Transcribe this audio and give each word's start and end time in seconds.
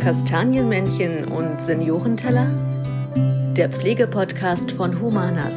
Kastanienmännchen 0.00 1.26
und 1.26 1.62
Seniorenteller? 1.64 2.50
Der 3.56 3.70
Pflegepodcast 3.70 4.72
von 4.72 5.00
Humanas. 5.00 5.54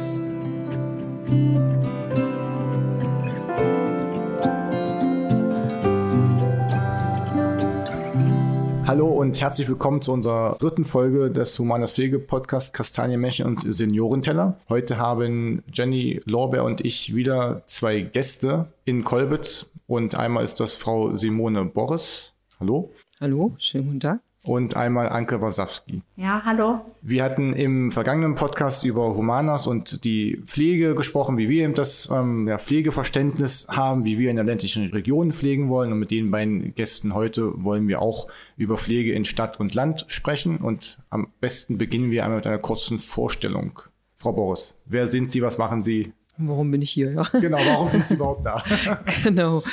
Hallo 8.88 9.08
und 9.08 9.38
herzlich 9.38 9.68
willkommen 9.68 10.00
zu 10.00 10.14
unserer 10.14 10.56
dritten 10.58 10.86
Folge 10.86 11.30
des 11.30 11.58
Humanas 11.58 11.92
Pflege-Podcasts 11.92 12.72
Kastanienmännchen 12.72 13.44
und 13.44 13.60
Seniorenteller. 13.70 14.58
Heute 14.70 14.96
haben 14.96 15.62
Jenny 15.70 16.22
Lorbeer 16.24 16.64
und 16.64 16.80
ich 16.80 17.14
wieder 17.14 17.64
zwei 17.66 18.00
Gäste 18.00 18.72
in 18.86 19.04
Kolbitz 19.04 19.66
und 19.86 20.14
einmal 20.14 20.42
ist 20.42 20.58
das 20.58 20.74
Frau 20.74 21.14
Simone 21.14 21.66
Boris. 21.66 22.32
Hallo. 22.60 22.90
Hallo, 23.20 23.54
schönen 23.58 23.84
guten 23.88 24.00
Tag 24.00 24.20
und 24.48 24.76
einmal 24.76 25.08
Anke 25.08 25.40
Wasowski. 25.40 26.02
Ja, 26.16 26.42
hallo. 26.44 26.80
Wir 27.02 27.22
hatten 27.22 27.52
im 27.52 27.92
vergangenen 27.92 28.34
Podcast 28.34 28.84
über 28.84 29.14
Humanas 29.14 29.66
und 29.66 30.04
die 30.04 30.42
Pflege 30.44 30.94
gesprochen, 30.94 31.36
wie 31.36 31.48
wir 31.48 31.64
eben 31.64 31.74
das 31.74 32.10
ähm, 32.10 32.48
ja, 32.48 32.58
Pflegeverständnis 32.58 33.68
haben, 33.68 34.04
wie 34.04 34.18
wir 34.18 34.30
in 34.30 34.36
der 34.36 34.44
ländlichen 34.44 34.90
Region 34.90 35.32
pflegen 35.32 35.68
wollen. 35.68 35.92
Und 35.92 35.98
mit 35.98 36.10
den 36.10 36.30
beiden 36.30 36.74
Gästen 36.74 37.14
heute 37.14 37.52
wollen 37.62 37.88
wir 37.88 38.00
auch 38.00 38.28
über 38.56 38.76
Pflege 38.76 39.12
in 39.12 39.24
Stadt 39.24 39.60
und 39.60 39.74
Land 39.74 40.06
sprechen. 40.08 40.58
Und 40.58 40.98
am 41.10 41.28
besten 41.40 41.78
beginnen 41.78 42.10
wir 42.10 42.24
einmal 42.24 42.38
mit 42.38 42.46
einer 42.46 42.58
kurzen 42.58 42.98
Vorstellung. 42.98 43.80
Frau 44.16 44.32
Boris, 44.32 44.74
wer 44.86 45.06
sind 45.06 45.30
Sie, 45.30 45.42
was 45.42 45.58
machen 45.58 45.82
Sie, 45.82 46.12
Warum 46.38 46.70
bin 46.70 46.82
ich 46.82 46.90
hier? 46.90 47.12
Ja. 47.12 47.22
Genau, 47.40 47.58
warum 47.58 47.88
sind 47.88 48.06
Sie 48.06 48.14
überhaupt 48.14 48.46
da? 48.46 48.62
genau. 49.24 49.64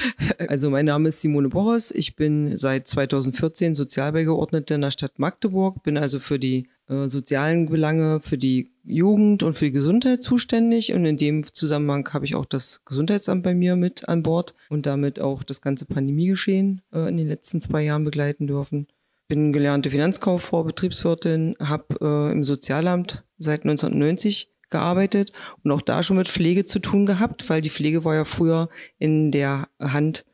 Also 0.48 0.72
mein 0.72 0.86
Name 0.86 1.10
ist 1.10 1.22
Simone 1.22 1.50
Boros. 1.50 1.92
Ich 1.92 2.16
bin 2.16 2.58
seit 2.58 2.88
2014 2.88 3.76
Sozialbeigeordnete 3.76 4.74
in 4.74 4.82
der 4.82 4.90
Stadt 4.90 5.20
Magdeburg, 5.20 5.84
bin 5.84 5.98
also 5.98 6.18
für 6.18 6.40
die 6.40 6.68
äh, 6.88 7.08
sozialen 7.08 7.70
Belange, 7.70 8.20
für 8.20 8.40
die 8.40 8.72
Jugend 8.84 9.44
und 9.44 9.54
für 9.54 9.66
die 9.66 9.72
Gesundheit 9.72 10.24
zuständig. 10.24 10.92
Und 10.94 11.06
in 11.06 11.18
dem 11.18 11.46
Zusammenhang 11.54 12.10
habe 12.14 12.26
ich 12.26 12.34
auch 12.34 12.46
das 12.46 12.84
Gesundheitsamt 12.84 13.44
bei 13.44 13.54
mir 13.54 13.76
mit 13.76 14.10
an 14.10 14.24
Bord 14.24 14.56
und 14.70 14.88
damit 14.88 15.20
auch 15.20 15.44
das 15.44 15.62
ganze 15.62 15.86
Pandemiegeschehen 15.86 16.82
äh, 16.92 17.08
in 17.08 17.18
den 17.18 17.28
letzten 17.28 17.62
zwei 17.62 17.84
Jahren 17.84 18.06
begleiten 18.06 18.48
dürfen. 18.48 18.88
Bin 19.28 19.54
gelernte 19.54 19.92
Finanzkauffrau, 19.92 20.64
Betriebswirtin, 20.64 21.56
habe 21.60 21.96
äh, 22.02 22.32
im 22.32 22.44
Sozialamt 22.44 23.24
seit 23.38 23.64
1990 23.64 24.55
gearbeitet 24.76 25.32
und 25.64 25.72
auch 25.72 25.82
da 25.82 26.04
schon 26.04 26.18
mit 26.18 26.28
Pflege 26.28 26.66
zu 26.66 26.80
tun 26.80 27.06
gehabt, 27.06 27.50
weil 27.50 27.62
die 27.62 27.70
Pflege 27.70 28.04
war 28.04 28.14
ja 28.14 28.26
früher 28.26 28.68
in 29.00 29.32
der 29.32 29.70
Hand 29.80 30.26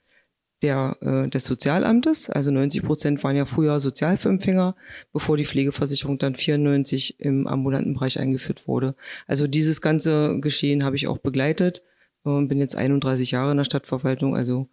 der, 0.64 0.98
äh, 1.02 1.30
des 1.30 1.46
Sozialamtes. 1.46 2.30
Also 2.30 2.50
90 2.50 2.84
Prozent 2.84 3.24
waren 3.24 3.36
ja 3.36 3.46
früher 3.46 3.80
Sozialhilfeempfänger, 3.80 4.76
bevor 5.14 5.38
die 5.38 5.46
Pflegeversicherung 5.46 6.18
dann 6.18 6.36
94 6.36 7.20
im 7.20 7.48
ambulanten 7.48 7.94
Bereich 7.94 8.20
eingeführt 8.20 8.68
wurde. 8.68 8.96
Also 9.28 9.48
dieses 9.48 9.82
ganze 9.82 10.40
Geschehen 10.40 10.84
habe 10.84 10.96
ich 10.96 11.08
auch 11.08 11.20
begleitet 11.20 11.84
und 12.24 12.48
bin 12.48 12.60
jetzt 12.60 12.76
31 12.76 13.32
Jahre 13.32 13.52
in 13.52 13.58
der 13.58 13.64
Stadtverwaltung. 13.64 14.36
Also 14.36 14.68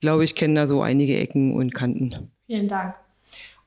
glaube 0.00 0.24
ich, 0.24 0.34
kenne 0.34 0.54
da 0.54 0.66
so 0.66 0.82
einige 0.82 1.18
Ecken 1.18 1.54
und 1.54 1.74
Kanten. 1.74 2.30
Vielen 2.46 2.68
Dank. 2.68 2.94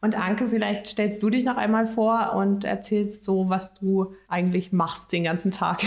Und 0.05 0.15
Anke, 0.15 0.49
vielleicht 0.49 0.87
stellst 0.87 1.23
du 1.23 1.31
dich 1.31 1.45
noch 1.45 1.57
einmal 1.57 1.87
vor 1.87 2.35
und 2.35 2.63
erzählst 2.63 3.23
so, 3.23 3.49
was 3.49 3.73
du 3.73 4.13
eigentlich 4.27 4.71
machst 4.71 5.11
den 5.11 5.23
ganzen 5.23 5.49
Tag. 5.49 5.83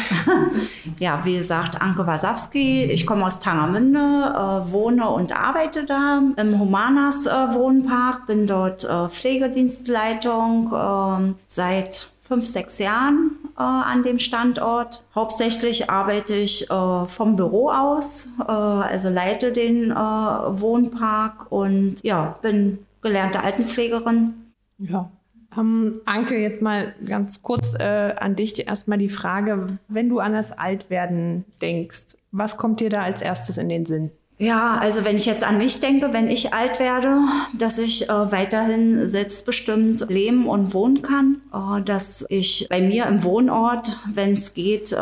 ja, 0.99 1.21
wie 1.23 1.37
gesagt, 1.37 1.81
Anke 1.81 2.05
Wasowski. 2.05 2.83
Ich 2.87 3.07
komme 3.07 3.25
aus 3.25 3.39
Tangermünde, 3.39 4.01
äh, 4.01 4.73
wohne 4.73 5.09
und 5.09 5.39
arbeite 5.39 5.85
da 5.85 6.21
im 6.37 6.59
Humanas 6.59 7.27
äh, 7.27 7.31
Wohnpark, 7.31 8.27
bin 8.27 8.49
dort 8.49 8.83
äh, 8.83 9.09
Pflegedienstleitung 9.09 10.73
ähm, 10.75 11.35
seit 11.47 12.09
fünf, 12.21 12.45
sechs 12.45 12.81
Jahren 12.81 13.39
äh, 13.57 13.63
an 13.63 14.03
dem 14.03 14.19
Standort. 14.19 15.05
Hauptsächlich 15.15 15.91
arbeite 15.91 16.35
ich 16.35 16.69
äh, 16.69 17.07
vom 17.07 17.37
Büro 17.37 17.71
aus, 17.71 18.29
äh, 18.41 18.51
also 18.51 19.11
leite 19.11 19.53
den 19.53 19.91
Wohnpark 19.91 21.53
und 21.53 22.03
ja, 22.03 22.37
bin 22.43 22.81
gelernte 23.01 23.43
Altenpflegerin. 23.43 24.35
Ja. 24.79 25.11
Ähm, 25.57 25.95
Anke, 26.05 26.39
jetzt 26.39 26.63
mal 26.63 26.95
ganz 27.07 27.43
kurz 27.43 27.75
äh, 27.79 28.15
an 28.19 28.37
dich 28.37 28.67
erstmal 28.67 28.99
die 28.99 29.09
Frage, 29.09 29.79
wenn 29.89 30.09
du 30.09 30.19
an 30.19 30.33
das 30.33 30.53
Altwerden 30.53 31.45
denkst, 31.61 32.17
was 32.33 32.57
kommt 32.57 32.81
dir 32.81 32.91
da 32.91 33.03
als 33.03 33.23
erstes 33.23 33.57
in 33.57 33.69
den 33.69 33.87
Sinn? 33.87 34.11
Ja, 34.41 34.77
also 34.77 35.05
wenn 35.05 35.17
ich 35.17 35.27
jetzt 35.27 35.43
an 35.43 35.59
mich 35.59 35.81
denke, 35.81 36.13
wenn 36.13 36.31
ich 36.31 36.55
alt 36.55 36.79
werde, 36.79 37.23
dass 37.55 37.79
ich 37.79 38.09
äh, 38.09 38.33
weiterhin 38.33 39.05
selbstbestimmt 39.05 40.07
leben 40.09 40.47
und 40.47 40.73
wohnen 40.75 41.03
kann, 41.03 41.39
äh, 41.53 41.83
dass 41.83 42.25
ich 42.29 42.69
bei 42.71 42.81
mir 42.81 43.07
im 43.07 43.25
Wohnort, 43.25 43.99
wenn 44.15 44.35
es 44.35 44.55
geht, 44.55 44.93
äh, 44.93 44.97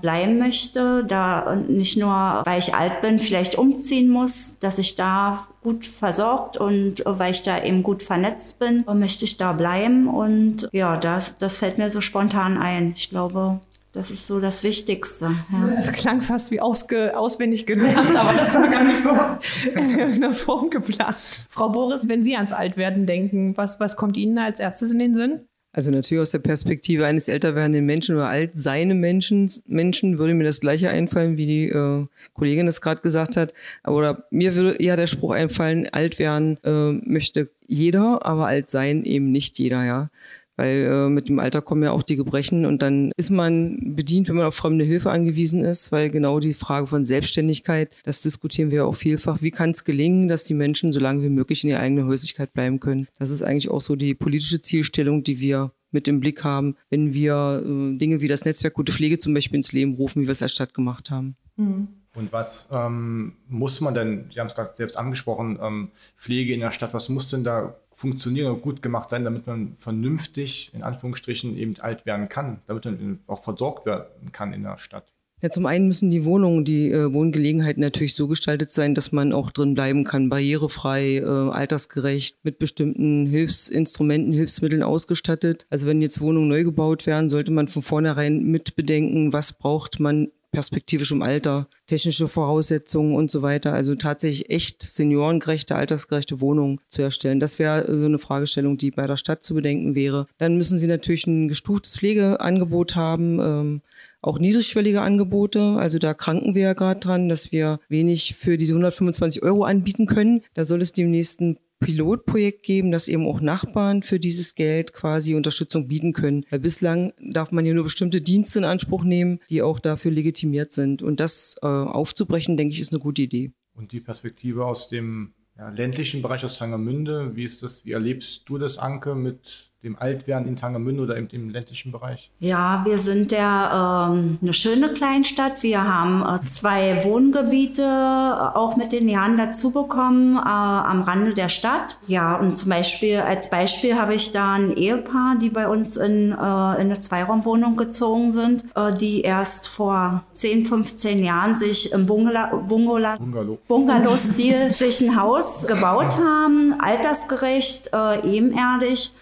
bleiben 0.00 0.38
möchte, 0.38 1.04
da 1.04 1.54
nicht 1.54 1.98
nur, 1.98 2.42
weil 2.44 2.58
ich 2.58 2.74
alt 2.74 3.00
bin, 3.00 3.20
vielleicht 3.20 3.56
umziehen 3.56 4.10
muss, 4.10 4.58
dass 4.58 4.78
ich 4.78 4.96
da 4.96 5.46
gut 5.62 5.84
versorgt 5.84 6.56
und 6.56 7.06
äh, 7.06 7.18
weil 7.18 7.30
ich 7.30 7.44
da 7.44 7.62
eben 7.62 7.84
gut 7.84 8.02
vernetzt 8.02 8.58
bin, 8.58 8.84
möchte 8.92 9.24
ich 9.24 9.36
da 9.36 9.52
bleiben 9.52 10.08
und 10.08 10.68
ja, 10.72 10.96
das, 10.96 11.38
das 11.38 11.56
fällt 11.56 11.78
mir 11.78 11.90
so 11.90 12.00
spontan 12.00 12.58
ein. 12.58 12.94
Ich 12.96 13.10
glaube, 13.10 13.60
das 13.92 14.10
ist 14.10 14.26
so 14.26 14.38
das 14.40 14.62
Wichtigste. 14.62 15.32
Ja. 15.52 15.72
Das 15.76 15.92
klang 15.92 16.22
fast 16.22 16.50
wie 16.50 16.60
ausge, 16.60 17.16
auswendig 17.16 17.66
gelernt, 17.66 18.16
aber 18.16 18.34
das 18.34 18.54
war 18.54 18.68
gar 18.68 18.84
nicht 18.84 19.02
so 19.02 19.10
in 19.74 19.98
irgendeiner 19.98 20.34
Form 20.34 20.70
geplant. 20.70 21.16
Frau 21.48 21.70
Boris, 21.70 22.08
wenn 22.08 22.22
Sie 22.22 22.36
ans 22.36 22.52
Altwerden 22.52 23.06
denken, 23.06 23.56
was, 23.56 23.80
was 23.80 23.96
kommt 23.96 24.16
Ihnen 24.16 24.36
da 24.36 24.44
als 24.44 24.60
erstes 24.60 24.92
in 24.92 25.00
den 25.00 25.14
Sinn? 25.14 25.40
Also 25.72 25.92
natürlich 25.92 26.22
aus 26.22 26.32
der 26.32 26.40
Perspektive 26.40 27.06
eines 27.06 27.28
älter 27.28 27.54
werdenden 27.54 27.86
Menschen 27.86 28.16
oder 28.16 28.26
alt 28.26 28.52
seine 28.56 28.94
Menschen, 28.94 29.48
Menschen 29.66 30.18
würde 30.18 30.34
mir 30.34 30.42
das 30.42 30.58
gleiche 30.58 30.90
einfallen, 30.90 31.36
wie 31.36 31.46
die 31.46 31.68
äh, 31.68 32.06
Kollegin 32.34 32.66
es 32.66 32.80
gerade 32.80 33.00
gesagt 33.02 33.36
hat. 33.36 33.54
Oder 33.86 34.24
mir 34.30 34.56
würde 34.56 34.82
eher 34.82 34.96
der 34.96 35.06
Spruch 35.06 35.30
einfallen, 35.30 35.88
alt 35.92 36.18
werden 36.18 36.58
äh, 36.64 36.92
möchte 37.08 37.50
jeder, 37.68 38.26
aber 38.26 38.46
alt 38.46 38.68
sein 38.68 39.04
eben 39.04 39.30
nicht 39.30 39.60
jeder, 39.60 39.84
ja 39.84 40.10
weil 40.60 40.84
äh, 40.92 41.08
mit 41.08 41.30
dem 41.30 41.38
Alter 41.38 41.62
kommen 41.62 41.82
ja 41.82 41.90
auch 41.92 42.02
die 42.02 42.16
Gebrechen 42.16 42.66
und 42.66 42.82
dann 42.82 43.12
ist 43.16 43.30
man 43.30 43.94
bedient, 43.94 44.28
wenn 44.28 44.36
man 44.36 44.44
auf 44.44 44.54
fremde 44.54 44.84
Hilfe 44.84 45.10
angewiesen 45.10 45.64
ist, 45.64 45.90
weil 45.90 46.10
genau 46.10 46.38
die 46.38 46.52
Frage 46.52 46.86
von 46.86 47.06
Selbstständigkeit, 47.06 47.90
das 48.04 48.20
diskutieren 48.20 48.70
wir 48.70 48.78
ja 48.78 48.84
auch 48.84 48.94
vielfach. 48.94 49.40
Wie 49.40 49.52
kann 49.52 49.70
es 49.70 49.84
gelingen, 49.84 50.28
dass 50.28 50.44
die 50.44 50.52
Menschen 50.52 50.92
so 50.92 51.00
lange 51.00 51.22
wie 51.22 51.30
möglich 51.30 51.64
in 51.64 51.70
ihrer 51.70 51.80
eigenen 51.80 52.06
Häuslichkeit 52.06 52.52
bleiben 52.52 52.78
können? 52.78 53.08
Das 53.18 53.30
ist 53.30 53.42
eigentlich 53.42 53.70
auch 53.70 53.80
so 53.80 53.96
die 53.96 54.12
politische 54.12 54.60
Zielstellung, 54.60 55.24
die 55.24 55.40
wir 55.40 55.72
mit 55.92 56.06
im 56.08 56.20
Blick 56.20 56.44
haben, 56.44 56.76
wenn 56.90 57.14
wir 57.14 57.62
äh, 57.64 57.96
Dinge 57.96 58.20
wie 58.20 58.28
das 58.28 58.44
Netzwerk 58.44 58.74
Gute 58.74 58.92
Pflege 58.92 59.16
zum 59.16 59.32
Beispiel 59.32 59.56
ins 59.56 59.72
Leben 59.72 59.94
rufen, 59.94 60.20
wie 60.20 60.26
wir 60.26 60.32
es 60.32 60.42
als 60.42 60.52
Stadt 60.52 60.74
gemacht 60.74 61.10
haben. 61.10 61.36
Mhm. 61.56 61.88
Und 62.14 62.34
was 62.34 62.68
ähm, 62.70 63.36
muss 63.48 63.80
man 63.80 63.94
denn, 63.94 64.26
Sie 64.30 64.40
haben 64.40 64.48
es 64.48 64.54
gerade 64.54 64.74
selbst 64.76 64.96
angesprochen, 64.96 65.58
ähm, 65.62 65.90
Pflege 66.18 66.52
in 66.52 66.60
der 66.60 66.72
Stadt, 66.72 66.92
was 66.92 67.08
muss 67.08 67.30
denn 67.30 67.44
da 67.44 67.76
funktionieren 68.00 68.50
und 68.50 68.62
gut 68.62 68.80
gemacht 68.80 69.10
sein, 69.10 69.24
damit 69.24 69.46
man 69.46 69.74
vernünftig, 69.76 70.70
in 70.72 70.82
Anführungsstrichen, 70.82 71.54
eben 71.58 71.78
alt 71.80 72.06
werden 72.06 72.30
kann, 72.30 72.60
damit 72.66 72.86
man 72.86 73.20
auch 73.26 73.42
versorgt 73.42 73.84
werden 73.84 74.32
kann 74.32 74.54
in 74.54 74.62
der 74.62 74.78
Stadt? 74.78 75.12
Ja, 75.42 75.50
zum 75.50 75.66
einen 75.66 75.86
müssen 75.86 76.10
die 76.10 76.24
Wohnungen, 76.24 76.64
die 76.64 76.90
äh, 76.90 77.12
Wohngelegenheiten 77.12 77.82
natürlich 77.82 78.14
so 78.14 78.26
gestaltet 78.26 78.70
sein, 78.70 78.94
dass 78.94 79.12
man 79.12 79.32
auch 79.32 79.50
drin 79.50 79.74
bleiben 79.74 80.04
kann, 80.04 80.30
barrierefrei, 80.30 81.16
äh, 81.16 81.24
altersgerecht, 81.24 82.38
mit 82.42 82.58
bestimmten 82.58 83.26
Hilfsinstrumenten, 83.26 84.32
Hilfsmitteln 84.32 84.82
ausgestattet. 84.82 85.66
Also 85.68 85.86
wenn 85.86 86.02
jetzt 86.02 86.20
Wohnungen 86.22 86.48
neu 86.48 86.64
gebaut 86.64 87.06
werden, 87.06 87.28
sollte 87.28 87.52
man 87.52 87.68
von 87.68 87.82
vornherein 87.82 88.44
mitbedenken, 88.44 89.32
was 89.34 89.52
braucht 89.52 90.00
man 90.00 90.28
perspektivisch 90.50 91.12
im 91.12 91.22
Alter, 91.22 91.68
technische 91.86 92.28
Voraussetzungen 92.28 93.14
und 93.14 93.30
so 93.30 93.42
weiter. 93.42 93.72
Also 93.72 93.94
tatsächlich 93.94 94.50
echt 94.50 94.82
seniorengerechte, 94.82 95.74
altersgerechte 95.76 96.40
Wohnungen 96.40 96.80
zu 96.88 97.02
erstellen. 97.02 97.40
Das 97.40 97.58
wäre 97.58 97.96
so 97.96 98.04
eine 98.04 98.18
Fragestellung, 98.18 98.76
die 98.76 98.90
bei 98.90 99.06
der 99.06 99.16
Stadt 99.16 99.42
zu 99.42 99.54
bedenken 99.54 99.94
wäre. 99.94 100.26
Dann 100.38 100.56
müssen 100.56 100.78
sie 100.78 100.86
natürlich 100.86 101.26
ein 101.26 101.48
gestuftes 101.48 101.96
Pflegeangebot 101.98 102.96
haben. 102.96 103.40
Ähm, 103.40 103.82
auch 104.22 104.38
niedrigschwellige 104.38 105.00
Angebote. 105.00 105.76
Also 105.78 105.98
da 105.98 106.14
kranken 106.14 106.54
wir 106.54 106.62
ja 106.62 106.72
gerade 106.74 107.00
dran, 107.00 107.28
dass 107.28 107.52
wir 107.52 107.80
wenig 107.88 108.34
für 108.34 108.58
diese 108.58 108.72
125 108.74 109.42
Euro 109.42 109.64
anbieten 109.64 110.06
können. 110.06 110.42
Da 110.54 110.64
soll 110.64 110.82
es 110.82 110.92
demnächst 110.92 111.40
ein 111.40 111.58
Pilotprojekt 111.80 112.62
geben, 112.62 112.92
dass 112.92 113.08
eben 113.08 113.26
auch 113.26 113.40
Nachbarn 113.40 114.02
für 114.02 114.20
dieses 114.20 114.54
Geld 114.54 114.92
quasi 114.92 115.34
Unterstützung 115.34 115.88
bieten 115.88 116.12
können. 116.12 116.44
Weil 116.50 116.60
bislang 116.60 117.12
darf 117.18 117.50
man 117.50 117.64
ja 117.64 117.74
nur 117.74 117.84
bestimmte 117.84 118.20
Dienste 118.20 118.60
in 118.60 118.64
Anspruch 118.64 119.02
nehmen, 119.02 119.40
die 119.48 119.62
auch 119.62 119.80
dafür 119.80 120.10
legitimiert 120.10 120.72
sind. 120.72 121.02
Und 121.02 121.20
das 121.20 121.56
äh, 121.62 121.66
aufzubrechen, 121.66 122.56
denke 122.56 122.74
ich, 122.74 122.80
ist 122.80 122.92
eine 122.92 123.00
gute 123.00 123.22
Idee. 123.22 123.52
Und 123.74 123.92
die 123.92 124.00
Perspektive 124.00 124.66
aus 124.66 124.88
dem 124.88 125.32
ja, 125.56 125.70
ländlichen 125.70 126.22
Bereich 126.22 126.44
aus 126.44 126.58
Tangermünde, 126.58 127.34
wie 127.34 127.44
ist 127.44 127.62
das, 127.62 127.84
wie 127.84 127.92
erlebst 127.92 128.48
du 128.48 128.58
das, 128.58 128.78
Anke, 128.78 129.14
mit 129.14 129.69
dem 129.82 129.96
Altwerden 129.98 130.46
in 130.46 130.56
Tangermünde 130.56 131.02
oder 131.02 131.16
im, 131.16 131.28
im 131.32 131.48
ländlichen 131.48 131.90
Bereich? 131.90 132.30
Ja, 132.38 132.82
wir 132.84 132.98
sind 132.98 133.32
ja 133.32 134.10
ähm, 134.12 134.38
eine 134.42 134.52
schöne 134.52 134.92
Kleinstadt. 134.92 135.62
Wir 135.62 135.82
haben 135.82 136.22
äh, 136.22 136.44
zwei 136.46 137.02
Wohngebiete 137.04 137.82
äh, 137.82 138.56
auch 138.56 138.76
mit 138.76 138.92
den 138.92 139.08
Jahren 139.08 139.38
dazu 139.38 139.70
bekommen 139.70 140.36
äh, 140.36 140.40
am 140.40 141.00
Rande 141.00 141.32
der 141.32 141.48
Stadt. 141.48 141.98
Ja, 142.06 142.36
und 142.36 142.56
zum 142.56 142.68
Beispiel 142.68 143.20
als 143.20 143.48
Beispiel 143.48 143.94
habe 143.94 144.14
ich 144.14 144.32
da 144.32 144.52
ein 144.52 144.76
Ehepaar, 144.76 145.36
die 145.40 145.48
bei 145.48 145.66
uns 145.66 145.96
in, 145.96 146.32
äh, 146.32 146.34
in 146.34 146.36
eine 146.36 147.00
Zweiraumwohnung 147.00 147.76
gezogen 147.76 148.32
sind, 148.32 148.66
äh, 148.74 148.92
die 148.92 149.22
erst 149.22 149.66
vor 149.66 150.24
10, 150.32 150.66
15 150.66 151.24
Jahren 151.24 151.54
sich 151.54 151.90
im 151.92 152.04
Bungalow, 152.04 152.60
Bungalow, 152.68 153.58
Bungalow-Stil 153.66 154.74
sich 154.74 155.00
ein 155.00 155.18
Haus 155.18 155.66
gebaut 155.66 156.18
haben, 156.18 156.74
altersgerecht, 156.78 157.90
ebenerdig 158.24 159.14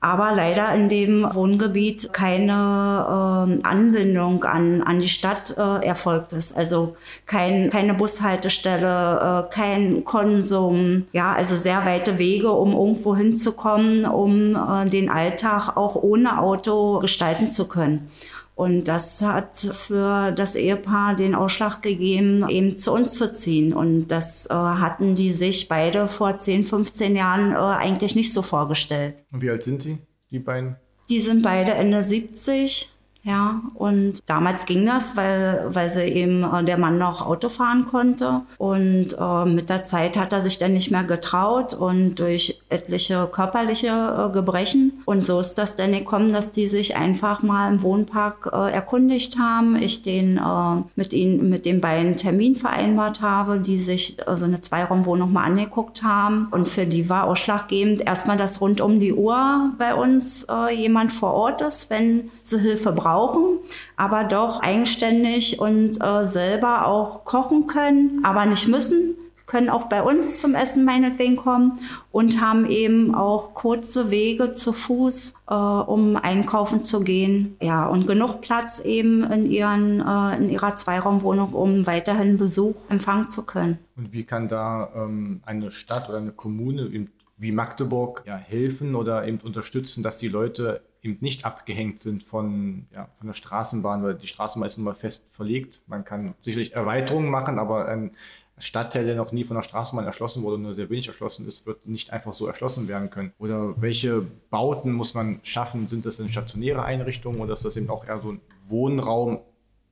aber 0.00 0.32
leider 0.34 0.72
in 0.74 0.88
dem 0.88 1.26
Wohngebiet 1.34 2.12
keine 2.12 2.52
äh, 2.52 3.66
Anbindung 3.66 4.44
an, 4.44 4.82
an 4.82 5.00
die 5.00 5.08
Stadt 5.08 5.56
äh, 5.58 5.84
erfolgt 5.84 6.32
ist. 6.32 6.56
Also 6.56 6.96
kein, 7.26 7.68
keine 7.68 7.94
Bushaltestelle, 7.94 9.46
äh, 9.48 9.54
kein 9.54 10.04
Konsum, 10.04 11.06
ja, 11.12 11.32
also 11.32 11.56
sehr 11.56 11.84
weite 11.84 12.18
Wege, 12.18 12.52
um 12.52 12.72
irgendwo 12.72 13.16
hinzukommen, 13.16 14.04
um 14.06 14.54
äh, 14.54 14.88
den 14.88 15.10
Alltag 15.10 15.76
auch 15.76 15.96
ohne 15.96 16.40
Auto 16.40 17.00
gestalten 17.00 17.48
zu 17.48 17.66
können. 17.66 18.08
Und 18.58 18.88
das 18.88 19.22
hat 19.22 19.56
für 19.56 20.32
das 20.32 20.56
Ehepaar 20.56 21.14
den 21.14 21.36
Ausschlag 21.36 21.80
gegeben, 21.80 22.44
eben 22.48 22.76
zu 22.76 22.92
uns 22.92 23.14
zu 23.14 23.32
ziehen. 23.32 23.72
Und 23.72 24.08
das 24.08 24.46
äh, 24.46 24.52
hatten 24.52 25.14
die 25.14 25.30
sich 25.30 25.68
beide 25.68 26.08
vor 26.08 26.40
10, 26.40 26.64
15 26.64 27.14
Jahren 27.14 27.52
äh, 27.52 27.56
eigentlich 27.56 28.16
nicht 28.16 28.32
so 28.32 28.42
vorgestellt. 28.42 29.24
Und 29.30 29.42
wie 29.42 29.50
alt 29.50 29.62
sind 29.62 29.80
sie, 29.80 29.98
die 30.32 30.40
beiden? 30.40 30.74
Die 31.08 31.20
sind 31.20 31.42
beide 31.42 31.74
Ende 31.74 32.02
70. 32.02 32.90
Ja, 33.28 33.60
und 33.74 34.22
damals 34.24 34.64
ging 34.64 34.86
das, 34.86 35.14
weil, 35.14 35.66
weil 35.68 35.90
sie 35.90 36.04
eben 36.04 36.44
äh, 36.44 36.64
der 36.64 36.78
Mann 36.78 36.96
noch 36.96 37.26
Auto 37.26 37.50
fahren 37.50 37.84
konnte. 37.84 38.40
Und 38.56 39.08
äh, 39.20 39.44
mit 39.44 39.68
der 39.68 39.84
Zeit 39.84 40.16
hat 40.18 40.32
er 40.32 40.40
sich 40.40 40.56
dann 40.56 40.72
nicht 40.72 40.90
mehr 40.90 41.04
getraut 41.04 41.74
und 41.74 42.14
durch 42.14 42.62
etliche 42.70 43.28
körperliche 43.30 43.88
äh, 44.30 44.32
Gebrechen. 44.32 45.02
Und 45.04 45.26
so 45.26 45.40
ist 45.40 45.56
das 45.56 45.76
dann 45.76 45.92
gekommen, 45.92 46.32
dass 46.32 46.52
die 46.52 46.68
sich 46.68 46.96
einfach 46.96 47.42
mal 47.42 47.70
im 47.70 47.82
Wohnpark 47.82 48.48
äh, 48.50 48.72
erkundigt 48.72 49.38
haben. 49.38 49.76
Ich 49.76 50.00
den 50.00 50.38
äh, 50.38 50.82
mit 50.96 51.12
ihnen, 51.12 51.50
mit 51.50 51.66
den 51.66 51.82
beiden 51.82 52.16
Termin 52.16 52.56
vereinbart 52.56 53.20
habe, 53.20 53.60
die 53.60 53.76
sich 53.76 54.16
so 54.16 54.24
also 54.24 54.46
eine 54.46 54.62
Zweiraumwohnung 54.62 55.34
mal 55.34 55.44
angeguckt 55.44 56.02
haben. 56.02 56.48
Und 56.50 56.66
für 56.66 56.86
die 56.86 57.10
war 57.10 57.24
ausschlaggebend 57.24 58.06
erstmal, 58.06 58.38
dass 58.38 58.62
rund 58.62 58.80
um 58.80 58.98
die 58.98 59.12
Uhr 59.12 59.72
bei 59.76 59.94
uns 59.94 60.46
äh, 60.48 60.74
jemand 60.74 61.12
vor 61.12 61.34
Ort 61.34 61.60
ist, 61.60 61.90
wenn 61.90 62.30
sie 62.42 62.58
Hilfe 62.58 62.92
brauchen 62.92 63.17
brauchen, 63.18 63.58
aber 63.96 64.24
doch 64.24 64.60
eigenständig 64.62 65.58
und 65.58 66.00
äh, 66.00 66.24
selber 66.24 66.86
auch 66.86 67.24
kochen 67.24 67.66
können, 67.66 68.20
aber 68.24 68.46
nicht 68.46 68.68
müssen 68.68 69.16
können 69.48 69.70
auch 69.70 69.86
bei 69.86 70.02
uns 70.02 70.40
zum 70.40 70.54
Essen 70.54 70.84
meinetwegen 70.84 71.36
kommen 71.36 71.80
und 72.12 72.38
haben 72.40 72.66
eben 72.66 73.14
auch 73.14 73.54
kurze 73.54 74.10
Wege 74.10 74.52
zu 74.52 74.74
Fuß, 74.74 75.34
äh, 75.48 75.54
um 75.54 76.16
einkaufen 76.16 76.82
zu 76.82 77.00
gehen. 77.00 77.56
Ja, 77.60 77.86
und 77.86 78.06
genug 78.06 78.42
Platz 78.42 78.80
eben 78.80 79.24
in, 79.24 79.46
ihren, 79.46 80.00
äh, 80.06 80.36
in 80.36 80.50
ihrer 80.50 80.76
Zweiraumwohnung, 80.76 81.54
um 81.54 81.86
weiterhin 81.86 82.36
Besuch 82.36 82.76
empfangen 82.90 83.28
zu 83.28 83.44
können. 83.46 83.78
Und 83.96 84.12
wie 84.12 84.24
kann 84.24 84.48
da 84.48 84.90
ähm, 84.94 85.40
eine 85.46 85.70
Stadt 85.70 86.10
oder 86.10 86.18
eine 86.18 86.32
Kommune 86.32 87.08
wie 87.38 87.52
Magdeburg 87.52 88.24
ja, 88.26 88.36
helfen 88.36 88.94
oder 88.94 89.26
eben 89.26 89.38
unterstützen, 89.38 90.02
dass 90.02 90.18
die 90.18 90.28
Leute 90.28 90.82
eben 91.02 91.18
nicht 91.20 91.44
abgehängt 91.44 92.00
sind 92.00 92.22
von, 92.22 92.86
ja, 92.92 93.08
von 93.16 93.26
der 93.26 93.34
Straßenbahn, 93.34 94.02
weil 94.02 94.14
die 94.14 94.26
Straßenbahn 94.26 94.66
ist 94.66 94.78
nun 94.78 94.84
mal 94.84 94.94
fest 94.94 95.28
verlegt. 95.30 95.80
Man 95.86 96.04
kann 96.04 96.34
sicherlich 96.42 96.74
Erweiterungen 96.74 97.30
machen, 97.30 97.58
aber 97.58 97.86
ein 97.88 98.12
Stadtteil, 98.60 99.06
der 99.06 99.14
noch 99.14 99.32
nie 99.32 99.44
von 99.44 99.56
der 99.56 99.62
Straßenbahn 99.62 100.06
erschlossen 100.06 100.42
wurde, 100.42 100.60
nur 100.60 100.74
sehr 100.74 100.90
wenig 100.90 101.08
erschlossen 101.08 101.46
ist, 101.46 101.66
wird 101.66 101.86
nicht 101.86 102.12
einfach 102.12 102.32
so 102.32 102.46
erschlossen 102.46 102.88
werden 102.88 103.10
können. 103.10 103.32
Oder 103.38 103.80
welche 103.80 104.22
Bauten 104.50 104.92
muss 104.92 105.14
man 105.14 105.40
schaffen? 105.42 105.86
Sind 105.86 106.04
das 106.06 106.16
denn 106.16 106.28
stationäre 106.28 106.82
Einrichtungen 106.84 107.40
oder 107.40 107.54
ist 107.54 107.64
das 107.64 107.76
eben 107.76 107.90
auch 107.90 108.04
eher 108.04 108.18
so 108.18 108.32
ein 108.32 108.40
Wohnraum, 108.64 109.40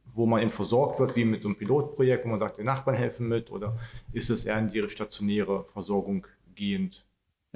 wo 0.07 0.27
man 0.27 0.43
eben 0.43 0.51
versorgt 0.51 0.99
wird, 0.99 1.15
wie 1.15 1.25
mit 1.25 1.43
so 1.43 1.49
einem 1.49 1.57
Pilotprojekt, 1.57 2.25
wo 2.25 2.31
man 2.31 2.39
sagt, 2.39 2.59
die 2.59 2.65
Nachbarn 2.65 2.97
helfen 2.97 3.29
mit? 3.29 3.51
Oder 3.51 3.79
ist 4.13 4.31
es 4.31 4.45
eher 4.45 4.59
in 4.59 4.69
die 4.69 4.89
stationäre 4.89 5.65
Versorgung 5.73 6.27
gehend? 6.55 7.05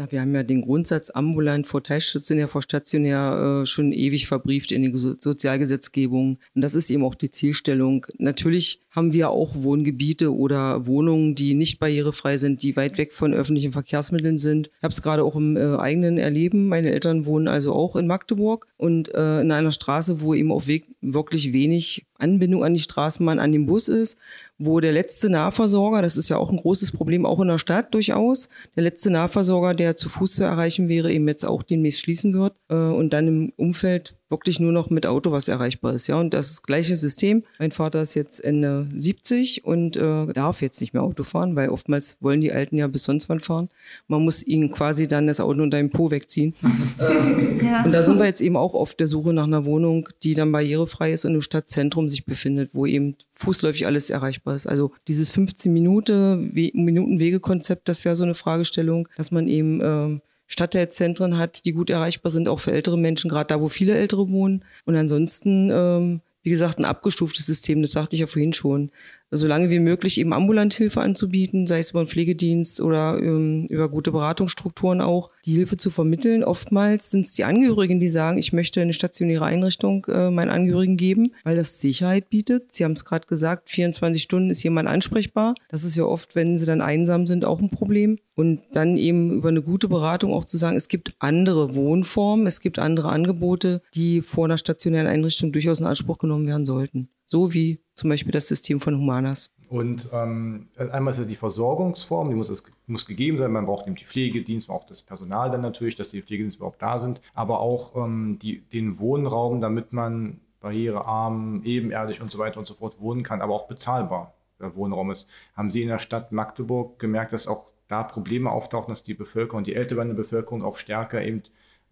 Na, 0.01 0.11
wir 0.11 0.23
haben 0.23 0.35
ja 0.35 0.43
den 0.43 0.63
Grundsatz 0.63 1.11
ambulant 1.11 1.67
vor 1.67 1.83
teilstationär, 1.83 2.49
vor 2.49 2.63
stationär 2.63 3.61
äh, 3.61 3.67
schon 3.67 3.93
ewig 3.93 4.29
verbrieft 4.29 4.73
in 4.73 4.83
die 4.83 4.93
Sozialgesetzgebung. 4.95 6.39
Und 6.55 6.63
das 6.63 6.75
ist 6.75 6.89
eben 6.89 7.05
auch 7.05 7.15
die 7.15 7.29
Zielstellung. 7.29 8.07
Natürlich 8.17 8.81
haben 8.91 9.13
wir 9.13 9.29
auch 9.29 9.51
Wohngebiete 9.57 10.35
oder 10.35 10.87
Wohnungen, 10.87 11.35
die 11.35 11.53
nicht 11.53 11.79
barrierefrei 11.79 12.39
sind, 12.39 12.63
die 12.63 12.77
weit 12.77 12.97
weg 12.97 13.13
von 13.13 13.35
öffentlichen 13.35 13.73
Verkehrsmitteln 13.73 14.39
sind. 14.39 14.69
Ich 14.69 14.83
habe 14.83 14.95
es 14.95 15.03
gerade 15.03 15.23
auch 15.23 15.37
im 15.37 15.59
äh, 15.59 15.77
eigenen 15.77 16.17
Erleben. 16.17 16.69
Meine 16.69 16.93
Eltern 16.93 17.27
wohnen 17.27 17.47
also 17.47 17.75
auch 17.75 17.95
in 17.95 18.07
Magdeburg 18.07 18.69
und 18.79 19.15
äh, 19.15 19.43
in 19.43 19.53
einer 19.53 19.71
Straße, 19.71 20.23
wo 20.23 20.33
eben 20.33 20.51
auch 20.51 20.65
wirklich 21.03 21.53
wenig 21.53 22.07
Anbindung 22.19 22.65
an 22.65 22.73
die 22.73 22.81
Straßenbahn, 22.81 23.39
an 23.39 23.53
den 23.53 23.67
Bus 23.67 23.89
ist, 23.89 24.19
wo 24.61 24.79
der 24.79 24.93
letzte 24.93 25.31
Nahversorger, 25.31 26.03
das 26.03 26.19
ist 26.19 26.29
ja 26.29 26.37
auch 26.37 26.51
ein 26.51 26.59
großes 26.59 26.93
Problem, 26.93 27.25
auch 27.25 27.41
in 27.41 27.49
der 27.49 27.57
Stadt 27.57 27.95
durchaus, 27.95 28.51
der 28.77 28.83
letzte 28.83 29.11
Nahversorger, 29.11 29.75
der 29.75 29.97
zu 29.97 30.11
Fuß 30.11 30.35
zu 30.35 30.45
erreichen 30.45 30.89
wäre, 30.89 31.11
eben 31.11 31.27
jetzt 31.27 31.45
auch 31.45 31.63
demnächst 31.63 32.01
schließen 32.01 32.35
wird 32.35 32.57
äh, 32.69 32.75
und 32.75 33.15
dann 33.15 33.27
im 33.27 33.53
Umfeld 33.57 34.20
wirklich 34.31 34.61
nur 34.61 34.73
noch 34.73 34.91
mit 34.91 35.07
Auto 35.07 35.33
was 35.33 35.49
erreichbar 35.49 35.95
ist. 35.95 36.07
Ja, 36.07 36.17
und 36.17 36.33
das 36.33 36.63
gleiche 36.63 36.97
System. 36.97 37.43
Mein 37.59 37.73
Vater 37.73 38.03
ist 38.03 38.15
jetzt 38.15 38.43
Ende 38.43 38.89
70 38.95 39.65
und 39.65 39.97
äh, 39.97 40.27
darf 40.29 40.63
jetzt 40.63 40.81
nicht 40.81 40.95
mehr 40.95 41.03
Auto 41.03 41.25
fahren, 41.25 41.57
weil 41.57 41.69
oftmals 41.69 42.17
wollen 42.21 42.41
die 42.41 42.53
Alten 42.53 42.77
ja 42.79 42.87
bis 42.87 43.05
sonst 43.05 43.29
wann 43.29 43.41
fahren. 43.41 43.69
Man 44.07 44.23
muss 44.23 44.47
ihnen 44.47 44.71
quasi 44.71 45.09
dann 45.09 45.27
das 45.27 45.41
Auto 45.41 45.63
unter 45.63 45.77
dem 45.77 45.91
Po 45.91 46.11
wegziehen. 46.11 46.55
ja. 47.63 47.85
Und 47.85 47.93
da 47.93 48.03
sind 48.03 48.19
wir 48.19 48.27
jetzt 48.27 48.41
eben 48.41 48.57
auch 48.57 48.75
auf 48.75 48.95
der 48.95 49.09
Suche 49.09 49.33
nach 49.33 49.45
einer 49.45 49.65
Wohnung, 49.65 50.09
die 50.23 50.35
dann 50.35 50.53
barrierefrei 50.53 51.13
ist 51.13 51.25
und 51.25 51.35
im 51.35 51.43
Stadtzentrum 51.43 52.09
sich 52.09 52.25
befindet, 52.25 52.71
wo 52.73 52.87
eben 52.87 53.17
fußläufig 53.35 53.87
alles 53.87 54.11
erreichbar 54.11 54.55
ist. 54.55 54.67
Also 54.67 54.93
dieses 55.09 55.29
15 55.31 55.73
Minuten, 55.73 56.53
Minuten 56.53 57.19
Wegekonzept, 57.19 57.89
das 57.89 58.05
wäre 58.05 58.15
so 58.15 58.25
eine 58.25 58.35
Fragestellung, 58.35 59.09
dass 59.17 59.31
man 59.31 59.49
eben 59.49 59.81
äh, 59.81 60.21
Stadtteilzentren 60.51 61.39
hat, 61.39 61.65
die 61.65 61.73
gut 61.73 61.91
erreichbar 61.91 62.31
sind, 62.31 62.49
auch 62.49 62.59
für 62.59 62.73
ältere 62.73 62.99
Menschen, 62.99 63.31
gerade 63.31 63.47
da, 63.47 63.61
wo 63.61 63.69
viele 63.69 63.95
Ältere 63.95 64.29
wohnen. 64.29 64.65
Und 64.85 64.97
ansonsten, 64.97 65.71
ähm, 65.71 66.21
wie 66.43 66.51
gesagt, 66.51 66.79
ein 66.79 66.85
abgestuftes 66.85 67.47
System, 67.47 67.83
das 67.83 67.93
sagte 67.93 68.17
ich 68.17 68.21
ja 68.21 68.27
vorhin 68.27 68.53
schon 68.53 68.91
solange 69.31 69.71
wie 69.71 69.79
möglich 69.79 70.19
eben 70.19 70.33
ambulant 70.33 70.75
Hilfe 70.75 71.01
anzubieten, 71.01 71.67
sei 71.67 71.79
es 71.79 71.91
über 71.91 72.01
einen 72.01 72.09
Pflegedienst 72.09 72.81
oder 72.81 73.19
ähm, 73.19 73.67
über 73.69 73.89
gute 73.89 74.13
Beratungsstrukturen 74.13 75.01
auch, 75.01 75.31
die 75.45 75.53
Hilfe 75.55 75.77
zu 75.77 75.91
vermitteln. 75.91 76.45
Oftmals 76.45 77.11
sind 77.11 77.27
es 77.27 77.33
die 77.33 77.45
Angehörigen, 77.45 78.01
die 78.01 78.09
sagen, 78.09 78.39
ich 78.39 78.53
möchte 78.53 78.81
eine 78.81 78.93
stationäre 78.93 79.45
Einrichtung 79.45 80.07
äh, 80.07 80.31
meinen 80.31 80.51
Angehörigen 80.51 80.97
geben, 80.97 81.33
weil 81.45 81.57
das 81.57 81.81
Sicherheit 81.81 82.29
bietet. 82.31 82.75
Sie 82.75 82.85
haben 82.85 82.93
es 82.93 83.05
gerade 83.05 83.27
gesagt, 83.27 83.71
24 83.71 84.23
Stunden 84.23 84.51
ist 84.51 84.63
jemand 84.63 84.89
ansprechbar. 84.89 85.55
Das 85.69 85.85
ist 85.85 85.97
ja 85.97 86.05
oft, 86.05 86.35
wenn 86.35 86.59
sie 86.59 86.67
dann 86.67 86.81
einsam 86.81 87.27
sind, 87.27 87.45
auch 87.45 87.61
ein 87.61 87.71
Problem. 87.71 88.19
Und 88.35 88.63
dann 88.73 88.97
eben 88.97 89.33
über 89.33 89.51
eine 89.51 89.61
gute 89.61 89.89
Beratung 89.89 90.33
auch 90.33 90.47
zu 90.47 90.57
sagen, 90.57 90.77
es 90.77 90.89
gibt 90.89 91.13
andere 91.19 91.75
Wohnformen, 91.75 92.47
es 92.47 92.61
gibt 92.61 92.79
andere 92.79 93.11
Angebote, 93.11 93.83
die 93.95 94.23
vor 94.23 94.47
einer 94.47 94.57
stationären 94.57 95.07
Einrichtung 95.07 95.53
durchaus 95.53 95.81
in 95.81 95.87
Anspruch 95.87 96.19
genommen 96.19 96.47
werden 96.47 96.65
sollten. 96.65 97.11
So 97.27 97.55
wie 97.55 97.81
zum 98.01 98.11
Beispiel 98.11 98.33
das 98.33 98.49
System 98.49 98.81
von 98.81 98.97
Humanas. 98.97 99.51
Und 99.69 100.09
ähm, 100.13 100.69
einmal 100.77 101.13
ist 101.13 101.21
ja 101.21 101.27
die 101.27 101.37
Versorgungsform, 101.37 102.31
die 102.31 102.35
muss, 102.35 102.49
es, 102.49 102.65
muss 102.87 103.07
gegeben 103.07 103.39
sein. 103.39 103.53
Man 103.53 103.67
braucht 103.67 103.87
eben 103.87 103.95
die 103.95 104.05
Pflegedienst, 104.05 104.69
man 104.69 104.79
braucht 104.79 104.91
das 104.91 105.03
Personal 105.03 105.51
dann 105.51 105.61
natürlich, 105.61 105.95
dass 105.95 106.11
die 106.11 106.23
Pflegedienste 106.23 106.59
überhaupt 106.59 106.83
da 106.83 106.99
sind, 106.99 107.21
aber 107.35 107.61
auch 107.61 107.95
ähm, 107.95 108.39
die, 108.41 108.63
den 108.73 108.99
Wohnraum, 108.99 109.61
damit 109.61 109.93
man 109.93 110.41
barrierearm, 110.61 111.63
ebenerdig 111.65 112.21
und 112.21 112.31
so 112.33 112.39
weiter 112.39 112.59
und 112.59 112.67
so 112.67 112.75
fort 112.75 113.01
wohnen 113.01 113.23
kann, 113.23 113.43
aber 113.43 113.55
auch 113.55 113.69
bezahlbar 113.69 114.35
der 114.59 114.75
Wohnraum 114.75 115.11
ist. 115.11 115.29
Haben 115.55 115.71
Sie 115.71 115.83
in 115.83 115.89
der 115.89 115.99
Stadt 115.99 116.33
Magdeburg 116.33 116.99
gemerkt, 116.99 117.33
dass 117.33 117.47
auch 117.47 117.71
da 117.89 118.03
Probleme 118.03 118.51
auftauchen, 118.51 118.93
dass 118.93 119.03
die 119.03 119.15
Bevölkerung, 119.15 119.65
die 119.65 119.75
älter 119.75 119.97
werdende 119.97 120.17
Bevölkerung 120.17 120.63
auch 120.63 120.77
stärker 120.77 121.23
eben 121.23 121.43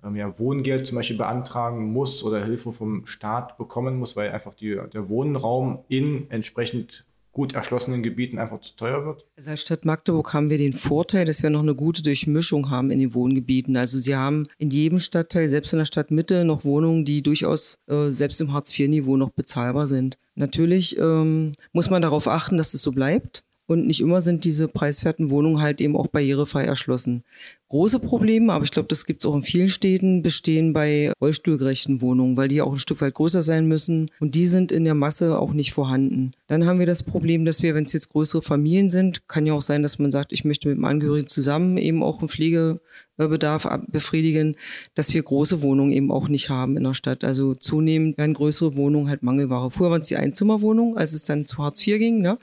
ähm, 0.05 0.17
ja, 0.17 0.38
Wohngeld 0.38 0.87
zum 0.87 0.97
Beispiel 0.97 1.17
beantragen 1.17 1.93
muss 1.93 2.23
oder 2.23 2.45
Hilfe 2.45 2.73
vom 2.73 3.07
Staat 3.07 3.59
bekommen 3.59 3.99
muss, 3.99 4.17
weil 4.17 4.31
einfach 4.31 4.55
die, 4.55 4.78
der 4.93 5.09
Wohnraum 5.09 5.85
in 5.88 6.31
entsprechend 6.31 7.05
gut 7.38 7.55
erschlossenen 7.55 8.02
Gebieten 8.02 8.38
einfach 8.38 8.61
zu 8.61 8.75
teuer 8.75 9.07
wird? 9.07 9.25
Also 9.37 9.50
als 9.50 9.61
Stadt 9.61 9.85
Magdeburg 9.85 10.35
haben 10.35 10.50
wir 10.50 10.59
den 10.59 10.73
Vorteil, 10.73 11.25
dass 11.25 11.43
wir 11.43 11.50
noch 11.50 11.62
eine 11.62 11.76
gute 11.76 12.02
Durchmischung 12.02 12.69
haben 12.69 12.90
in 12.90 12.99
den 12.99 13.14
Wohngebieten. 13.14 13.76
Also 13.76 13.97
Sie 13.99 14.17
haben 14.17 14.47
in 14.59 14.71
jedem 14.71 14.99
Stadtteil, 14.99 15.49
selbst 15.49 15.73
in 15.73 15.78
der 15.78 15.87
Stadtmitte, 15.87 16.45
noch 16.45 16.64
Wohnungen, 16.64 17.05
die 17.05 17.23
durchaus 17.23 17.78
äh, 17.87 18.09
selbst 18.09 18.40
im 18.40 18.52
Hartz-IV-Niveau 18.52 19.17
noch 19.17 19.31
bezahlbar 19.31 19.87
sind. 19.87 20.19
Natürlich 20.35 20.99
ähm, 20.99 21.52
muss 21.73 21.90
man 21.90 22.02
darauf 22.02 22.26
achten, 22.26 22.59
dass 22.59 22.73
das 22.73 22.83
so 22.83 22.90
bleibt. 22.90 23.45
Und 23.68 23.87
nicht 23.87 24.00
immer 24.00 24.22
sind 24.22 24.44
diese 24.44 24.66
preiswerten 24.66 25.28
Wohnungen 25.28 25.60
halt 25.60 25.82
eben 25.82 25.94
auch 25.94 26.06
barrierefrei 26.06 26.64
erschlossen. 26.64 27.22
Große 27.68 28.00
Probleme, 28.00 28.50
aber 28.54 28.64
ich 28.64 28.70
glaube, 28.70 28.88
das 28.88 29.04
gibt 29.04 29.20
es 29.20 29.26
auch 29.26 29.34
in 29.34 29.42
vielen 29.42 29.68
Städten, 29.68 30.22
bestehen 30.22 30.72
bei 30.72 31.12
rollstuhlgerechten 31.20 32.00
Wohnungen, 32.00 32.38
weil 32.38 32.48
die 32.48 32.62
auch 32.62 32.72
ein 32.72 32.78
Stück 32.78 33.02
weit 33.02 33.12
größer 33.12 33.42
sein 33.42 33.68
müssen 33.68 34.10
und 34.20 34.34
die 34.34 34.46
sind 34.46 34.72
in 34.72 34.84
der 34.84 34.94
Masse 34.94 35.38
auch 35.38 35.52
nicht 35.52 35.75
vorhanden. 35.75 36.32
Dann 36.46 36.64
haben 36.64 36.78
wir 36.78 36.87
das 36.87 37.02
Problem, 37.02 37.44
dass 37.44 37.62
wir, 37.62 37.75
wenn 37.75 37.84
es 37.84 37.92
jetzt 37.92 38.08
größere 38.08 38.40
Familien 38.40 38.88
sind, 38.88 39.28
kann 39.28 39.44
ja 39.44 39.52
auch 39.52 39.60
sein, 39.60 39.82
dass 39.82 39.98
man 39.98 40.10
sagt, 40.10 40.32
ich 40.32 40.46
möchte 40.46 40.66
mit 40.66 40.78
dem 40.78 40.87
Angehörigen 40.87 41.28
zusammen 41.28 41.76
eben 41.76 42.02
auch 42.02 42.20
einen 42.20 42.30
Pflegebedarf 42.30 43.68
befriedigen, 43.88 44.56
dass 44.94 45.12
wir 45.12 45.22
große 45.22 45.60
Wohnungen 45.60 45.92
eben 45.92 46.10
auch 46.10 46.28
nicht 46.28 46.48
haben 46.48 46.78
in 46.78 46.84
der 46.84 46.94
Stadt. 46.94 47.22
Also 47.22 47.54
zunehmend 47.54 48.16
werden 48.16 48.32
größere 48.32 48.76
Wohnungen 48.76 49.10
halt 49.10 49.22
Mangelware. 49.22 49.70
Früher 49.70 49.90
waren 49.90 50.00
es 50.00 50.08
die 50.08 50.16
Einzimmerwohnungen, 50.16 50.96
als 50.96 51.12
es 51.12 51.25
dann 51.25 51.44
zu 51.44 51.58
Hartz 51.58 51.87
IV 51.87 51.98
ging, 51.98 52.22
ne? 52.22 52.38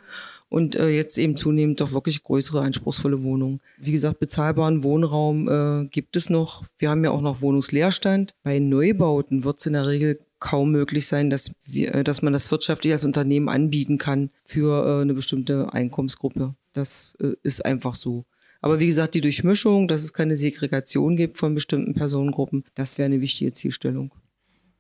Und 0.56 0.78
äh, 0.78 0.88
jetzt 0.88 1.18
eben 1.18 1.36
zunehmend 1.36 1.82
doch 1.82 1.92
wirklich 1.92 2.24
größere, 2.24 2.62
anspruchsvolle 2.62 3.22
Wohnungen. 3.24 3.60
Wie 3.78 3.92
gesagt, 3.92 4.20
bezahlbaren 4.20 4.84
Wohnraum 4.84 5.50
äh, 5.50 5.86
gibt 5.88 6.16
es 6.16 6.30
noch. 6.30 6.64
Wir 6.78 6.90
haben 6.90 7.04
ja 7.04 7.12
auch 7.12 7.20
noch 7.20 7.42
Wohnungsleerstand. 7.42 8.34
Bei 8.42 8.60
Neubauten 8.60 9.44
wird 9.44 9.60
es 9.60 9.66
in 9.66 9.74
der 9.74 9.86
Regel 9.86 10.22
kaum 10.40 10.72
möglich 10.72 11.08
sein, 11.08 11.30
dass, 11.30 11.52
wir, 11.66 11.94
äh, 11.94 12.04
dass 12.06 12.22
man 12.22 12.32
das 12.32 12.52
wirtschaftlich 12.52 12.94
als 12.94 13.04
Unternehmen 13.04 13.50
anbieten 13.50 13.98
kann 13.98 14.30
für 14.46 14.88
äh, 14.88 15.02
eine 15.02 15.14
bestimmte 15.14 15.74
Einkommensgruppe. 15.74 16.56
Das 16.72 17.18
äh, 17.20 17.34
ist 17.44 17.66
einfach 17.66 17.96
so. 17.96 18.24
Aber 18.62 18.80
wie 18.80 18.88
gesagt, 18.88 19.16
die 19.16 19.22
Durchmischung, 19.22 19.90
dass 19.90 20.04
es 20.04 20.14
keine 20.14 20.38
Segregation 20.38 21.18
gibt 21.18 21.38
von 21.38 21.54
bestimmten 21.54 21.96
Personengruppen, 21.96 22.64
das 22.76 22.98
wäre 22.98 23.08
eine 23.08 23.20
wichtige 23.20 23.52
Zielstellung. 23.52 24.14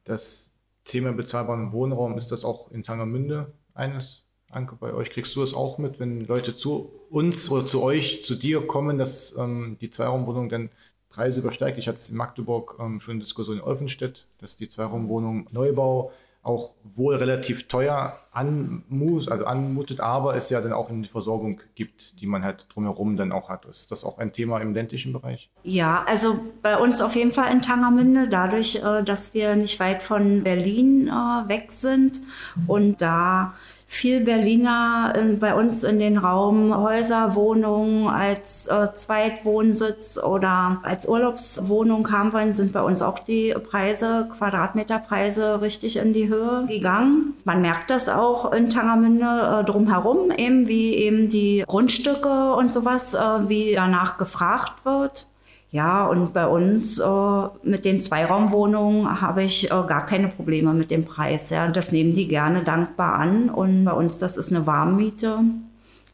Das 0.05 0.53
Thema 0.85 1.11
bezahlbaren 1.11 1.73
Wohnraum, 1.73 2.17
ist 2.17 2.31
das 2.31 2.45
auch 2.45 2.71
in 2.71 2.83
Tangermünde 2.83 3.51
eines 3.73 4.24
Anke, 4.55 4.75
bei 4.79 4.93
euch 4.93 5.09
kriegst 5.09 5.35
du 5.35 5.43
es 5.43 5.53
auch 5.53 5.77
mit, 5.77 5.99
wenn 5.99 6.21
Leute 6.21 6.55
zu 6.55 6.91
uns 7.09 7.51
oder 7.51 7.65
zu 7.65 7.83
euch, 7.83 8.23
zu 8.23 8.35
dir 8.35 8.65
kommen, 8.65 8.97
dass 8.97 9.35
ähm, 9.37 9.77
die 9.81 9.89
Zweiraumwohnung 9.89 10.49
dann 10.49 10.69
Preise 11.09 11.39
übersteigt. 11.39 11.77
Ich 11.77 11.87
hatte 11.87 11.97
es 11.97 12.09
in 12.09 12.17
Magdeburg 12.17 12.77
ähm, 12.79 12.99
schon 12.99 13.15
in 13.15 13.19
Diskussion 13.19 13.57
in 13.57 13.63
Olfenstedt, 13.63 14.27
dass 14.39 14.55
die 14.55 14.67
Zweiraumwohnung 14.67 15.47
Neubau 15.51 16.11
auch 16.45 16.73
wohl 16.83 17.15
relativ 17.15 17.67
teuer 17.67 18.19
anmus, 18.31 19.27
also 19.27 19.45
anmutet, 19.45 19.99
aber 19.99 20.35
es 20.35 20.51
ja 20.51 20.61
dann 20.61 20.73
auch 20.73 20.89
eine 20.89 21.05
Versorgung 21.05 21.59
gibt, 21.73 22.21
die 22.21 22.27
man 22.27 22.43
halt 22.43 22.67
drumherum 22.69 23.17
dann 23.17 23.31
auch 23.31 23.49
hat. 23.49 23.65
Ist 23.65 23.91
das 23.91 24.03
auch 24.03 24.19
ein 24.19 24.31
Thema 24.31 24.59
im 24.59 24.73
ländlichen 24.73 25.11
Bereich? 25.11 25.49
Ja, 25.63 26.03
also 26.07 26.39
bei 26.61 26.77
uns 26.77 27.01
auf 27.01 27.15
jeden 27.15 27.31
Fall 27.31 27.51
in 27.51 27.63
Tangermünde, 27.63 28.29
dadurch, 28.29 28.75
äh, 28.75 29.03
dass 29.03 29.33
wir 29.33 29.55
nicht 29.55 29.79
weit 29.79 30.03
von 30.03 30.43
Berlin 30.43 31.07
äh, 31.07 31.11
weg 31.49 31.71
sind 31.71 32.21
und 32.67 33.01
da 33.01 33.55
viel 33.95 34.21
Berliner 34.21 35.13
in, 35.17 35.39
bei 35.39 35.55
uns 35.55 35.83
in 35.83 35.99
den 35.99 36.17
Raum 36.17 36.75
Häuser, 36.75 37.33
Wohnungen 37.35 38.07
als 38.07 38.67
äh, 38.67 38.93
Zweitwohnsitz 38.93 40.19
oder 40.21 40.81
als 40.83 41.07
Urlaubswohnung 41.07 42.11
haben 42.11 42.33
wollen, 42.33 42.53
sind 42.53 42.73
bei 42.73 42.81
uns 42.81 43.01
auch 43.01 43.19
die 43.19 43.53
Preise, 43.53 44.27
Quadratmeterpreise 44.37 45.61
richtig 45.61 45.97
in 45.97 46.13
die 46.13 46.27
Höhe 46.27 46.65
gegangen. 46.67 47.35
Man 47.45 47.61
merkt 47.61 47.89
das 47.89 48.09
auch 48.09 48.51
in 48.51 48.69
Tangermünde 48.69 49.61
äh, 49.61 49.63
drumherum, 49.63 50.31
eben 50.31 50.67
wie 50.67 50.95
eben 50.95 51.29
die 51.29 51.63
Grundstücke 51.65 52.53
und 52.53 52.73
sowas, 52.73 53.13
äh, 53.13 53.19
wie 53.47 53.73
danach 53.75 54.17
gefragt 54.17 54.83
wird. 54.83 55.27
Ja, 55.75 56.05
und 56.05 56.31
bei 56.31 56.47
uns 56.47 56.99
äh, 56.99 57.47
mit 57.63 57.83
den 57.83 57.99
Zweiraumwohnungen 57.99 59.19
habe 59.19 59.43
ich 59.43 59.65
äh, 59.65 59.67
gar 59.67 60.05
keine 60.05 60.29
Probleme 60.29 60.73
mit 60.73 60.89
dem 60.89 61.03
Preis. 61.03 61.49
Ja. 61.49 61.69
Das 61.69 61.91
nehmen 61.91 62.13
die 62.13 62.29
gerne 62.29 62.63
dankbar 62.63 63.15
an. 63.15 63.49
Und 63.49 63.83
bei 63.83 63.91
uns, 63.91 64.17
das 64.17 64.37
ist 64.37 64.53
eine 64.53 64.65
Warmmiete. 64.65 65.41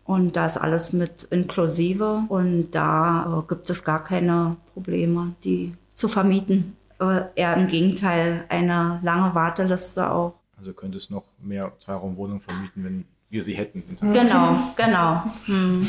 Und 0.04 0.36
da 0.36 0.48
ist 0.48 0.58
alles 0.58 0.94
mit 0.94 1.26
inklusive. 1.26 2.24
Und 2.28 2.72
da 2.72 3.44
äh, 3.44 3.48
gibt 3.48 3.70
es 3.70 3.84
gar 3.84 4.04
keine 4.04 4.58
Probleme, 4.74 5.36
die 5.44 5.76
zu 5.94 6.08
vermieten. 6.08 6.76
Eher 7.36 7.56
im 7.56 7.68
Gegenteil, 7.68 8.46
eine 8.50 9.00
lange 9.04 9.36
Warteliste 9.36 10.12
auch. 10.12 10.34
Also 10.58 10.74
könnte 10.74 10.98
es 10.98 11.12
noch 11.12 11.26
mehr 11.40 11.72
Zweiraumwohnungen 11.78 12.40
vermieten, 12.40 12.84
wenn 12.84 13.06
wir 13.30 13.44
sie 13.44 13.54
hätten. 13.54 13.84
Genau, 14.02 14.56
genau. 14.76 15.24
Hm. 15.46 15.88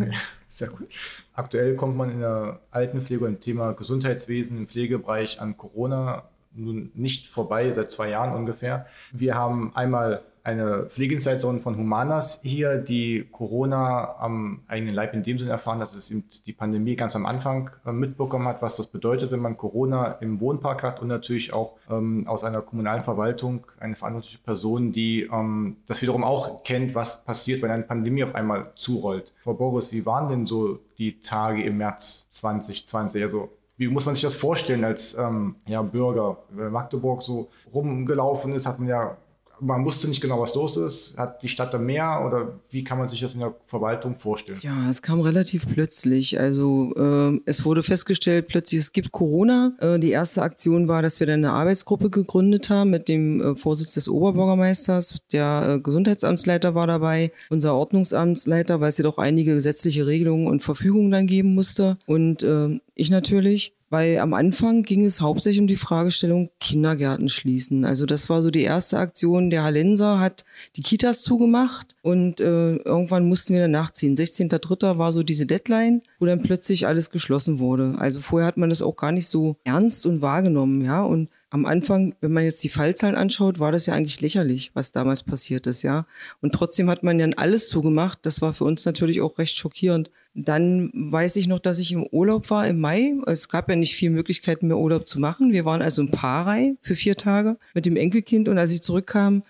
Okay. 0.00 0.10
Sehr 0.54 0.68
gut. 0.68 0.88
Aktuell 1.32 1.74
kommt 1.74 1.96
man 1.96 2.10
in 2.10 2.20
der 2.20 2.60
Altenpflege 2.70 3.26
im 3.26 3.40
Thema 3.40 3.72
Gesundheitswesen 3.72 4.56
im 4.56 4.68
Pflegebereich 4.68 5.40
an 5.40 5.56
Corona 5.56 6.28
nun 6.52 6.92
nicht 6.94 7.26
vorbei, 7.26 7.72
seit 7.72 7.90
zwei 7.90 8.10
Jahren 8.10 8.32
ungefähr. 8.36 8.86
Wir 9.10 9.34
haben 9.34 9.74
einmal 9.74 10.22
eine 10.44 10.84
Pflegedienstleiterin 10.90 11.62
von 11.62 11.78
Humanas 11.78 12.40
hier, 12.42 12.76
die 12.76 13.26
Corona 13.32 14.16
am 14.18 14.60
eigenen 14.68 14.94
Leib 14.94 15.14
in 15.14 15.22
dem 15.22 15.38
Sinne 15.38 15.52
erfahren 15.52 15.80
hat, 15.80 15.94
dass 15.96 16.10
eben 16.10 16.24
die 16.44 16.52
Pandemie 16.52 16.96
ganz 16.96 17.16
am 17.16 17.24
Anfang 17.24 17.70
äh, 17.86 17.92
mitbekommen 17.92 18.46
hat, 18.46 18.60
was 18.60 18.76
das 18.76 18.88
bedeutet, 18.88 19.30
wenn 19.30 19.40
man 19.40 19.56
Corona 19.56 20.18
im 20.20 20.42
Wohnpark 20.42 20.82
hat 20.82 21.00
und 21.00 21.08
natürlich 21.08 21.54
auch 21.54 21.78
ähm, 21.90 22.28
aus 22.28 22.44
einer 22.44 22.60
kommunalen 22.60 23.02
Verwaltung 23.02 23.66
eine 23.80 23.96
verantwortliche 23.96 24.38
Person, 24.38 24.92
die 24.92 25.22
ähm, 25.32 25.78
das 25.86 26.02
wiederum 26.02 26.22
auch 26.22 26.62
kennt, 26.62 26.94
was 26.94 27.24
passiert, 27.24 27.62
wenn 27.62 27.70
eine 27.70 27.84
Pandemie 27.84 28.22
auf 28.22 28.34
einmal 28.34 28.70
zurollt. 28.74 29.32
Frau 29.42 29.54
Boris, 29.54 29.92
wie 29.92 30.04
waren 30.04 30.28
denn 30.28 30.44
so 30.44 30.78
die 30.98 31.20
Tage 31.20 31.64
im 31.64 31.78
März 31.78 32.28
2020? 32.32 33.22
Also 33.22 33.48
wie 33.76 33.88
muss 33.88 34.04
man 34.04 34.14
sich 34.14 34.22
das 34.22 34.36
vorstellen 34.36 34.84
als 34.84 35.16
ähm, 35.16 35.56
ja, 35.66 35.80
Bürger? 35.80 36.36
Wenn 36.50 36.70
Magdeburg 36.70 37.22
so 37.22 37.48
rumgelaufen 37.72 38.54
ist, 38.54 38.66
hat 38.66 38.78
man 38.78 38.88
ja 38.88 39.16
man 39.60 39.84
wusste 39.84 40.08
nicht 40.08 40.20
genau, 40.20 40.40
was 40.40 40.54
los 40.54 40.76
ist. 40.76 41.16
Hat 41.16 41.42
die 41.42 41.48
Stadt 41.48 41.72
da 41.72 41.78
mehr 41.78 42.24
oder 42.26 42.60
wie 42.70 42.84
kann 42.84 42.98
man 42.98 43.06
sich 43.06 43.20
das 43.20 43.34
in 43.34 43.40
der 43.40 43.54
Verwaltung 43.66 44.16
vorstellen? 44.16 44.58
Ja, 44.60 44.90
es 44.90 45.02
kam 45.02 45.20
relativ 45.20 45.66
plötzlich. 45.68 46.38
Also 46.38 46.92
äh, 46.96 47.40
es 47.46 47.64
wurde 47.64 47.82
festgestellt, 47.82 48.48
plötzlich 48.48 48.80
es 48.80 48.92
gibt 48.92 49.12
Corona. 49.12 49.72
Äh, 49.80 49.98
die 49.98 50.10
erste 50.10 50.42
Aktion 50.42 50.88
war, 50.88 51.02
dass 51.02 51.20
wir 51.20 51.26
dann 51.26 51.44
eine 51.44 51.52
Arbeitsgruppe 51.52 52.10
gegründet 52.10 52.70
haben 52.70 52.90
mit 52.90 53.08
dem 53.08 53.40
äh, 53.40 53.56
Vorsitz 53.56 53.94
des 53.94 54.08
Oberbürgermeisters. 54.08 55.14
Der 55.32 55.76
äh, 55.76 55.80
Gesundheitsamtsleiter 55.80 56.74
war 56.74 56.86
dabei, 56.86 57.32
unser 57.50 57.74
Ordnungsamtsleiter, 57.74 58.80
weil 58.80 58.88
es 58.88 58.98
ja 58.98 59.04
doch 59.04 59.18
einige 59.18 59.54
gesetzliche 59.54 60.06
Regelungen 60.06 60.46
und 60.46 60.62
Verfügungen 60.62 61.10
dann 61.10 61.26
geben 61.26 61.54
musste. 61.54 61.98
Und 62.06 62.42
äh, 62.42 62.80
ich 62.94 63.10
natürlich 63.10 63.74
weil 63.94 64.18
am 64.18 64.34
Anfang 64.34 64.82
ging 64.82 65.04
es 65.04 65.20
hauptsächlich 65.20 65.60
um 65.60 65.68
die 65.68 65.76
Fragestellung 65.76 66.50
Kindergärten 66.58 67.28
schließen. 67.28 67.84
Also 67.84 68.06
das 68.06 68.28
war 68.28 68.42
so 68.42 68.50
die 68.50 68.64
erste 68.64 68.98
Aktion. 68.98 69.50
Der 69.50 69.62
Hallenser 69.62 70.18
hat 70.18 70.44
die 70.74 70.82
Kitas 70.82 71.22
zugemacht 71.22 71.94
und 72.02 72.40
äh, 72.40 72.74
irgendwann 72.74 73.28
mussten 73.28 73.54
wir 73.54 73.60
dann 73.60 73.70
nachziehen. 73.70 74.16
16.3. 74.16 74.98
war 74.98 75.12
so 75.12 75.22
diese 75.22 75.46
Deadline, 75.46 76.02
wo 76.18 76.26
dann 76.26 76.42
plötzlich 76.42 76.88
alles 76.88 77.10
geschlossen 77.10 77.60
wurde. 77.60 77.94
Also 77.98 78.18
vorher 78.18 78.48
hat 78.48 78.56
man 78.56 78.68
das 78.68 78.82
auch 78.82 78.96
gar 78.96 79.12
nicht 79.12 79.28
so 79.28 79.54
ernst 79.62 80.06
und 80.06 80.22
wahrgenommen, 80.22 80.84
ja. 80.84 81.04
Und 81.04 81.28
am 81.50 81.64
Anfang, 81.64 82.16
wenn 82.20 82.32
man 82.32 82.42
jetzt 82.42 82.64
die 82.64 82.70
Fallzahlen 82.70 83.14
anschaut, 83.14 83.60
war 83.60 83.70
das 83.70 83.86
ja 83.86 83.94
eigentlich 83.94 84.20
lächerlich, 84.20 84.72
was 84.74 84.90
damals 84.90 85.22
passiert 85.22 85.68
ist, 85.68 85.82
ja. 85.82 86.04
Und 86.40 86.52
trotzdem 86.52 86.90
hat 86.90 87.04
man 87.04 87.16
dann 87.20 87.34
alles 87.34 87.68
zugemacht. 87.68 88.18
Das 88.22 88.42
war 88.42 88.54
für 88.54 88.64
uns 88.64 88.84
natürlich 88.86 89.20
auch 89.20 89.38
recht 89.38 89.56
schockierend. 89.56 90.10
Dann 90.34 90.90
weiß 90.92 91.36
ich 91.36 91.46
noch, 91.46 91.60
dass 91.60 91.78
ich 91.78 91.92
im 91.92 92.04
Urlaub 92.04 92.50
war 92.50 92.66
im 92.66 92.80
Mai. 92.80 93.14
Es 93.26 93.48
gab 93.48 93.68
ja 93.70 93.76
nicht 93.76 93.94
viel 93.94 94.10
Möglichkeiten 94.10 94.66
mehr 94.66 94.78
Urlaub 94.78 95.06
zu 95.06 95.20
machen. 95.20 95.52
Wir 95.52 95.64
waren 95.64 95.80
also 95.80 96.02
in 96.02 96.10
Paarei 96.10 96.76
für 96.82 96.96
vier 96.96 97.16
Tage 97.16 97.56
mit 97.72 97.86
dem 97.86 97.96
Enkelkind 97.96 98.48
und 98.48 98.58
als 98.58 98.72
ich 98.72 98.82
zurückkam, 98.82 99.44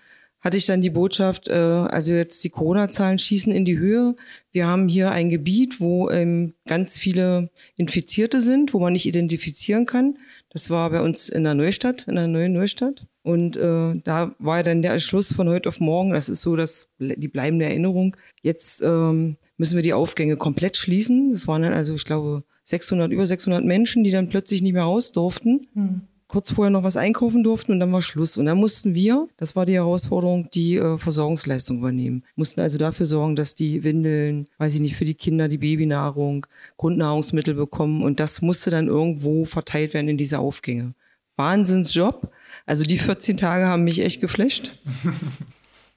hatte 0.45 0.57
ich 0.57 0.67
dann 0.67 0.81
die 0.81 0.91
Botschaft, 0.91 1.47
äh, 1.47 1.53
also 1.53 2.13
jetzt 2.13 2.43
die 2.43 2.51
Corona-Zahlen 2.51 3.17
schießen 3.17 3.51
in 3.51 3.65
die 3.65 3.79
Höhe. 3.79 4.15
Wir 4.51 4.67
haben 4.67 4.87
hier 4.87 5.09
ein 5.09 5.31
Gebiet, 5.31 5.81
wo 5.81 6.11
ähm, 6.11 6.53
ganz 6.67 6.99
viele 6.99 7.49
Infizierte 7.77 8.41
sind, 8.41 8.71
wo 8.71 8.79
man 8.79 8.93
nicht 8.93 9.07
identifizieren 9.07 9.87
kann. 9.87 10.19
Das 10.51 10.69
war 10.69 10.91
bei 10.91 11.01
uns 11.01 11.29
in 11.29 11.43
der 11.43 11.55
Neustadt, 11.55 12.07
in 12.07 12.13
der 12.13 12.27
neuen 12.27 12.53
Neustadt. 12.53 13.07
Und 13.25 13.57
äh, 13.57 13.99
da 14.03 14.35
war 14.37 14.61
dann 14.61 14.83
der 14.83 14.91
Entschluss 14.91 15.33
von 15.33 15.49
heute 15.49 15.67
auf 15.69 15.79
morgen, 15.79 16.11
das 16.11 16.29
ist 16.29 16.41
so 16.41 16.55
das, 16.55 16.89
die 16.99 17.27
bleibende 17.27 17.65
Erinnerung, 17.65 18.15
jetzt 18.43 18.83
ähm, 18.83 19.37
müssen 19.57 19.75
wir 19.75 19.81
die 19.81 19.95
Aufgänge 19.95 20.37
komplett 20.37 20.77
schließen. 20.77 21.31
Das 21.31 21.47
waren 21.47 21.63
dann 21.63 21.73
also, 21.73 21.95
ich 21.95 22.05
glaube, 22.05 22.43
600, 22.65 23.11
über 23.11 23.25
600 23.25 23.65
Menschen, 23.65 24.03
die 24.03 24.11
dann 24.11 24.29
plötzlich 24.29 24.61
nicht 24.61 24.73
mehr 24.73 24.83
raus 24.83 25.11
durften. 25.11 25.65
Hm. 25.73 26.01
Kurz 26.27 26.51
vorher 26.51 26.69
noch 26.69 26.83
was 26.83 26.97
einkaufen 26.97 27.43
durften 27.43 27.71
und 27.71 27.79
dann 27.79 27.91
war 27.91 28.03
Schluss. 28.03 28.37
Und 28.37 28.45
dann 28.45 28.59
mussten 28.59 28.93
wir, 28.93 29.27
das 29.37 29.55
war 29.55 29.65
die 29.65 29.73
Herausforderung, 29.73 30.47
die 30.53 30.75
äh, 30.75 30.99
Versorgungsleistung 30.99 31.79
übernehmen. 31.79 32.25
Mussten 32.35 32.61
also 32.61 32.77
dafür 32.77 33.07
sorgen, 33.07 33.35
dass 33.35 33.55
die 33.55 33.83
Windeln, 33.83 34.45
weiß 34.59 34.75
ich 34.75 34.81
nicht, 34.81 34.95
für 34.95 35.05
die 35.05 35.15
Kinder 35.15 35.47
die 35.47 35.57
Babynahrung, 35.57 36.45
Grundnahrungsmittel 36.77 37.55
bekommen. 37.55 38.03
Und 38.03 38.19
das 38.19 38.43
musste 38.43 38.69
dann 38.69 38.87
irgendwo 38.87 39.45
verteilt 39.45 39.95
werden 39.95 40.09
in 40.09 40.17
diese 40.17 40.37
Aufgänge. 40.37 40.93
Wahnsinnsjob. 41.37 42.31
Also 42.65 42.83
die 42.83 42.97
14 42.97 43.37
Tage 43.37 43.65
haben 43.65 43.83
mich 43.83 43.99
echt 44.01 44.21
geflasht. 44.21 44.71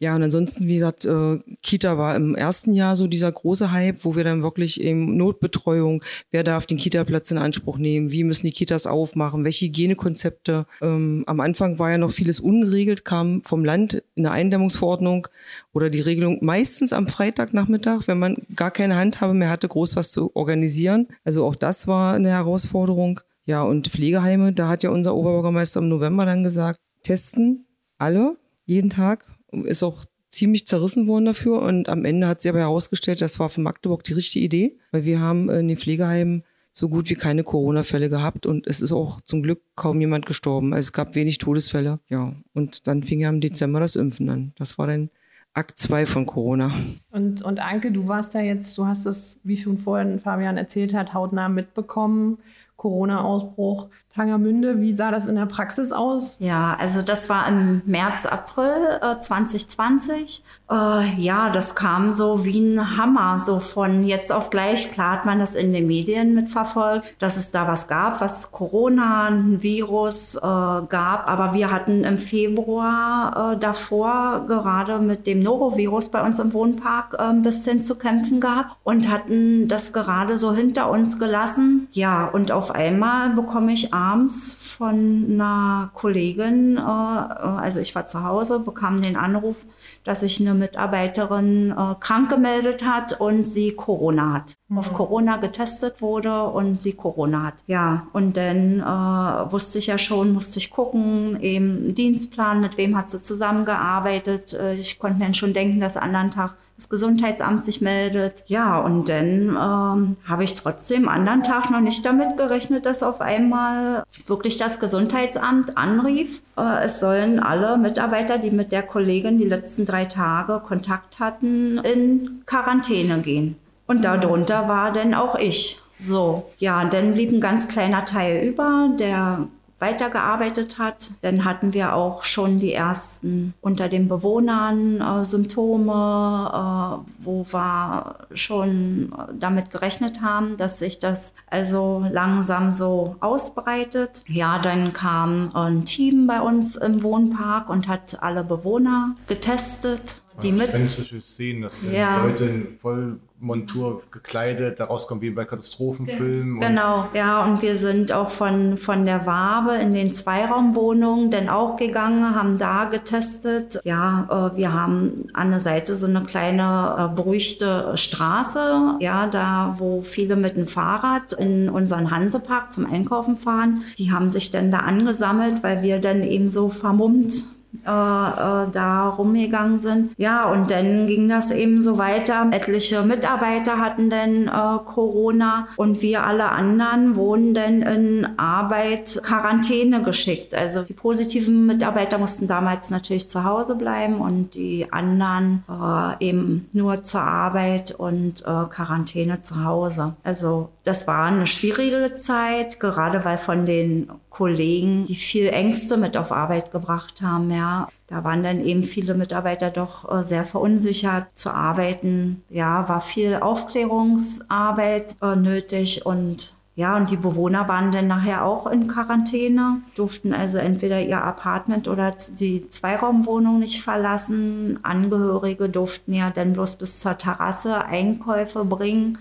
Ja, 0.00 0.14
und 0.14 0.22
ansonsten, 0.22 0.68
wie 0.68 0.74
gesagt, 0.74 1.06
äh, 1.06 1.40
Kita 1.60 1.98
war 1.98 2.14
im 2.14 2.36
ersten 2.36 2.72
Jahr 2.72 2.94
so 2.94 3.08
dieser 3.08 3.32
große 3.32 3.72
Hype, 3.72 4.04
wo 4.04 4.14
wir 4.14 4.22
dann 4.22 4.44
wirklich 4.44 4.80
eben 4.80 5.16
Notbetreuung, 5.16 6.04
wer 6.30 6.44
darf 6.44 6.66
den 6.66 6.78
Kita-Platz 6.78 7.32
in 7.32 7.38
Anspruch 7.38 7.78
nehmen, 7.78 8.12
wie 8.12 8.22
müssen 8.22 8.46
die 8.46 8.52
Kitas 8.52 8.86
aufmachen, 8.86 9.44
welche 9.44 9.66
Hygienekonzepte. 9.66 10.66
Ähm, 10.80 11.24
am 11.26 11.40
Anfang 11.40 11.80
war 11.80 11.90
ja 11.90 11.98
noch 11.98 12.12
vieles 12.12 12.38
ungeregelt, 12.38 13.04
kam 13.04 13.42
vom 13.42 13.64
Land 13.64 14.04
in 14.14 14.22
der 14.22 14.32
Eindämmungsverordnung 14.32 15.26
oder 15.72 15.90
die 15.90 16.00
Regelung 16.00 16.38
meistens 16.42 16.92
am 16.92 17.08
Freitagnachmittag, 17.08 18.06
wenn 18.06 18.20
man 18.20 18.36
gar 18.54 18.70
keine 18.70 18.94
Handhabe 18.94 19.34
mehr 19.34 19.50
hatte, 19.50 19.66
groß 19.66 19.96
was 19.96 20.12
zu 20.12 20.30
organisieren. 20.36 21.08
Also 21.24 21.44
auch 21.44 21.56
das 21.56 21.88
war 21.88 22.14
eine 22.14 22.30
Herausforderung. 22.30 23.20
Ja, 23.48 23.62
und 23.62 23.88
Pflegeheime, 23.88 24.52
da 24.52 24.68
hat 24.68 24.82
ja 24.82 24.90
unser 24.90 25.14
Oberbürgermeister 25.14 25.80
im 25.80 25.88
November 25.88 26.26
dann 26.26 26.42
gesagt, 26.42 26.80
testen 27.02 27.64
alle 27.96 28.36
jeden 28.66 28.90
Tag 28.90 29.24
ist 29.64 29.82
auch 29.82 30.04
ziemlich 30.30 30.66
zerrissen 30.66 31.06
worden 31.06 31.24
dafür 31.24 31.62
und 31.62 31.88
am 31.88 32.04
Ende 32.04 32.28
hat 32.28 32.42
sie 32.42 32.50
aber 32.50 32.58
herausgestellt, 32.58 33.22
das 33.22 33.40
war 33.40 33.48
für 33.48 33.62
Magdeburg 33.62 34.04
die 34.04 34.12
richtige 34.12 34.44
Idee, 34.44 34.78
weil 34.92 35.06
wir 35.06 35.20
haben 35.20 35.48
in 35.48 35.66
den 35.66 35.78
Pflegeheimen 35.78 36.44
so 36.72 36.90
gut 36.90 37.08
wie 37.08 37.14
keine 37.14 37.42
Corona-Fälle 37.42 38.10
gehabt 38.10 38.44
und 38.44 38.66
es 38.66 38.82
ist 38.82 38.92
auch 38.92 39.22
zum 39.22 39.42
Glück 39.42 39.62
kaum 39.74 39.98
jemand 39.98 40.26
gestorben. 40.26 40.74
Also 40.74 40.88
es 40.88 40.92
gab 40.92 41.14
wenig 41.14 41.38
Todesfälle. 41.38 42.00
Ja, 42.10 42.34
und 42.52 42.86
dann 42.86 43.02
fing 43.02 43.20
ja 43.20 43.30
im 43.30 43.40
Dezember 43.40 43.80
das 43.80 43.96
Impfen 43.96 44.28
an. 44.28 44.52
Das 44.56 44.76
war 44.76 44.86
dann 44.86 45.08
Akt 45.54 45.78
2 45.78 46.04
von 46.04 46.26
Corona. 46.26 46.70
Und, 47.10 47.40
und 47.40 47.60
Anke, 47.60 47.90
du 47.90 48.06
warst 48.06 48.34
da 48.34 48.40
jetzt, 48.40 48.76
du 48.76 48.86
hast 48.86 49.06
das, 49.06 49.40
wie 49.42 49.56
schon 49.56 49.78
vorhin 49.78 50.20
Fabian 50.20 50.58
erzählt 50.58 50.92
hat, 50.92 51.14
hautnah 51.14 51.48
mitbekommen. 51.48 52.38
Corona-Ausbruch. 52.78 53.90
Tangermünde, 54.14 54.80
wie 54.80 54.94
sah 54.94 55.10
das 55.10 55.28
in 55.28 55.36
der 55.36 55.46
Praxis 55.46 55.92
aus? 55.92 56.36
Ja, 56.40 56.76
also 56.80 57.02
das 57.02 57.28
war 57.28 57.46
im 57.46 57.82
März, 57.86 58.26
April 58.26 58.98
äh, 59.00 59.18
2020. 59.18 60.42
Äh, 60.70 61.14
ja, 61.16 61.50
das 61.50 61.74
kam 61.74 62.12
so 62.12 62.44
wie 62.44 62.60
ein 62.60 62.96
Hammer, 62.98 63.38
so 63.38 63.58
von 63.58 64.04
jetzt 64.04 64.32
auf 64.32 64.50
gleich. 64.50 64.90
Klar 64.90 65.12
hat 65.12 65.24
man 65.24 65.38
das 65.38 65.54
in 65.54 65.72
den 65.72 65.86
Medien 65.86 66.34
mitverfolgt, 66.34 67.06
dass 67.18 67.36
es 67.36 67.52
da 67.52 67.66
was 67.68 67.88
gab, 67.88 68.20
was 68.20 68.52
Corona, 68.52 69.28
ein 69.28 69.62
Virus 69.62 70.36
äh, 70.36 70.40
gab. 70.40 71.28
Aber 71.28 71.54
wir 71.54 71.70
hatten 71.70 72.04
im 72.04 72.18
Februar 72.18 73.52
äh, 73.52 73.58
davor 73.58 74.44
gerade 74.46 74.98
mit 74.98 75.26
dem 75.26 75.40
Norovirus 75.40 76.10
bei 76.10 76.22
uns 76.22 76.38
im 76.38 76.52
Wohnpark 76.52 77.14
äh, 77.14 77.22
ein 77.22 77.42
bisschen 77.42 77.82
zu 77.82 77.96
kämpfen 77.96 78.40
gehabt 78.40 78.76
und 78.84 79.10
hatten 79.10 79.68
das 79.68 79.92
gerade 79.92 80.36
so 80.36 80.52
hinter 80.52 80.90
uns 80.90 81.18
gelassen. 81.18 81.88
Ja, 81.92 82.26
und 82.26 82.52
auf 82.52 82.74
einmal 82.74 83.30
bekomme 83.30 83.72
ich 83.72 83.94
abends 84.12 84.54
von 84.54 85.26
einer 85.28 85.90
Kollegin, 85.94 86.76
äh, 86.76 86.80
also 86.80 87.80
ich 87.80 87.94
war 87.94 88.06
zu 88.06 88.24
Hause, 88.24 88.58
bekam 88.60 89.02
den 89.02 89.16
Anruf, 89.16 89.56
dass 90.04 90.20
sich 90.20 90.40
eine 90.40 90.54
Mitarbeiterin 90.54 91.70
äh, 91.70 91.94
krank 92.00 92.30
gemeldet 92.30 92.84
hat 92.84 93.20
und 93.20 93.46
sie 93.46 93.72
Corona 93.72 94.32
hat. 94.32 94.54
Mhm. 94.68 94.78
Auf 94.78 94.94
Corona 94.94 95.36
getestet 95.36 96.00
wurde 96.00 96.44
und 96.44 96.80
sie 96.80 96.94
Corona 96.94 97.44
hat. 97.44 97.54
Ja, 97.66 98.06
und 98.12 98.36
dann 98.36 98.80
äh, 98.80 99.52
wusste 99.52 99.78
ich 99.78 99.88
ja 99.88 99.98
schon, 99.98 100.32
musste 100.32 100.58
ich 100.58 100.70
gucken, 100.70 101.40
eben 101.40 101.94
Dienstplan, 101.94 102.60
mit 102.60 102.78
wem 102.78 102.96
hat 102.96 103.10
sie 103.10 103.20
zusammengearbeitet. 103.20 104.54
Äh, 104.54 104.74
ich 104.74 104.98
konnte 104.98 105.18
mir 105.18 105.34
schon 105.34 105.52
denken, 105.52 105.80
dass 105.80 105.96
anderen 105.96 106.30
Tag 106.30 106.56
das 106.78 106.88
Gesundheitsamt 106.88 107.64
sich 107.64 107.80
meldet. 107.80 108.44
Ja, 108.46 108.78
und 108.78 109.08
dann 109.08 109.48
ähm, 109.48 110.16
habe 110.26 110.44
ich 110.44 110.54
trotzdem 110.54 111.08
anderen 111.08 111.42
Tag 111.42 111.70
noch 111.70 111.80
nicht 111.80 112.06
damit 112.06 112.36
gerechnet, 112.36 112.86
dass 112.86 113.02
auf 113.02 113.20
einmal 113.20 114.04
wirklich 114.28 114.58
das 114.58 114.78
Gesundheitsamt 114.78 115.76
anrief. 115.76 116.40
Äh, 116.56 116.84
es 116.84 117.00
sollen 117.00 117.40
alle 117.40 117.76
Mitarbeiter, 117.78 118.38
die 118.38 118.52
mit 118.52 118.70
der 118.70 118.84
Kollegin 118.84 119.38
die 119.38 119.48
letzten 119.48 119.86
drei 119.86 120.04
Tage 120.04 120.62
Kontakt 120.64 121.18
hatten, 121.18 121.78
in 121.78 122.42
Quarantäne 122.46 123.18
gehen. 123.22 123.56
Und 123.88 124.04
darunter 124.04 124.68
war 124.68 124.92
dann 124.92 125.14
auch 125.14 125.34
ich. 125.34 125.82
So, 125.98 126.48
ja, 126.58 126.80
und 126.80 126.94
dann 126.94 127.14
blieb 127.14 127.32
ein 127.32 127.40
ganz 127.40 127.66
kleiner 127.66 128.04
Teil 128.04 128.46
über, 128.46 128.90
der 128.96 129.48
weitergearbeitet 129.78 130.78
hat. 130.78 131.12
Dann 131.20 131.44
hatten 131.44 131.72
wir 131.72 131.94
auch 131.94 132.22
schon 132.24 132.58
die 132.58 132.72
ersten 132.72 133.54
unter 133.60 133.88
den 133.88 134.08
Bewohnern 134.08 135.00
äh, 135.00 135.24
Symptome, 135.24 135.92
äh, 135.92 137.24
wo 137.24 137.46
wir 137.50 138.16
schon 138.34 139.14
damit 139.38 139.70
gerechnet 139.70 140.20
haben, 140.22 140.56
dass 140.56 140.78
sich 140.78 140.98
das 140.98 141.34
also 141.50 142.04
langsam 142.10 142.72
so 142.72 143.16
ausbreitet. 143.20 144.24
Ja, 144.26 144.58
dann 144.58 144.92
kam 144.92 145.54
ein 145.54 145.84
Team 145.84 146.26
bei 146.26 146.40
uns 146.40 146.76
im 146.76 147.02
Wohnpark 147.02 147.68
und 147.68 147.88
hat 147.88 148.22
alle 148.22 148.44
Bewohner 148.44 149.14
getestet. 149.26 150.22
Die 150.42 150.52
mit 150.52 150.70
sehen, 150.88 151.62
dass 151.62 151.82
ja. 151.90 152.24
Leute 152.24 152.44
in 152.44 152.78
voll 152.80 153.18
Montur 153.40 154.02
gekleidet, 154.10 154.80
daraus 154.80 155.06
kommt 155.06 155.22
wie 155.22 155.30
bei 155.30 155.44
Katastrophenfilmen. 155.44 156.60
Genau, 156.60 157.08
ja, 157.14 157.44
und 157.44 157.62
wir 157.62 157.76
sind 157.76 158.12
auch 158.12 158.30
von, 158.30 158.76
von 158.76 159.04
der 159.04 159.26
Wabe 159.26 159.76
in 159.76 159.92
den 159.92 160.10
Zweiraumwohnungen 160.10 161.30
dann 161.30 161.48
auch 161.48 161.76
gegangen, 161.76 162.34
haben 162.34 162.58
da 162.58 162.86
getestet. 162.86 163.80
Ja, 163.84 164.50
äh, 164.52 164.56
wir 164.56 164.72
haben 164.72 165.28
an 165.34 165.50
der 165.50 165.60
Seite 165.60 165.94
so 165.94 166.06
eine 166.06 166.24
kleine 166.24 167.10
äh, 167.12 167.14
beruhigte 167.14 167.96
Straße, 167.96 168.96
ja, 169.00 169.28
da 169.28 169.76
wo 169.78 170.02
viele 170.02 170.34
mit 170.34 170.56
dem 170.56 170.66
Fahrrad 170.66 171.32
in 171.32 171.68
unseren 171.68 172.10
Hansepark 172.10 172.72
zum 172.72 172.86
Einkaufen 172.86 173.36
fahren. 173.36 173.82
Die 173.98 174.10
haben 174.10 174.32
sich 174.32 174.50
dann 174.50 174.72
da 174.72 174.78
angesammelt, 174.78 175.62
weil 175.62 175.82
wir 175.82 176.00
dann 176.00 176.22
eben 176.24 176.48
so 176.48 176.68
vermummt 176.68 177.44
äh, 177.86 177.90
äh, 177.90 178.70
da 178.70 179.08
rumgegangen 179.08 179.80
sind. 179.80 180.12
Ja, 180.16 180.50
und 180.50 180.70
dann 180.70 181.06
ging 181.06 181.28
das 181.28 181.50
eben 181.50 181.82
so 181.82 181.98
weiter. 181.98 182.48
Etliche 182.50 183.02
Mitarbeiter 183.02 183.78
hatten 183.78 184.10
dann 184.10 184.48
äh, 184.48 184.84
Corona 184.84 185.68
und 185.76 186.00
wir 186.02 186.24
alle 186.24 186.50
anderen 186.50 187.16
wurden 187.16 187.54
dann 187.54 187.82
in 187.82 188.38
Arbeit 188.38 189.20
Quarantäne 189.22 190.02
geschickt. 190.02 190.54
Also 190.54 190.82
die 190.82 190.94
positiven 190.94 191.66
Mitarbeiter 191.66 192.18
mussten 192.18 192.46
damals 192.46 192.90
natürlich 192.90 193.28
zu 193.28 193.44
Hause 193.44 193.74
bleiben 193.74 194.20
und 194.20 194.54
die 194.54 194.86
anderen 194.90 195.64
äh, 195.68 196.26
eben 196.26 196.68
nur 196.72 197.04
zur 197.04 197.20
Arbeit 197.20 197.94
und 197.96 198.42
äh, 198.42 198.64
Quarantäne 198.70 199.40
zu 199.40 199.64
Hause. 199.64 200.14
Also 200.24 200.70
das 200.88 201.06
war 201.06 201.26
eine 201.26 201.46
schwierige 201.46 202.14
Zeit, 202.14 202.80
gerade 202.80 203.22
weil 203.22 203.36
von 203.36 203.66
den 203.66 204.10
Kollegen, 204.30 205.04
die 205.04 205.16
viel 205.16 205.48
Ängste 205.48 205.98
mit 205.98 206.16
auf 206.16 206.32
Arbeit 206.32 206.72
gebracht 206.72 207.20
haben, 207.20 207.50
ja. 207.50 207.88
Da 208.06 208.24
waren 208.24 208.42
dann 208.42 208.64
eben 208.64 208.84
viele 208.84 209.12
Mitarbeiter 209.12 209.70
doch 209.70 210.10
äh, 210.10 210.22
sehr 210.22 210.46
verunsichert 210.46 211.26
zu 211.34 211.50
arbeiten. 211.50 212.42
Ja, 212.48 212.88
war 212.88 213.02
viel 213.02 213.36
Aufklärungsarbeit 213.36 215.16
äh, 215.20 215.36
nötig 215.36 216.06
und 216.06 216.54
ja, 216.74 216.96
und 216.96 217.10
die 217.10 217.16
Bewohner 217.16 217.68
waren 217.68 217.92
dann 217.92 218.06
nachher 218.06 218.46
auch 218.46 218.66
in 218.66 218.86
Quarantäne, 218.86 219.82
durften 219.94 220.32
also 220.32 220.56
entweder 220.56 221.02
ihr 221.02 221.22
Apartment 221.22 221.86
oder 221.86 222.14
die 222.38 222.68
Zweiraumwohnung 222.68 223.58
nicht 223.58 223.82
verlassen. 223.82 224.78
Angehörige 224.84 225.68
durften 225.68 226.14
ja 226.14 226.30
dann 226.30 226.54
bloß 226.54 226.76
bis 226.76 227.00
zur 227.00 227.18
Terrasse 227.18 227.84
Einkäufe 227.84 228.64
bringen. 228.64 229.18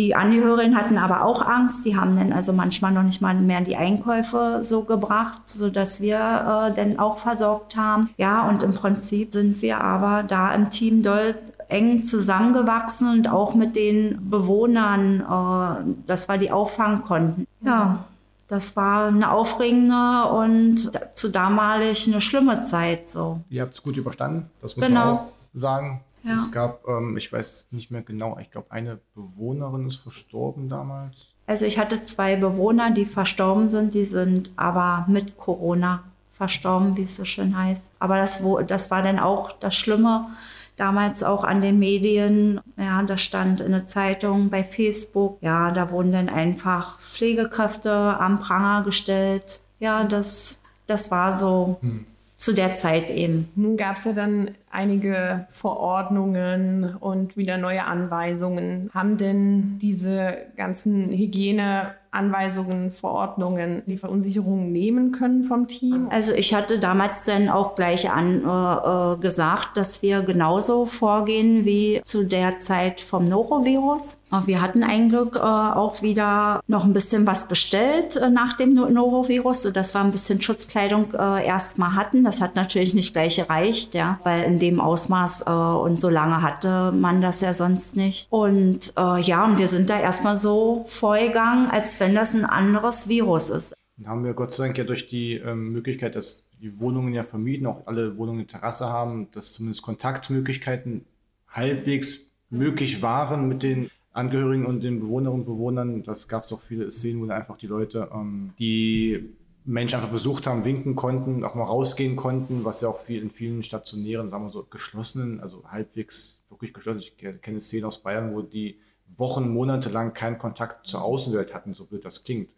Die 0.00 0.14
Angehörigen 0.14 0.78
hatten 0.78 0.96
aber 0.96 1.26
auch 1.26 1.42
Angst. 1.42 1.84
Die 1.84 1.94
haben 1.94 2.16
dann 2.16 2.32
also 2.32 2.54
manchmal 2.54 2.90
noch 2.90 3.02
nicht 3.02 3.20
mal 3.20 3.34
mehr 3.34 3.60
die 3.60 3.76
Einkäufe 3.76 4.60
so 4.62 4.84
gebracht, 4.84 5.42
so 5.44 5.68
dass 5.68 6.00
wir 6.00 6.16
äh, 6.16 6.74
dann 6.74 6.98
auch 6.98 7.18
versorgt 7.18 7.76
haben. 7.76 8.08
Ja, 8.16 8.48
und 8.48 8.62
im 8.62 8.72
Prinzip 8.72 9.34
sind 9.34 9.60
wir 9.60 9.82
aber 9.82 10.22
da 10.22 10.54
im 10.54 10.70
Team 10.70 11.02
doll 11.02 11.34
eng 11.68 12.02
zusammengewachsen 12.02 13.10
und 13.10 13.30
auch 13.30 13.54
mit 13.54 13.76
den 13.76 14.30
Bewohnern, 14.30 15.20
äh, 15.20 16.06
dass 16.06 16.28
wir 16.28 16.38
die 16.38 16.50
auffangen 16.50 17.02
konnten. 17.02 17.46
Ja, 17.60 18.06
das 18.48 18.76
war 18.76 19.08
eine 19.08 19.30
aufregende 19.30 20.24
und 20.32 20.92
zu 21.12 21.28
damalig 21.28 22.08
eine 22.08 22.22
schlimme 22.22 22.62
Zeit 22.62 23.06
so. 23.06 23.40
Ihr 23.50 23.60
habt 23.60 23.74
es 23.74 23.82
gut 23.82 23.98
überstanden, 23.98 24.48
das 24.62 24.78
muss 24.78 24.86
genau. 24.86 25.04
man 25.04 25.14
auch 25.16 25.26
sagen. 25.52 26.00
Ja. 26.22 26.36
Es 26.36 26.52
gab, 26.52 26.86
ähm, 26.86 27.16
ich 27.16 27.32
weiß 27.32 27.68
nicht 27.70 27.90
mehr 27.90 28.02
genau, 28.02 28.38
ich 28.40 28.50
glaube, 28.50 28.70
eine 28.70 29.00
Bewohnerin 29.14 29.86
ist 29.86 29.96
verstorben 29.96 30.68
damals. 30.68 31.34
Also 31.46 31.64
ich 31.64 31.78
hatte 31.78 32.02
zwei 32.02 32.36
Bewohner, 32.36 32.90
die 32.90 33.06
verstorben 33.06 33.70
sind, 33.70 33.94
die 33.94 34.04
sind 34.04 34.50
aber 34.56 35.06
mit 35.08 35.36
Corona 35.36 36.04
verstorben, 36.32 36.96
wie 36.96 37.02
es 37.02 37.16
so 37.16 37.24
schön 37.24 37.56
heißt. 37.56 37.90
Aber 37.98 38.16
das, 38.16 38.42
wo, 38.42 38.60
das 38.60 38.90
war 38.90 39.02
dann 39.02 39.18
auch 39.18 39.52
das 39.52 39.74
Schlimme. 39.74 40.28
Damals 40.76 41.22
auch 41.22 41.44
an 41.44 41.60
den 41.60 41.78
Medien, 41.78 42.60
ja, 42.78 43.02
da 43.02 43.18
stand 43.18 43.60
in 43.60 43.72
der 43.72 43.86
Zeitung, 43.86 44.48
bei 44.48 44.64
Facebook, 44.64 45.36
ja, 45.42 45.70
da 45.72 45.90
wurden 45.90 46.12
dann 46.12 46.30
einfach 46.30 46.98
Pflegekräfte 46.98 47.92
am 47.92 48.38
Pranger 48.38 48.84
gestellt. 48.84 49.60
Ja, 49.78 50.04
das, 50.04 50.60
das 50.86 51.10
war 51.10 51.36
so. 51.36 51.78
Hm 51.82 52.06
zu 52.40 52.54
der 52.54 52.74
Zeit 52.74 53.10
eben. 53.10 53.50
Nun 53.54 53.76
gab 53.76 53.96
es 53.96 54.04
ja 54.04 54.14
dann 54.14 54.52
einige 54.70 55.46
Verordnungen 55.50 56.96
und 56.96 57.36
wieder 57.36 57.58
neue 57.58 57.84
Anweisungen. 57.84 58.90
Haben 58.94 59.16
denn 59.16 59.78
diese 59.80 60.36
ganzen 60.56 61.10
Hygiene 61.10 61.94
Anweisungen, 62.12 62.90
Verordnungen, 62.90 63.82
die 63.86 63.96
Verunsicherung 63.96 64.72
nehmen 64.72 65.12
können 65.12 65.44
vom 65.44 65.68
Team? 65.68 66.08
Also 66.10 66.32
ich 66.32 66.54
hatte 66.54 66.80
damals 66.80 67.22
dann 67.22 67.48
auch 67.48 67.76
gleich 67.76 68.10
an, 68.10 68.42
äh, 68.44 69.14
äh, 69.14 69.16
gesagt, 69.18 69.76
dass 69.76 70.02
wir 70.02 70.22
genauso 70.22 70.86
vorgehen 70.86 71.64
wie 71.64 72.00
zu 72.02 72.24
der 72.24 72.58
Zeit 72.58 73.00
vom 73.00 73.24
Norovirus. 73.24 74.18
Wir 74.44 74.60
hatten 74.60 74.82
eigentlich 74.82 75.36
äh, 75.36 75.38
auch 75.38 76.02
wieder 76.02 76.60
noch 76.66 76.84
ein 76.84 76.92
bisschen 76.92 77.26
was 77.28 77.46
bestellt 77.46 78.16
äh, 78.16 78.28
nach 78.28 78.54
dem 78.54 78.74
Norovirus, 78.74 79.62
sodass 79.62 79.94
wir 79.94 80.00
ein 80.00 80.10
bisschen 80.10 80.42
Schutzkleidung 80.42 81.14
äh, 81.14 81.46
erstmal 81.46 81.94
hatten. 81.94 82.24
Das 82.24 82.40
hat 82.40 82.56
natürlich 82.56 82.92
nicht 82.92 83.12
gleich 83.12 83.36
gereicht, 83.36 83.94
ja, 83.94 84.18
weil 84.24 84.42
in 84.44 84.58
dem 84.60 84.80
Ausmaß 84.80 85.42
äh, 85.46 85.50
und 85.50 85.98
so 85.98 86.08
lange 86.08 86.42
hatte 86.42 86.92
man 86.92 87.20
das 87.20 87.40
ja 87.40 87.54
sonst 87.54 87.96
nicht. 87.96 88.28
Und 88.30 88.92
äh, 88.96 89.20
ja, 89.20 89.44
und 89.44 89.58
wir 89.58 89.68
sind 89.68 89.90
da 89.90 89.98
erstmal 89.98 90.36
so 90.36 90.84
vorgegangen, 90.86 91.68
als 91.70 91.98
wenn 91.98 92.14
das 92.14 92.34
ein 92.34 92.44
anderes 92.44 93.08
Virus 93.08 93.50
ist. 93.50 93.74
Dann 93.96 94.08
haben 94.08 94.24
wir 94.24 94.34
Gott 94.34 94.52
sei 94.52 94.66
Dank 94.66 94.78
ja 94.78 94.84
durch 94.84 95.08
die 95.08 95.34
ähm, 95.34 95.72
Möglichkeit, 95.72 96.14
dass 96.14 96.48
die 96.60 96.78
Wohnungen 96.78 97.12
ja 97.12 97.24
vermieden, 97.24 97.66
auch 97.66 97.86
alle 97.86 98.16
Wohnungen 98.16 98.40
eine 98.40 98.46
Terrasse 98.46 98.88
haben, 98.88 99.30
dass 99.32 99.52
zumindest 99.52 99.82
Kontaktmöglichkeiten 99.82 101.04
halbwegs 101.48 102.20
möglich 102.50 103.02
waren 103.02 103.48
mit 103.48 103.62
den 103.62 103.90
Angehörigen 104.12 104.66
und 104.66 104.82
den 104.82 105.00
Bewohnerinnen 105.00 105.40
und 105.40 105.46
Bewohnern. 105.46 106.02
Das 106.02 106.28
gab 106.28 106.44
es 106.44 106.52
auch 106.52 106.60
viele 106.60 106.90
Szenen, 106.90 107.20
wo 107.20 107.30
einfach 107.30 107.56
die 107.56 107.66
Leute, 107.66 108.08
ähm, 108.12 108.52
die 108.58 109.30
Menschen 109.64 109.96
einfach 109.96 110.10
besucht 110.10 110.46
haben, 110.46 110.64
winken 110.64 110.96
konnten, 110.96 111.44
auch 111.44 111.54
mal 111.54 111.64
rausgehen 111.64 112.16
konnten, 112.16 112.64
was 112.64 112.80
ja 112.80 112.88
auch 112.88 112.98
viel 112.98 113.22
in 113.22 113.30
vielen 113.30 113.62
stationären, 113.62 114.30
sagen 114.30 114.44
wir 114.44 114.50
so, 114.50 114.66
geschlossenen, 114.68 115.40
also 115.40 115.64
halbwegs 115.68 116.42
wirklich 116.48 116.72
geschlossen. 116.72 117.00
Ich 117.00 117.16
kenne 117.42 117.60
Szenen 117.60 117.84
aus 117.84 117.98
Bayern, 117.98 118.34
wo 118.34 118.42
die 118.42 118.78
Wochen, 119.16 119.52
Monate 119.52 119.88
lang 119.88 120.14
keinen 120.14 120.38
Kontakt 120.38 120.86
zur 120.86 121.02
Außenwelt 121.02 121.52
hatten, 121.52 121.74
so 121.74 121.84
blöd 121.84 122.04
das 122.04 122.24
klingt. 122.24 122.48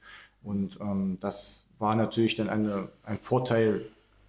Und 0.43 0.79
ähm, 0.81 1.19
das 1.21 1.67
war 1.79 1.95
natürlich 1.95 2.37
dann 2.37 2.49
eine, 2.49 2.89
ein 3.05 3.19
Vorteil, 3.19 3.83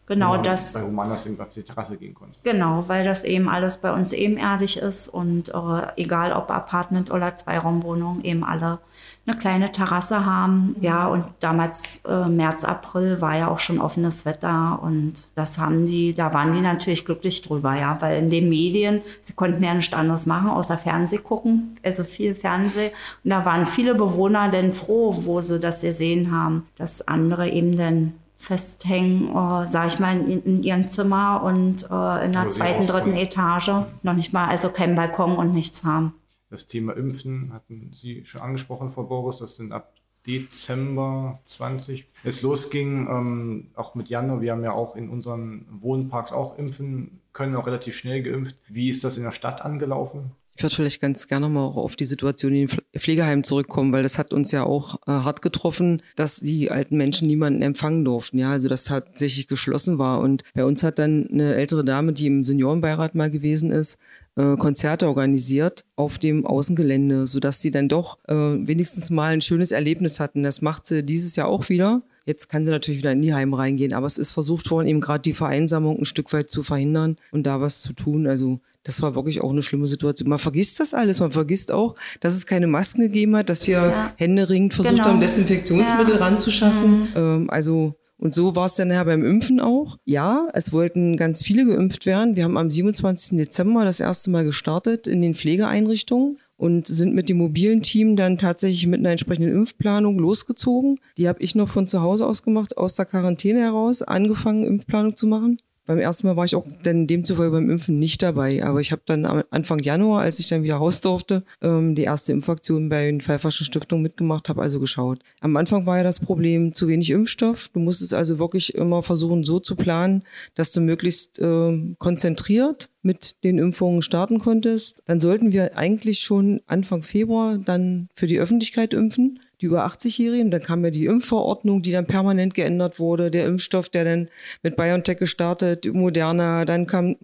Genau, 0.05 0.35
das. 0.35 0.73
Bei 0.73 0.81
Humanas 0.81 1.27
auf 1.39 1.53
die 1.53 1.63
Terrasse 1.63 1.95
gehen 1.95 2.13
konnte. 2.13 2.37
Genau, 2.43 2.83
weil 2.87 3.05
das 3.05 3.23
eben 3.23 3.47
alles 3.47 3.77
bei 3.77 3.93
uns 3.93 4.11
ebenerdig 4.11 4.77
ist 4.77 5.07
und 5.07 5.49
äh, 5.49 5.87
egal 5.95 6.33
ob 6.33 6.51
Apartment 6.51 7.09
oder 7.09 7.35
Zweiraumwohnung, 7.35 8.21
eben 8.21 8.43
alle 8.43 8.79
eine 9.25 9.37
kleine 9.37 9.71
Terrasse 9.71 10.25
haben. 10.25 10.75
Ja, 10.81 11.07
und 11.07 11.25
damals 11.39 12.01
äh, 12.07 12.27
März, 12.27 12.65
April 12.65 13.21
war 13.21 13.37
ja 13.37 13.47
auch 13.47 13.59
schon 13.59 13.79
offenes 13.79 14.25
Wetter 14.25 14.79
und 14.81 15.29
das 15.35 15.57
haben 15.57 15.85
die, 15.85 16.13
da 16.13 16.33
waren 16.33 16.53
die 16.53 16.61
natürlich 16.61 17.05
glücklich 17.05 17.41
drüber, 17.41 17.73
ja, 17.75 17.97
weil 18.01 18.21
in 18.21 18.29
den 18.29 18.49
Medien, 18.49 19.01
sie 19.21 19.33
konnten 19.33 19.63
ja 19.63 19.73
nichts 19.73 19.93
anderes 19.93 20.25
machen, 20.25 20.49
außer 20.49 20.77
Fernseh 20.77 21.19
gucken, 21.19 21.77
also 21.83 22.03
viel 22.03 22.35
Fernseh. 22.35 22.91
Und 23.23 23.29
da 23.29 23.45
waren 23.45 23.65
viele 23.65 23.95
Bewohner 23.95 24.49
denn 24.49 24.73
froh, 24.73 25.15
wo 25.21 25.39
sie 25.39 25.59
das 25.59 25.81
gesehen 25.81 26.31
haben, 26.31 26.67
dass 26.77 27.07
andere 27.07 27.49
eben 27.49 27.77
dann 27.77 28.13
festhängen, 28.37 29.29
äh, 29.29 29.67
sag 29.67 29.87
ich 29.87 29.99
mal, 29.99 30.17
in, 30.17 30.43
in 30.43 30.63
ihrem 30.63 30.85
Zimmer 30.85 31.41
und 31.43 31.87
äh, 31.89 32.25
in 32.25 32.33
der 32.33 32.49
zweiten, 32.49 32.85
dritten 32.85 33.15
Etage 33.15 33.71
noch 34.01 34.15
nicht 34.15 34.33
mal, 34.33 34.49
also 34.49 34.67
kein 34.67 34.95
Balkon 34.95 35.37
und 35.37 35.53
nichts 35.53 35.85
haben. 35.85 36.13
Das 36.53 36.67
Thema 36.67 36.95
Impfen 36.95 37.51
hatten 37.51 37.89
Sie 37.93 38.25
schon 38.25 38.41
angesprochen, 38.41 38.91
Frau 38.91 39.05
Boris. 39.05 39.39
Das 39.39 39.55
sind 39.55 39.71
ab 39.71 39.91
Dezember 40.27 41.39
20 41.47 42.05
es 42.23 42.43
losging, 42.43 43.07
ähm, 43.09 43.71
auch 43.73 43.95
mit 43.95 44.07
Januar. 44.07 44.39
Wir 44.39 44.51
haben 44.51 44.63
ja 44.63 44.71
auch 44.71 44.95
in 44.95 45.09
unseren 45.09 45.65
Wohnparks 45.71 46.31
auch 46.31 46.59
impfen 46.59 47.21
können, 47.33 47.55
auch 47.55 47.65
relativ 47.65 47.97
schnell 47.97 48.21
geimpft. 48.21 48.55
Wie 48.67 48.87
ist 48.87 49.03
das 49.03 49.17
in 49.17 49.23
der 49.23 49.31
Stadt 49.31 49.65
angelaufen? 49.65 50.29
Ich 50.55 50.63
würde 50.63 50.75
vielleicht 50.75 51.01
ganz 51.01 51.27
gerne 51.27 51.49
mal 51.49 51.61
auch 51.61 51.77
auf 51.77 51.95
die 51.95 52.05
Situation 52.05 52.53
in 52.53 52.67
den 52.67 52.79
Pflegeheimen 52.95 53.43
zurückkommen, 53.43 53.91
weil 53.91 54.03
das 54.03 54.17
hat 54.17 54.33
uns 54.33 54.51
ja 54.51 54.63
auch 54.63 54.95
äh, 55.07 55.11
hart 55.11 55.41
getroffen, 55.41 56.01
dass 56.15 56.39
die 56.39 56.69
alten 56.69 56.95
Menschen 56.95 57.27
niemanden 57.27 57.61
empfangen 57.61 58.05
durften. 58.05 58.37
Ja, 58.37 58.51
also 58.51 58.69
das 58.69 58.83
tatsächlich 58.83 59.47
geschlossen 59.47 59.97
war. 59.97 60.19
Und 60.19 60.43
bei 60.53 60.63
uns 60.63 60.83
hat 60.83 60.99
dann 60.99 61.27
eine 61.31 61.55
ältere 61.55 61.83
Dame, 61.83 62.13
die 62.13 62.27
im 62.27 62.43
Seniorenbeirat 62.43 63.15
mal 63.15 63.31
gewesen 63.31 63.71
ist, 63.71 63.97
äh, 64.35 64.55
Konzerte 64.57 65.07
organisiert 65.07 65.85
auf 65.95 66.19
dem 66.19 66.45
Außengelände, 66.45 67.25
sodass 67.27 67.61
sie 67.61 67.71
dann 67.71 67.89
doch 67.89 68.19
äh, 68.27 68.33
wenigstens 68.33 69.09
mal 69.09 69.33
ein 69.33 69.41
schönes 69.41 69.71
Erlebnis 69.71 70.19
hatten. 70.19 70.43
Das 70.43 70.61
macht 70.61 70.85
sie 70.85 71.03
dieses 71.03 71.35
Jahr 71.35 71.47
auch 71.47 71.69
wieder. 71.69 72.03
Jetzt 72.25 72.47
kann 72.47 72.63
sie 72.63 72.71
natürlich 72.71 72.99
wieder 72.99 73.11
in 73.11 73.21
die 73.21 73.33
Heime 73.33 73.57
reingehen, 73.57 73.93
aber 73.93 74.07
es 74.07 74.17
ist 74.17 74.31
versucht 74.31 74.71
worden, 74.71 74.87
eben 74.87 75.01
gerade 75.01 75.21
die 75.21 75.33
Vereinsamung 75.33 75.99
ein 75.99 76.05
Stück 76.05 76.31
weit 76.31 76.49
zu 76.49 76.63
verhindern 76.63 77.17
und 77.31 77.43
da 77.43 77.59
was 77.59 77.81
zu 77.81 77.91
tun. 77.91 78.27
Also 78.27 78.61
das 78.83 79.01
war 79.01 79.15
wirklich 79.15 79.41
auch 79.41 79.51
eine 79.51 79.63
schlimme 79.63 79.87
Situation. 79.87 80.29
Man 80.29 80.39
vergisst 80.39 80.79
das 80.79 80.93
alles. 80.93 81.19
Man 81.19 81.31
vergisst 81.31 81.71
auch, 81.71 81.95
dass 82.19 82.33
es 82.33 82.45
keine 82.45 82.67
Masken 82.67 83.01
gegeben 83.01 83.35
hat, 83.35 83.49
dass 83.49 83.67
wir 83.67 83.77
ja. 83.77 84.13
händeringend 84.17 84.73
versucht 84.73 84.95
genau. 84.95 85.05
haben, 85.05 85.19
Desinfektionsmittel 85.21 86.15
ja. 86.15 86.19
ranzuschaffen. 86.19 87.01
Mhm. 87.01 87.07
Ähm, 87.15 87.49
also 87.49 87.95
und 88.17 88.33
so 88.33 88.55
war 88.55 88.67
es 88.67 88.75
dann 88.75 88.87
nachher 88.87 89.03
beim 89.03 89.25
Impfen 89.25 89.59
auch. 89.59 89.97
Ja, 90.05 90.47
es 90.53 90.71
wollten 90.71 91.17
ganz 91.17 91.43
viele 91.43 91.65
geimpft 91.65 92.05
werden. 92.05 92.37
Wir 92.37 92.45
haben 92.45 92.57
am 92.57 92.69
27. 92.69 93.37
Dezember 93.37 93.83
das 93.83 93.99
erste 93.99 94.29
Mal 94.29 94.45
gestartet 94.45 95.07
in 95.07 95.21
den 95.21 95.35
Pflegeeinrichtungen 95.35 96.37
und 96.55 96.87
sind 96.87 97.13
mit 97.13 97.27
dem 97.27 97.37
mobilen 97.37 97.81
Team 97.81 98.15
dann 98.15 98.37
tatsächlich 98.37 98.87
mit 98.87 99.01
einer 99.01 99.09
entsprechenden 99.09 99.51
Impfplanung 99.51 100.19
losgezogen. 100.19 101.01
Die 101.17 101.27
habe 101.27 101.41
ich 101.41 101.55
noch 101.55 101.67
von 101.67 101.87
zu 101.87 102.01
Hause 102.01 102.25
aus 102.25 102.43
gemacht, 102.43 102.77
aus 102.77 102.95
der 102.95 103.05
Quarantäne 103.05 103.59
heraus, 103.59 104.01
angefangen, 104.01 104.63
Impfplanung 104.63 105.17
zu 105.17 105.27
machen. 105.27 105.57
Beim 105.85 105.99
ersten 105.99 106.27
Mal 106.27 106.37
war 106.37 106.45
ich 106.45 106.55
auch 106.55 106.65
dann 106.83 107.07
demzufolge 107.07 107.51
beim 107.51 107.69
Impfen 107.69 107.99
nicht 107.99 108.21
dabei, 108.21 108.63
aber 108.63 108.79
ich 108.79 108.91
habe 108.91 109.01
dann 109.05 109.25
Anfang 109.25 109.79
Januar, 109.79 110.21
als 110.21 110.39
ich 110.39 110.47
dann 110.47 110.63
wieder 110.63 110.75
raus 110.75 111.01
durfte, 111.01 111.43
ähm, 111.61 111.95
die 111.95 112.03
erste 112.03 112.31
Impfaktion 112.31 112.87
bei 112.87 113.05
den 113.05 113.19
Pfeifferschen 113.19 113.65
Stiftung 113.65 114.01
mitgemacht, 114.01 114.47
habe 114.47 114.61
also 114.61 114.79
geschaut. 114.79 115.19
Am 115.41 115.57
Anfang 115.57 115.85
war 115.85 115.97
ja 115.97 116.03
das 116.03 116.19
Problem 116.21 116.73
zu 116.73 116.87
wenig 116.87 117.09
Impfstoff. 117.09 117.69
Du 117.73 117.79
musstest 117.79 118.13
also 118.13 118.39
wirklich 118.39 118.75
immer 118.75 119.03
versuchen, 119.03 119.43
so 119.43 119.59
zu 119.59 119.75
planen, 119.75 120.23
dass 120.55 120.71
du 120.71 120.79
möglichst 120.79 121.39
äh, 121.39 121.95
konzentriert 121.97 122.89
mit 123.01 123.43
den 123.43 123.57
Impfungen 123.57 124.01
starten 124.01 124.39
konntest. 124.39 125.03
Dann 125.05 125.19
sollten 125.19 125.51
wir 125.51 125.77
eigentlich 125.77 126.19
schon 126.19 126.61
Anfang 126.65 127.03
Februar 127.03 127.57
dann 127.57 128.07
für 128.15 128.27
die 128.27 128.39
Öffentlichkeit 128.39 128.93
impfen 128.93 129.39
die 129.63 129.67
über 129.67 129.85
80-Jährigen. 129.85 130.51
Dann 130.51 130.61
kam 130.61 130.83
ja 130.83 130.91
die 130.91 131.05
Impfverordnung, 131.05 131.81
die 131.81 131.91
dann 131.91 132.05
permanent 132.05 132.53
geändert 132.53 132.99
wurde. 132.99 133.31
Der 133.31 133.45
Impfstoff, 133.45 133.89
der 133.89 134.03
dann 134.03 134.29
mit 134.61 134.75
BioNTech 134.75 135.17
gestartet, 135.17 135.91
Moderna, 135.91 136.65
dann 136.65 136.85
kam 136.85 137.15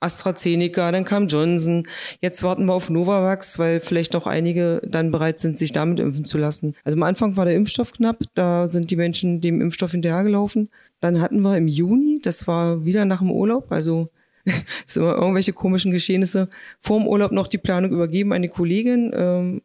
AstraZeneca, 0.00 0.90
dann 0.90 1.04
kam 1.04 1.28
Johnson. 1.28 1.86
Jetzt 2.20 2.42
warten 2.42 2.66
wir 2.66 2.72
auf 2.72 2.90
Novavax, 2.90 3.58
weil 3.58 3.80
vielleicht 3.80 4.16
auch 4.16 4.26
einige 4.26 4.82
dann 4.84 5.12
bereit 5.12 5.38
sind, 5.38 5.56
sich 5.56 5.70
damit 5.70 6.00
impfen 6.00 6.24
zu 6.24 6.38
lassen. 6.38 6.74
Also 6.82 6.96
am 6.96 7.04
Anfang 7.04 7.36
war 7.36 7.44
der 7.44 7.54
Impfstoff 7.54 7.92
knapp, 7.92 8.18
da 8.34 8.68
sind 8.68 8.90
die 8.90 8.96
Menschen 8.96 9.40
dem 9.40 9.60
Impfstoff 9.60 9.92
hinterhergelaufen. 9.92 10.70
Dann 11.00 11.20
hatten 11.20 11.42
wir 11.42 11.56
im 11.56 11.68
Juni, 11.68 12.20
das 12.20 12.48
war 12.48 12.84
wieder 12.84 13.04
nach 13.04 13.20
dem 13.20 13.30
Urlaub, 13.30 13.70
also 13.70 14.10
es 14.44 14.94
sind 14.94 15.04
immer 15.04 15.14
irgendwelche 15.14 15.52
komischen 15.52 15.92
Geschehnisse, 15.92 16.48
vor 16.80 16.98
dem 16.98 17.06
Urlaub 17.06 17.30
noch 17.30 17.46
die 17.46 17.58
Planung 17.58 17.92
übergeben 17.92 18.32
an 18.32 18.42
die 18.42 18.48
Kollegin. 18.48 19.12
Ähm, 19.14 19.62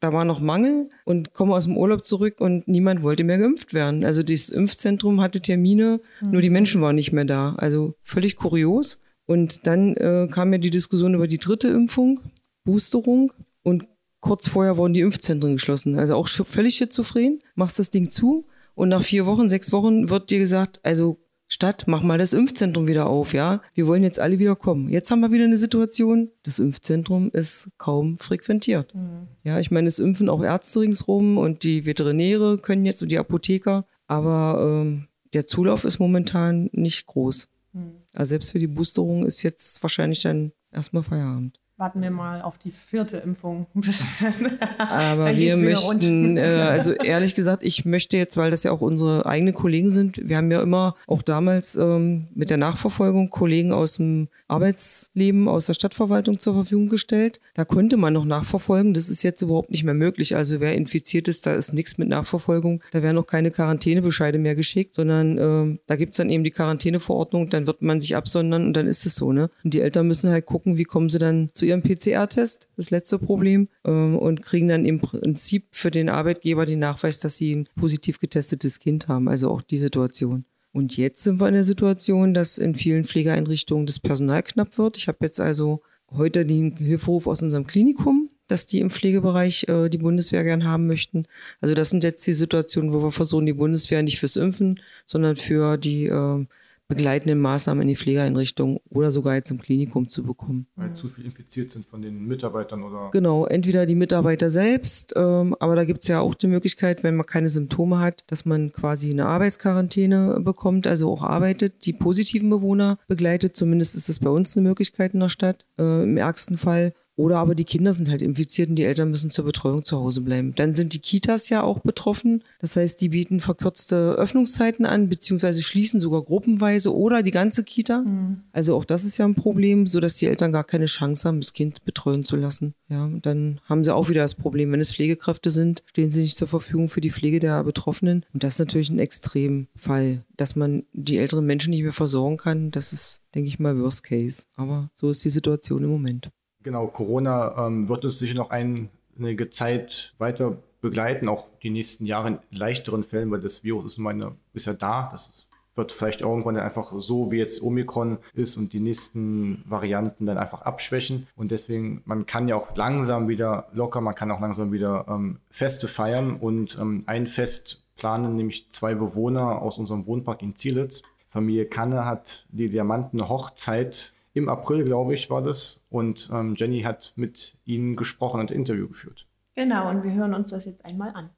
da 0.00 0.12
war 0.12 0.24
noch 0.24 0.40
Mangel 0.40 0.88
und 1.04 1.34
komme 1.34 1.54
aus 1.54 1.64
dem 1.64 1.76
Urlaub 1.76 2.04
zurück 2.04 2.40
und 2.40 2.66
niemand 2.66 3.02
wollte 3.02 3.22
mehr 3.22 3.38
geimpft 3.38 3.74
werden. 3.74 4.04
Also 4.04 4.22
das 4.22 4.48
Impfzentrum 4.48 5.20
hatte 5.20 5.40
Termine, 5.40 6.00
mhm. 6.20 6.30
nur 6.30 6.42
die 6.42 6.50
Menschen 6.50 6.80
waren 6.80 6.96
nicht 6.96 7.12
mehr 7.12 7.26
da. 7.26 7.54
Also 7.56 7.94
völlig 8.02 8.36
kurios. 8.36 8.98
Und 9.26 9.66
dann 9.66 9.94
äh, 9.96 10.28
kam 10.30 10.52
ja 10.52 10.58
die 10.58 10.70
Diskussion 10.70 11.14
über 11.14 11.28
die 11.28 11.38
dritte 11.38 11.68
Impfung, 11.68 12.20
Boosterung. 12.64 13.32
Und 13.62 13.86
kurz 14.20 14.48
vorher 14.48 14.76
wurden 14.76 14.94
die 14.94 15.00
Impfzentren 15.00 15.52
geschlossen. 15.52 15.98
Also 15.98 16.16
auch 16.16 16.26
völlig 16.28 16.76
schizophren. 16.76 17.40
Machst 17.54 17.78
das 17.78 17.90
Ding 17.90 18.10
zu 18.10 18.46
und 18.74 18.88
nach 18.88 19.02
vier 19.02 19.26
Wochen, 19.26 19.48
sechs 19.48 19.72
Wochen 19.72 20.08
wird 20.08 20.30
dir 20.30 20.38
gesagt, 20.38 20.80
also 20.82 21.18
Stadt, 21.52 21.88
mach 21.88 22.04
mal 22.04 22.16
das 22.16 22.32
Impfzentrum 22.32 22.86
wieder 22.86 23.08
auf, 23.08 23.34
ja. 23.34 23.60
Wir 23.74 23.88
wollen 23.88 24.04
jetzt 24.04 24.20
alle 24.20 24.38
wieder 24.38 24.54
kommen. 24.54 24.88
Jetzt 24.88 25.10
haben 25.10 25.18
wir 25.18 25.32
wieder 25.32 25.44
eine 25.44 25.56
Situation, 25.56 26.30
das 26.44 26.60
Impfzentrum 26.60 27.28
ist 27.32 27.70
kaum 27.76 28.18
frequentiert. 28.18 28.94
Mhm. 28.94 29.26
Ja, 29.42 29.58
ich 29.58 29.72
meine, 29.72 29.88
es 29.88 29.98
impfen 29.98 30.28
auch 30.28 30.44
Ärzte 30.44 30.80
ringsrum 30.80 31.38
und 31.38 31.64
die 31.64 31.86
Veterinäre 31.86 32.58
können 32.58 32.86
jetzt 32.86 33.02
und 33.02 33.10
die 33.10 33.18
Apotheker, 33.18 33.84
aber 34.06 34.82
ähm, 34.82 35.08
der 35.32 35.44
Zulauf 35.44 35.84
ist 35.84 35.98
momentan 35.98 36.70
nicht 36.72 37.06
groß. 37.06 37.48
Mhm. 37.72 37.94
Also 38.14 38.30
selbst 38.30 38.52
für 38.52 38.60
die 38.60 38.68
Boosterung 38.68 39.26
ist 39.26 39.42
jetzt 39.42 39.82
wahrscheinlich 39.82 40.20
dann 40.22 40.52
erstmal 40.70 41.02
Feierabend. 41.02 41.58
Warten 41.80 42.02
wir 42.02 42.10
mal 42.10 42.42
auf 42.42 42.58
die 42.58 42.70
vierte 42.70 43.16
Impfung. 43.16 43.66
Aber 44.78 45.34
wir 45.34 45.56
möchten, 45.56 46.36
äh, 46.36 46.42
also 46.42 46.92
ehrlich 46.92 47.34
gesagt, 47.34 47.64
ich 47.64 47.86
möchte 47.86 48.18
jetzt, 48.18 48.36
weil 48.36 48.50
das 48.50 48.64
ja 48.64 48.70
auch 48.70 48.82
unsere 48.82 49.24
eigenen 49.24 49.54
Kollegen 49.54 49.88
sind, 49.88 50.28
wir 50.28 50.36
haben 50.36 50.50
ja 50.50 50.60
immer 50.60 50.94
auch 51.06 51.22
damals 51.22 51.76
ähm, 51.76 52.28
mit 52.34 52.50
der 52.50 52.58
Nachverfolgung 52.58 53.30
Kollegen 53.30 53.72
aus 53.72 53.94
dem 53.96 54.28
Arbeitsleben, 54.46 55.48
aus 55.48 55.66
der 55.66 55.74
Stadtverwaltung 55.74 56.38
zur 56.38 56.54
Verfügung 56.54 56.88
gestellt. 56.88 57.40
Da 57.54 57.64
konnte 57.64 57.96
man 57.96 58.12
noch 58.12 58.26
nachverfolgen. 58.26 58.92
Das 58.92 59.08
ist 59.08 59.22
jetzt 59.22 59.40
überhaupt 59.40 59.70
nicht 59.70 59.84
mehr 59.84 59.94
möglich. 59.94 60.36
Also 60.36 60.60
wer 60.60 60.74
infiziert 60.74 61.28
ist, 61.28 61.46
da 61.46 61.54
ist 61.54 61.72
nichts 61.72 61.96
mit 61.96 62.08
Nachverfolgung. 62.08 62.82
Da 62.90 63.02
werden 63.02 63.16
auch 63.16 63.26
keine 63.26 63.50
Quarantänebescheide 63.50 64.38
mehr 64.38 64.54
geschickt, 64.54 64.94
sondern 64.94 65.38
äh, 65.38 65.78
da 65.86 65.96
gibt's 65.96 66.18
dann 66.18 66.28
eben 66.28 66.44
die 66.44 66.50
Quarantäneverordnung, 66.50 67.46
dann 67.46 67.66
wird 67.66 67.80
man 67.80 68.00
sich 68.00 68.16
absondern 68.16 68.66
und 68.66 68.76
dann 68.76 68.86
ist 68.86 69.06
es 69.06 69.14
so. 69.14 69.32
Ne? 69.32 69.48
Und 69.64 69.72
die 69.72 69.80
Eltern 69.80 70.06
müssen 70.06 70.30
halt 70.30 70.44
gucken, 70.44 70.76
wie 70.76 70.84
kommen 70.84 71.08
sie 71.08 71.18
dann 71.18 71.50
zu 71.54 71.69
ihrem 71.70 71.82
PCR-Test, 71.82 72.68
das 72.76 72.90
letzte 72.90 73.18
Problem, 73.18 73.68
ähm, 73.84 74.16
und 74.16 74.42
kriegen 74.42 74.68
dann 74.68 74.84
im 74.84 75.00
Prinzip 75.00 75.66
für 75.70 75.90
den 75.90 76.08
Arbeitgeber 76.08 76.66
den 76.66 76.80
Nachweis, 76.80 77.18
dass 77.18 77.36
sie 77.36 77.54
ein 77.54 77.68
positiv 77.76 78.18
getestetes 78.18 78.78
Kind 78.78 79.08
haben. 79.08 79.28
Also 79.28 79.50
auch 79.50 79.62
die 79.62 79.78
Situation. 79.78 80.44
Und 80.72 80.96
jetzt 80.96 81.24
sind 81.24 81.40
wir 81.40 81.48
in 81.48 81.54
der 81.54 81.64
Situation, 81.64 82.34
dass 82.34 82.58
in 82.58 82.74
vielen 82.74 83.04
Pflegeeinrichtungen 83.04 83.86
das 83.86 83.98
Personal 83.98 84.42
knapp 84.42 84.78
wird. 84.78 84.96
Ich 84.96 85.08
habe 85.08 85.18
jetzt 85.22 85.40
also 85.40 85.82
heute 86.12 86.44
den 86.44 86.76
Hilferuf 86.76 87.26
aus 87.26 87.42
unserem 87.42 87.66
Klinikum, 87.66 88.30
dass 88.46 88.66
die 88.66 88.80
im 88.80 88.90
Pflegebereich 88.90 89.68
äh, 89.68 89.88
die 89.88 89.98
Bundeswehr 89.98 90.44
gern 90.44 90.64
haben 90.64 90.86
möchten. 90.86 91.26
Also 91.60 91.74
das 91.74 91.90
sind 91.90 92.04
jetzt 92.04 92.26
die 92.26 92.32
Situationen, 92.32 92.92
wo 92.92 93.02
wir 93.02 93.12
versuchen, 93.12 93.46
die 93.46 93.52
Bundeswehr 93.52 94.02
nicht 94.02 94.20
fürs 94.20 94.36
Impfen, 94.36 94.80
sondern 95.06 95.36
für 95.36 95.76
die 95.76 96.06
äh, 96.06 96.46
begleitenden 96.90 97.38
Maßnahmen 97.38 97.82
in 97.82 97.88
die 97.88 97.96
Pflegeeinrichtung 97.96 98.80
oder 98.90 99.10
sogar 99.10 99.36
jetzt 99.36 99.50
im 99.50 99.60
Klinikum 99.60 100.08
zu 100.08 100.22
bekommen. 100.22 100.66
Weil 100.76 100.92
zu 100.92 101.08
viel 101.08 101.24
infiziert 101.24 101.70
sind 101.70 101.86
von 101.86 102.02
den 102.02 102.26
Mitarbeitern 102.26 102.82
oder? 102.82 103.08
Genau, 103.12 103.46
entweder 103.46 103.86
die 103.86 103.94
Mitarbeiter 103.94 104.50
selbst, 104.50 105.14
ähm, 105.16 105.56
aber 105.60 105.76
da 105.76 105.84
gibt 105.84 106.02
es 106.02 106.08
ja 106.08 106.20
auch 106.20 106.34
die 106.34 106.48
Möglichkeit, 106.48 107.02
wenn 107.02 107.16
man 107.16 107.24
keine 107.24 107.48
Symptome 107.48 108.00
hat, 108.00 108.24
dass 108.26 108.44
man 108.44 108.72
quasi 108.72 109.10
eine 109.10 109.26
Arbeitsquarantäne 109.26 110.40
bekommt, 110.40 110.86
also 110.86 111.10
auch 111.10 111.22
arbeitet, 111.22 111.86
die 111.86 111.92
positiven 111.92 112.50
Bewohner 112.50 112.98
begleitet. 113.08 113.56
Zumindest 113.56 113.94
ist 113.94 114.08
es 114.08 114.18
bei 114.18 114.30
uns 114.30 114.56
eine 114.56 114.68
Möglichkeit 114.68 115.14
in 115.14 115.20
der 115.20 115.28
Stadt, 115.28 115.64
äh, 115.78 116.02
im 116.02 116.16
ärgsten 116.16 116.58
Fall. 116.58 116.92
Oder 117.16 117.38
aber 117.38 117.54
die 117.54 117.64
Kinder 117.64 117.92
sind 117.92 118.08
halt 118.08 118.22
infiziert 118.22 118.70
und 118.70 118.76
die 118.76 118.84
Eltern 118.84 119.10
müssen 119.10 119.30
zur 119.30 119.44
Betreuung 119.44 119.84
zu 119.84 119.98
Hause 119.98 120.22
bleiben. 120.22 120.54
Dann 120.54 120.74
sind 120.74 120.94
die 120.94 121.00
Kitas 121.00 121.50
ja 121.50 121.62
auch 121.62 121.80
betroffen. 121.80 122.42
Das 122.60 122.76
heißt, 122.76 123.00
die 123.00 123.10
bieten 123.10 123.40
verkürzte 123.40 124.12
Öffnungszeiten 124.12 124.86
an, 124.86 125.08
beziehungsweise 125.08 125.62
schließen 125.62 126.00
sogar 126.00 126.22
gruppenweise 126.22 126.94
oder 126.94 127.22
die 127.22 127.30
ganze 127.30 127.62
Kita. 127.62 128.00
Mhm. 128.00 128.44
Also 128.52 128.74
auch 128.74 128.84
das 128.86 129.04
ist 129.04 129.18
ja 129.18 129.26
ein 129.26 129.34
Problem, 129.34 129.86
so 129.86 130.00
dass 130.00 130.14
die 130.14 130.26
Eltern 130.26 130.52
gar 130.52 130.64
keine 130.64 130.86
Chance 130.86 131.28
haben, 131.28 131.40
das 131.40 131.52
Kind 131.52 131.84
betreuen 131.84 132.24
zu 132.24 132.36
lassen. 132.36 132.74
Ja, 132.88 133.10
dann 133.20 133.60
haben 133.64 133.84
sie 133.84 133.94
auch 133.94 134.08
wieder 134.08 134.22
das 134.22 134.34
Problem, 134.34 134.72
wenn 134.72 134.80
es 134.80 134.92
Pflegekräfte 134.92 135.50
sind, 135.50 135.82
stehen 135.86 136.10
sie 136.10 136.22
nicht 136.22 136.36
zur 136.36 136.48
Verfügung 136.48 136.88
für 136.88 137.00
die 137.00 137.10
Pflege 137.10 137.38
der 137.38 137.62
Betroffenen. 137.64 138.24
Und 138.32 138.44
das 138.44 138.54
ist 138.54 138.60
natürlich 138.60 138.90
ein 138.90 138.98
Extremfall, 138.98 140.24
dass 140.36 140.56
man 140.56 140.84
die 140.92 141.18
älteren 141.18 141.44
Menschen 141.44 141.70
nicht 141.70 141.82
mehr 141.82 141.92
versorgen 141.92 142.38
kann. 142.38 142.70
Das 142.70 142.92
ist, 142.92 143.22
denke 143.34 143.48
ich 143.48 143.58
mal, 143.58 143.78
Worst 143.78 144.04
Case. 144.04 144.44
Aber 144.56 144.90
so 144.94 145.10
ist 145.10 145.24
die 145.24 145.30
Situation 145.30 145.84
im 145.84 145.90
Moment. 145.90 146.30
Genau, 146.62 146.86
Corona 146.88 147.66
ähm, 147.66 147.88
wird 147.88 148.04
uns 148.04 148.18
sicher 148.18 148.34
noch 148.34 148.50
einige 148.50 149.50
Zeit 149.50 150.14
weiter 150.18 150.58
begleiten, 150.80 151.28
auch 151.28 151.48
die 151.62 151.70
nächsten 151.70 152.06
Jahre 152.06 152.28
in 152.28 152.38
leichteren 152.50 153.04
Fällen, 153.04 153.30
weil 153.30 153.40
das 153.40 153.64
Virus 153.64 153.84
ist, 153.84 153.98
meine, 153.98 154.32
ist 154.52 154.66
ja 154.66 154.72
da. 154.72 155.08
Das 155.12 155.28
ist, 155.28 155.48
wird 155.74 155.92
vielleicht 155.92 156.20
irgendwann 156.20 156.56
dann 156.56 156.64
einfach 156.64 156.92
so, 156.98 157.30
wie 157.30 157.38
jetzt 157.38 157.62
Omikron 157.62 158.18
ist 158.34 158.56
und 158.56 158.72
die 158.72 158.80
nächsten 158.80 159.62
Varianten 159.66 160.26
dann 160.26 160.36
einfach 160.36 160.62
abschwächen. 160.62 161.26
Und 161.36 161.50
deswegen, 161.50 162.02
man 162.04 162.26
kann 162.26 162.48
ja 162.48 162.56
auch 162.56 162.76
langsam 162.76 163.28
wieder 163.28 163.68
locker, 163.72 164.00
man 164.00 164.14
kann 164.14 164.30
auch 164.30 164.40
langsam 164.40 164.72
wieder 164.72 165.06
ähm, 165.08 165.38
Feste 165.50 165.88
feiern. 165.88 166.36
Und 166.36 166.76
ähm, 166.80 167.00
ein 167.06 167.26
Fest 167.26 167.84
planen 167.96 168.36
nämlich 168.36 168.68
zwei 168.70 168.94
Bewohner 168.94 169.62
aus 169.62 169.78
unserem 169.78 170.06
Wohnpark 170.06 170.42
in 170.42 170.56
Zielitz. 170.56 171.02
Familie 171.28 171.66
Kanne 171.66 172.04
hat 172.04 172.46
die 172.50 172.68
Diamanten 172.68 173.28
Hochzeit 173.28 174.12
im 174.32 174.48
April, 174.48 174.84
glaube 174.84 175.14
ich, 175.14 175.30
war 175.30 175.42
das. 175.42 175.82
Und 175.90 176.30
ähm, 176.32 176.54
Jenny 176.56 176.82
hat 176.82 177.12
mit 177.16 177.56
ihnen 177.64 177.96
gesprochen 177.96 178.40
und 178.40 178.50
ein 178.50 178.56
Interview 178.56 178.88
geführt. 178.88 179.26
Genau, 179.56 179.90
und 179.90 180.04
wir 180.04 180.12
hören 180.12 180.34
uns 180.34 180.50
das 180.50 180.64
jetzt 180.64 180.84
einmal 180.84 181.10
an. 181.14 181.30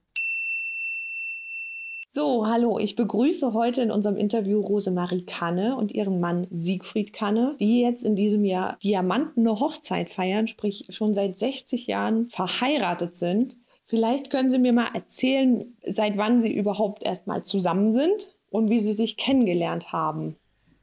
So, 2.15 2.47
hallo, 2.47 2.79
ich 2.79 2.95
begrüße 2.95 3.55
heute 3.55 3.81
in 3.81 3.91
unserem 3.91 4.19
Interview 4.19 4.61
Rosemarie 4.61 5.25
Kanne 5.25 5.77
und 5.77 5.93
ihren 5.93 6.21
Mann 6.21 6.47
Siegfried 6.51 7.15
Kanne, 7.15 7.57
die 7.59 7.81
jetzt 7.81 8.05
in 8.05 8.17
diesem 8.17 8.45
Jahr 8.45 8.77
diamantene 8.83 9.59
Hochzeit 9.59 10.11
feiern, 10.11 10.47
sprich 10.47 10.85
schon 10.91 11.15
seit 11.15 11.39
60 11.39 11.87
Jahren 11.87 12.29
verheiratet 12.29 13.17
sind. 13.17 13.57
Vielleicht 13.87 14.29
können 14.29 14.51
Sie 14.51 14.59
mir 14.59 14.75
mal 14.75 14.91
erzählen, 14.93 15.75
seit 15.87 16.19
wann 16.19 16.39
Sie 16.39 16.55
überhaupt 16.55 17.03
erst 17.03 17.27
mal 17.27 17.45
zusammen 17.45 17.95
sind 17.95 18.35
und 18.51 18.69
wie 18.69 18.81
Sie 18.81 18.93
sich 18.93 19.17
kennengelernt 19.17 19.91
haben. 19.93 20.37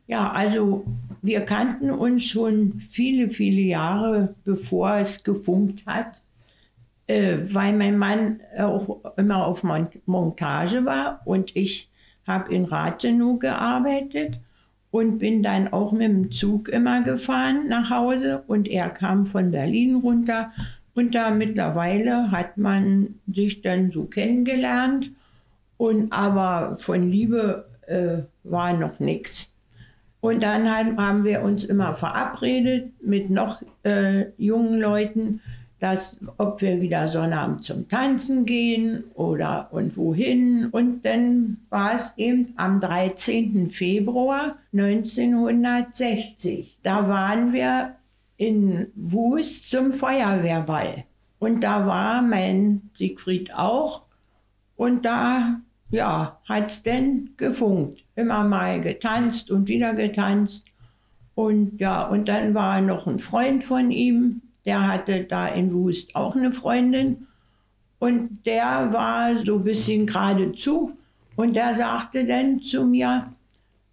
Ja, 0.10 0.32
also 0.32 0.86
wir 1.22 1.42
kannten 1.42 1.92
uns 1.92 2.26
schon 2.26 2.82
viele, 2.82 3.30
viele 3.30 3.62
Jahre, 3.62 4.34
bevor 4.44 4.96
es 4.96 5.24
gefunkt 5.24 5.86
hat, 5.86 6.24
äh, 7.06 7.38
weil 7.44 7.74
mein 7.74 7.96
Mann 7.96 8.40
auch 8.58 9.02
immer 9.18 9.46
auf 9.46 9.64
Montage 9.64 10.84
war 10.84 11.22
und 11.26 11.56
ich 11.56 11.90
habe 12.26 12.52
in 12.52 12.66
Rathenow 12.66 13.38
gearbeitet 13.38 14.40
und 14.90 15.20
bin 15.20 15.44
dann 15.44 15.72
auch 15.72 15.92
mit 15.92 16.10
dem 16.10 16.32
Zug 16.32 16.70
immer 16.70 17.04
gefahren 17.04 17.68
nach 17.68 17.92
Hause 17.92 18.44
und 18.48 18.68
er 18.68 18.90
kam 18.90 19.28
von 19.28 19.52
Berlin 19.52 19.98
runter 19.98 20.52
und 20.96 21.14
da 21.14 21.30
mittlerweile 21.30 22.32
hat 22.32 22.58
man 22.58 23.20
sich 23.32 23.62
dann 23.62 23.92
so 23.92 24.06
kennengelernt 24.06 25.12
und 25.78 26.12
aber 26.12 26.78
von 26.80 27.12
Liebe 27.12 27.70
äh, 27.86 28.24
war 28.44 28.74
noch 28.74 29.00
nichts. 29.00 29.54
Und 30.22 30.44
dann 30.44 30.70
haben 30.70 31.24
wir 31.24 31.42
uns 31.42 31.64
immer 31.64 31.96
verabredet 31.96 32.92
mit 33.02 33.30
noch 33.30 33.64
äh, 33.84 34.26
jungen 34.38 34.78
Leuten, 34.80 35.40
dass 35.80 36.20
ob 36.38 36.62
wir 36.62 36.82
wieder 36.82 37.08
Sonnabend 37.08 37.64
zum 37.64 37.88
Tanzen 37.88 38.46
gehen 38.46 39.06
oder 39.14 39.70
und 39.72 39.96
wohin. 39.96 40.66
Und 40.66 41.06
dann 41.06 41.62
war 41.70 41.96
es 41.96 42.18
eben 42.18 42.54
am 42.58 42.82
13. 42.82 43.70
Februar 43.72 44.58
1960. 44.74 46.80
Da 46.84 47.08
waren 47.08 47.54
wir 47.54 47.96
in 48.36 48.88
Wust 48.96 49.70
zum 49.70 49.94
Feuerwehrball. 49.94 51.06
Und 51.40 51.64
da 51.64 51.88
war 51.88 52.22
mein 52.22 52.90
Siegfried 52.94 53.54
auch. 53.54 54.02
Und 54.76 55.06
da 55.06 55.62
ja, 55.92 56.40
hat 56.48 56.72
es 56.72 56.84
denn 56.84 57.32
gefunkt. 57.38 58.04
Immer 58.16 58.44
mal 58.44 58.82
getanzt 58.82 59.52
und 59.52 59.68
wieder 59.68 59.94
getanzt. 59.94 60.66
Und 61.36 61.80
ja, 61.80 62.04
und 62.04 62.28
dann 62.28 62.54
war 62.54 62.82
noch 62.82 63.08
ein 63.08 63.20
Freund 63.20 63.64
von 63.64 63.92
ihm, 63.92 64.42
der 64.66 64.88
hatte 64.88 65.24
da 65.24 65.48
in 65.48 65.74
Wust 65.74 66.16
auch 66.16 66.36
eine 66.36 66.52
Freundin. 66.52 67.28
Und 67.98 68.46
der 68.46 68.94
war 68.94 69.38
so 69.38 69.56
ein 69.56 69.64
bisschen 69.64 70.06
geradezu. 70.06 70.98
Und 71.36 71.56
der 71.56 71.74
sagte 71.76 72.26
dann 72.26 72.62
zu 72.62 72.84
mir, 72.86 73.34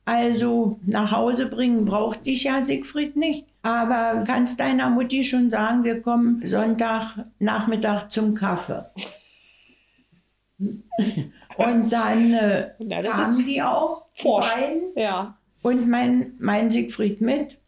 also 0.05 0.79
nach 0.85 1.13
Hause 1.13 1.47
bringen 1.47 1.85
braucht 1.85 2.27
dich 2.27 2.45
ja 2.45 2.63
Siegfried 2.63 3.17
nicht. 3.17 3.47
Aber 3.63 4.23
kannst 4.25 4.61
deiner 4.61 4.91
Mutti 4.91 5.25
schon 5.25 5.51
sagen, 5.51 5.83
wir 5.83 6.01
kommen 6.03 6.47
Sonntagnachmittag 6.47 8.09
zum 8.09 8.35
Kaffee. 8.35 8.85
Und 11.57 11.91
dann 11.91 12.33
äh, 12.35 12.71
ja, 12.79 13.03
kamen 13.03 13.45
die 13.47 13.63
auch, 13.63 14.05
forsch. 14.15 14.55
beiden. 14.55 14.83
Ja. 14.95 15.37
Und 15.63 15.89
mein, 15.89 16.33
mein 16.39 16.71
Siegfried 16.71 17.21
mit. 17.21 17.59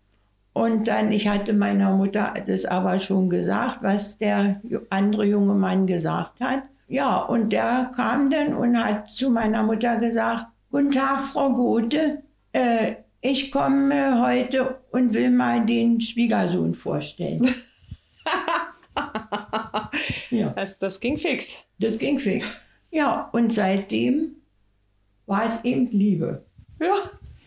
Und 0.53 0.89
dann, 0.89 1.13
ich 1.13 1.29
hatte 1.29 1.53
meiner 1.53 1.93
Mutter 1.93 2.35
das 2.47 2.65
aber 2.65 2.99
schon 2.99 3.31
gesagt, 3.31 3.79
was 3.83 4.19
der 4.19 4.61
andere 4.91 5.25
junge 5.25 5.55
Mann 5.55 5.87
gesagt 5.87 6.41
hat. 6.41 6.63
Ja, 6.89 7.19
und 7.19 7.51
der 7.51 7.91
kam 7.95 8.31
dann 8.31 8.55
und 8.55 8.77
hat 8.77 9.11
zu 9.11 9.31
meiner 9.31 9.63
Mutter 9.63 9.99
gesagt, 9.99 10.47
Guten 10.71 10.91
Tag, 10.91 11.21
Frau 11.33 11.55
Gothe, 11.55 12.23
äh, 12.53 12.97
ich 13.23 13.51
komme 13.51 14.21
heute 14.21 14.79
und 14.91 15.15
will 15.15 15.31
mal 15.31 15.65
den 15.65 15.99
Schwiegersohn 15.99 16.75
vorstellen. 16.75 17.43
ja. 20.31 20.51
das, 20.51 20.77
das 20.77 21.01
ging 21.01 21.17
fix. 21.17 21.65
Das 21.79 21.97
ging 21.97 22.19
fix. 22.19 22.61
Ja, 22.91 23.29
und 23.33 23.53
seitdem 23.53 24.37
war 25.27 25.47
es 25.47 25.65
eben 25.65 25.91
Liebe. 25.91 26.45
Ja. 26.81 26.95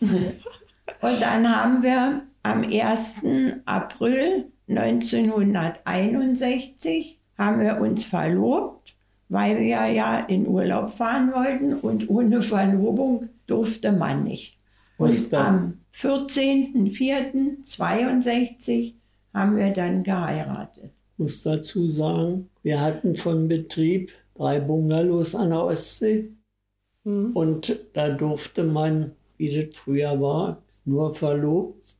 und 0.00 1.20
dann 1.20 1.48
haben 1.48 1.82
wir 1.82 2.22
am 2.42 2.64
1. 2.64 3.22
April 3.64 4.46
1961 4.68 7.18
haben 7.38 7.60
wir 7.60 7.80
uns 7.80 8.04
verlobt, 8.04 8.94
weil 9.28 9.58
wir 9.58 9.86
ja 9.86 10.20
in 10.20 10.46
Urlaub 10.46 10.92
fahren 10.92 11.32
wollten 11.32 11.74
und 11.74 12.08
ohne 12.08 12.40
Verlobung 12.42 13.28
durfte 13.46 13.90
man 13.92 14.24
nicht. 14.24 14.58
Und 14.98 15.32
am 15.34 15.78
14.04.62 15.94 18.94
haben 19.34 19.56
wir 19.56 19.70
dann 19.70 20.02
geheiratet. 20.02 20.90
muss 21.16 21.42
dazu 21.42 21.88
sagen, 21.88 22.50
wir 22.62 22.78
hatten 22.80 23.16
vom 23.16 23.48
Betrieb 23.48 24.12
drei 24.34 24.60
Bungalows 24.60 25.34
an 25.34 25.50
der 25.50 25.64
Ostsee. 25.64 26.30
Und 27.04 27.80
da 27.94 28.10
durfte 28.10 28.62
man, 28.62 29.12
wie 29.36 29.50
das 29.50 29.76
früher 29.76 30.20
war, 30.20 30.62
nur 30.84 31.12
verlobt. 31.12 31.96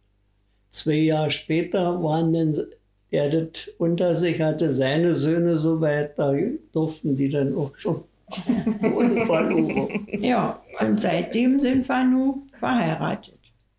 Zwei 0.68 0.95
Jahre 0.95 1.31
später 1.31 2.03
waren 2.03 2.33
dann, 2.33 2.66
er 3.11 3.29
das 3.29 3.68
unter 3.79 4.14
sich 4.14 4.40
hatte, 4.40 4.73
seine 4.73 5.14
Söhne 5.14 5.59
so 5.59 5.81
weit, 5.81 6.18
da 6.18 6.33
durften 6.73 7.16
die 7.16 7.29
dann 7.29 7.55
auch 7.57 7.77
schon 7.77 8.05
ohne 8.95 9.27
Verlobung. 9.27 10.07
Ja, 10.21 10.62
und 10.81 11.01
seitdem 11.01 11.61
sind 11.61 11.88
wir 11.88 12.05
nun 12.05 12.51
verheiratet. 12.59 13.38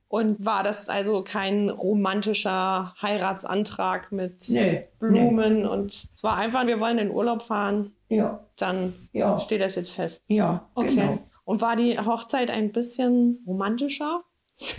Und 0.09 0.45
war 0.45 0.61
das 0.61 0.89
also 0.89 1.23
kein 1.23 1.69
romantischer 1.69 2.93
Heiratsantrag 3.01 4.11
mit 4.11 4.43
Nee, 4.49 4.83
Blumen 4.99 5.65
und 5.65 6.07
es 6.13 6.23
war 6.23 6.37
einfach, 6.37 6.67
wir 6.67 6.79
wollen 6.79 6.99
in 6.99 7.09
Urlaub 7.09 7.41
fahren, 7.41 7.93
Ja, 8.13 8.45
dann 8.57 8.93
ja, 9.11 9.39
steht 9.39 9.61
das 9.61 9.75
jetzt 9.75 9.91
fest. 9.91 10.23
ja. 10.27 10.67
Okay. 10.75 10.95
Genau. 10.95 11.19
Und 11.45 11.61
war 11.61 11.75
die 11.75 11.97
Hochzeit 11.99 12.49
ein 12.49 12.71
bisschen 12.71 13.39
romantischer? 13.45 14.23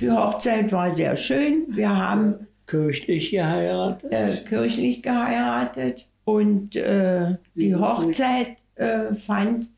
Die 0.01 0.11
Hochzeit 0.11 0.73
war 0.73 0.95
sehr 0.95 1.17
schön. 1.17 1.67
Wir 1.69 1.95
haben 1.95 2.47
Kirchlich 2.67 3.31
geheiratet. 3.31 4.11
äh, 4.11 4.37
kirchlich 4.49 5.03
geheiratet 5.03 6.09
und 6.25 6.75
äh, 6.77 7.37
die 7.55 7.75
Hochzeit 7.75 8.57
äh, 8.77 9.15
fand 9.15 9.71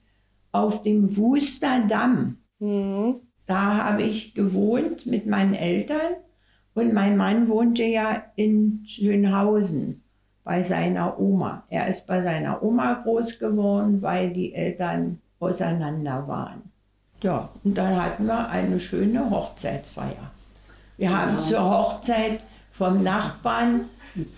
auf 0.53 0.83
dem 0.83 1.17
Wusterdamm. 1.17 2.39
Mhm. 2.61 3.17
Da 3.47 3.85
habe 3.85 4.03
ich 4.05 4.35
gewohnt 4.35 5.07
mit 5.07 5.27
meinen 5.27 5.55
Eltern 5.55 6.15
und 6.75 6.93
mein 6.93 7.17
Mann 7.17 7.49
wohnte 7.49 7.85
ja 7.85 8.23
in 8.37 8.85
Schönhausen 8.87 10.05
bei 10.47 10.63
seiner 10.63 11.19
Oma. 11.19 11.65
Er 11.71 11.89
ist 11.89 12.07
bei 12.07 12.23
seiner 12.23 12.63
Oma 12.63 12.95
groß 13.03 13.41
geworden, 13.41 14.01
weil 14.01 14.31
die 14.31 14.55
Eltern 14.55 15.19
auseinander 15.41 16.29
waren. 16.29 16.63
Ja, 17.21 17.49
und 17.65 17.77
dann 17.77 18.01
hatten 18.01 18.27
wir 18.27 18.49
eine 18.49 18.79
schöne 18.79 19.29
Hochzeitsfeier. 19.29 20.31
Wir 20.99 21.19
haben 21.19 21.41
zur 21.41 21.69
Hochzeit 21.69 22.41
vom 22.71 23.03
Nachbarn 23.03 23.87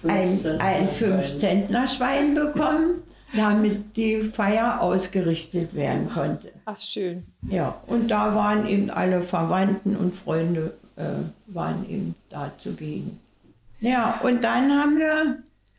ein, 0.07 0.39
ein 0.61 0.89
Fünf-Zentner-Schwein 0.89 2.35
bekommen, 2.35 3.03
damit 3.37 3.95
die 3.95 4.23
Feier 4.23 4.81
ausgerichtet 4.81 5.75
werden 5.75 6.09
konnte. 6.09 6.53
Ach, 6.65 6.81
schön. 6.81 7.27
Ja, 7.51 7.83
und 7.87 8.09
da 8.09 8.35
waren 8.35 8.67
eben 8.67 8.89
alle 8.89 9.21
Verwandten 9.21 9.95
und 9.95 10.17
Freunde 10.17 10.73
äh, 10.97 11.05
waren 11.49 11.87
eben 11.87 12.15
da 12.31 12.51
zugegen. 12.57 13.21
Ja, 13.81 14.21
und 14.23 14.43
dann 14.43 14.73
haben 14.73 14.97
wir, 14.97 15.39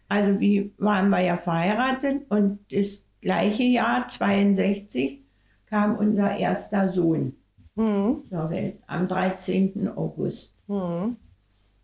also 0.09 0.39
wie 0.39 0.73
waren 0.77 1.09
wir 1.09 1.21
ja 1.21 1.37
verheiratet 1.37 2.23
und 2.29 2.59
das 2.71 3.07
gleiche 3.21 3.63
Jahr, 3.63 4.07
62, 4.09 5.21
kam 5.67 5.95
unser 5.95 6.35
erster 6.35 6.89
Sohn 6.91 7.33
Mhm. 7.75 8.23
zur 8.29 8.49
Welt, 8.49 8.75
am 8.87 9.07
13. 9.07 9.87
August. 9.95 10.55
Mhm. 10.67 11.15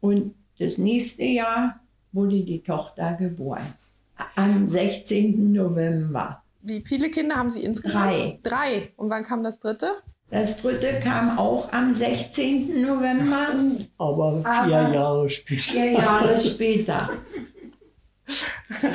Und 0.01 0.35
das 0.59 0.77
nächste 0.77 1.23
Jahr 1.23 1.79
wurde 2.11 2.43
die 2.43 2.61
Tochter 2.63 3.13
geboren, 3.13 3.63
am 4.35 4.67
16. 4.67 5.53
November. 5.53 6.41
Wie 6.61 6.81
viele 6.81 7.09
Kinder 7.09 7.35
haben 7.35 7.51
Sie 7.51 7.63
insgesamt? 7.63 8.05
Drei. 8.05 8.39
Drei. 8.43 8.91
Und 8.97 9.09
wann 9.09 9.23
kam 9.23 9.43
das 9.43 9.59
dritte? 9.59 9.87
Das 10.31 10.57
dritte 10.61 10.99
kam 11.03 11.37
auch 11.37 11.71
am 11.71 11.93
16. 11.93 12.81
November, 12.81 13.47
Aber 13.99 14.41
vier 14.41 14.49
Aber- 14.77 14.93
Jahre 14.93 15.29
später. 15.29 15.61
vier 15.61 15.91
Jahre 15.91 16.37
später. 16.39 17.09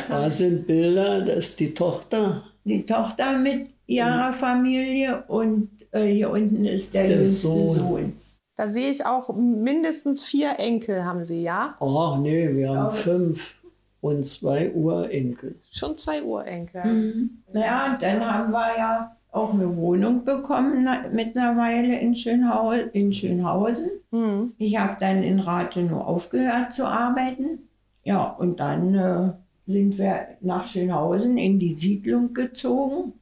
Da 0.08 0.30
sind 0.30 0.66
Bilder, 0.66 1.20
das 1.22 1.36
ist 1.36 1.60
die 1.60 1.74
Tochter. 1.74 2.42
Die 2.64 2.84
Tochter 2.84 3.38
mit 3.38 3.68
ihrer 3.86 4.32
Familie 4.32 5.24
und 5.28 5.70
äh, 5.92 6.06
hier 6.06 6.30
unten 6.30 6.64
ist 6.64 6.94
der, 6.94 7.06
der 7.06 7.16
jüngste 7.16 7.46
Sohn. 7.46 7.78
Sohn. 7.78 8.12
Da 8.56 8.68
sehe 8.68 8.90
ich 8.90 9.06
auch 9.06 9.34
mindestens 9.34 10.22
vier 10.22 10.58
Enkel 10.58 11.04
haben 11.04 11.24
Sie, 11.24 11.42
ja? 11.42 11.76
Ach 11.80 12.18
nee, 12.18 12.54
wir 12.54 12.70
haben 12.70 12.92
fünf 12.92 13.58
und 14.00 14.24
zwei 14.24 14.70
Urenkel. 14.72 15.54
Schon 15.70 15.96
zwei 15.96 16.22
Urenkel. 16.22 16.84
Mhm. 16.84 17.42
Naja, 17.52 17.96
dann 18.00 18.24
haben 18.24 18.52
wir 18.52 18.76
ja 18.76 19.16
auch 19.32 19.54
eine 19.54 19.76
Wohnung 19.76 20.24
bekommen 20.24 20.82
na, 20.84 21.04
mittlerweile 21.12 21.98
in, 22.00 22.14
Schönhau 22.14 22.72
in 22.72 23.12
Schönhausen. 23.12 23.90
Mhm. 24.10 24.52
Ich 24.58 24.76
habe 24.76 24.96
dann 24.98 25.22
in 25.22 25.40
Rathenow 25.40 26.04
aufgehört 26.04 26.74
zu 26.74 26.86
arbeiten. 26.86 27.69
Ja, 28.10 28.24
und 28.24 28.58
dann 28.58 28.92
äh, 28.96 29.32
sind 29.70 29.96
wir 29.96 30.36
nach 30.40 30.66
Schönhausen 30.66 31.38
in 31.38 31.60
die 31.60 31.74
Siedlung 31.74 32.34
gezogen, 32.34 33.12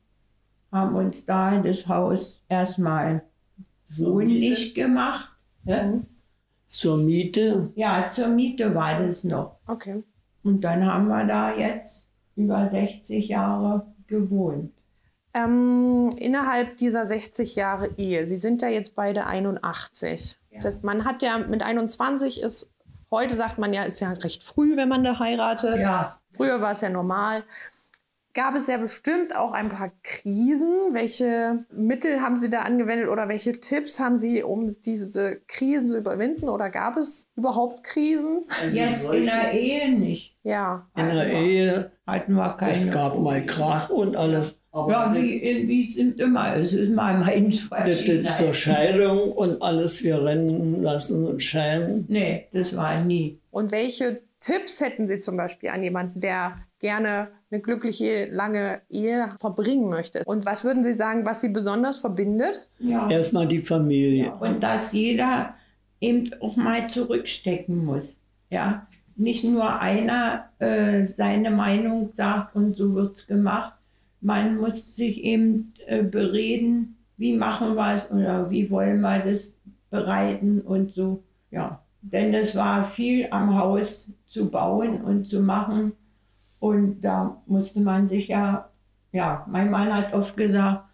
haben 0.73 0.97
uns 0.97 1.27
da 1.27 1.59
das 1.59 1.87
Haus 1.87 2.43
erstmal 2.49 3.23
wohnlich 3.91 4.75
gemacht. 4.75 5.31
Ja? 5.65 5.93
Zur 6.65 6.97
Miete, 6.97 7.71
ja, 7.75 8.09
zur 8.09 8.29
Miete 8.29 8.75
war 8.75 8.99
das 8.99 9.25
noch. 9.25 9.57
Okay. 9.67 10.03
Und 10.43 10.63
dann 10.65 10.87
haben 10.87 11.09
wir 11.09 11.27
da 11.27 11.55
jetzt 11.55 12.09
über 12.35 12.67
60 12.67 13.29
Jahre 13.29 13.89
gewohnt. 14.07 14.73
Ähm, 15.35 16.09
innerhalb 16.17 16.79
dieser 16.79 17.05
60 17.05 17.57
Jahre 17.57 17.91
Ehe, 17.99 18.25
Sie 18.25 18.39
sind 18.39 18.63
ja 18.63 18.69
jetzt 18.69 18.95
beide 18.95 19.27
81. 19.27 20.39
Das, 20.63 20.83
man 20.83 21.05
hat 21.05 21.23
ja 21.23 21.37
mit 21.37 21.63
21 21.63 22.41
ist, 22.41 22.71
heute 23.11 23.37
sagt 23.37 23.59
man 23.59 23.73
ja, 23.73 23.85
ist 23.85 24.01
ja 24.01 24.13
recht 24.13 24.43
früh, 24.43 24.77
wenn 24.77 24.89
man 24.89 25.05
da 25.05 25.19
heiratet. 25.19 25.79
Ja, 25.79 26.19
Früher 26.37 26.61
war 26.61 26.73
es 26.73 26.81
ja 26.81 26.89
normal. 26.89 27.43
Gab 28.39 28.55
es 28.55 28.69
ja 28.69 28.77
bestimmt 28.77 29.35
auch 29.35 29.53
ein 29.53 29.69
paar 29.69 29.91
Krisen. 30.05 30.73
Welche 30.93 31.65
Mittel 31.73 32.21
haben 32.21 32.39
Sie 32.39 32.49
da 32.49 32.61
angewendet 32.61 33.09
oder 33.09 33.29
welche 33.29 33.51
Tipps 33.51 33.99
haben 33.99 34.17
Sie, 34.17 34.45
um 34.45 34.81
diese 34.83 35.41
Krisen 35.49 35.89
zu 35.89 35.99
überwinden? 35.99 36.49
Oder 36.49 36.71
gab 36.71 36.97
es 36.97 37.29
überhaupt 37.35 37.83
Krisen? 37.83 38.45
jetzt 38.73 39.13
in 39.13 39.25
der 39.25 39.51
Ehe 39.53 39.91
nicht. 39.91 40.37
Ja. 40.45 40.87
in 40.97 41.07
der 41.09 41.33
Ehe, 41.33 41.91
Hatten 42.07 42.35
wir 42.35 42.51
keine. 42.57 42.71
es 42.71 42.93
gab 42.93 43.19
mal. 43.19 43.45
Krach 43.45 43.91
und 43.91 44.15
alles. 44.15 44.61
Aber 44.71 44.93
Ja, 44.93 45.15
wie, 45.17 45.67
wie 45.67 45.89
es 45.89 45.97
immer. 45.97 46.55
Es 46.55 46.75
ist 46.75 46.93
mal 46.93 47.19
mein 47.19 47.51
das, 47.51 48.05
das 48.05 48.39
zur 48.39 48.55
Scheidung 48.55 49.33
und 49.33 49.61
alles 49.61 50.05
wir 50.05 50.25
rennen 50.25 50.81
lassen 50.81 51.27
und 51.27 51.43
scheiden. 51.43 52.05
Nee, 52.07 52.47
das 52.53 52.77
war 52.77 53.03
nie. 53.03 53.41
Und 53.51 53.73
welche 53.73 54.21
Tipps 54.39 54.81
hätten 54.81 55.09
Sie 55.09 55.19
zum 55.19 55.37
Beispiel 55.37 55.71
an 55.71 55.83
jemanden, 55.83 56.21
der 56.21 56.55
gerne 56.79 57.29
eine 57.51 57.61
glückliche, 57.61 58.27
lange 58.27 58.83
Ehe 58.89 59.35
verbringen 59.41 59.89
möchte? 59.89 60.23
Und 60.27 60.47
was 60.47 60.65
würden 60.65 60.83
Sie 60.83 60.95
sagen, 60.95 61.25
was 61.27 61.41
Sie 61.41 61.49
besonders 61.49 61.99
verbindet? 61.99 62.69
Ja. 62.79 63.09
Erstmal 63.11 63.49
die 63.49 63.61
Familie. 63.61 64.33
Und 64.41 64.63
dass 64.63 64.93
jeder 64.93 65.55
eben 66.01 66.31
auch 66.41 66.57
mal 66.57 66.89
zurückstecken 66.89 67.85
muss. 67.85 68.21
Ja, 68.51 68.87
nicht 69.17 69.45
nur 69.45 69.81
einer 69.81 70.49
äh, 70.59 71.05
seine 71.05 71.51
Meinung 71.51 72.11
sagt 72.15 72.55
und 72.55 72.77
so 72.77 72.95
wird's 72.95 73.27
gemacht. 73.27 73.75
Man 74.21 74.57
muss 74.57 74.97
sich 74.97 75.23
eben 75.23 75.75
äh, 75.87 76.03
bereden, 76.03 76.97
wie 77.17 77.37
machen 77.37 77.75
wir 77.75 77.95
es 77.95 78.11
oder 78.11 78.51
wie 78.51 78.71
wollen 78.71 79.01
wir 79.01 79.21
das 79.21 79.55
bereiten 79.91 80.61
und 80.61 80.93
so. 80.93 81.23
Ja, 81.51 81.83
denn 82.01 82.33
es 82.33 82.55
war 82.55 82.85
viel 82.85 83.27
am 83.31 83.59
Haus 83.59 84.11
zu 84.27 84.51
bauen 84.51 85.03
und 85.03 85.27
zu 85.27 85.41
machen. 85.41 85.93
Und 86.61 87.01
da 87.03 87.41
musste 87.47 87.81
man 87.81 88.09
sich 88.09 88.29
ja, 88.29 88.69
ja, 89.13 89.47
mein 89.49 89.71
Mann 89.71 89.93
hat 89.93 90.13
oft 90.13 90.37
gesagt, 90.37 90.89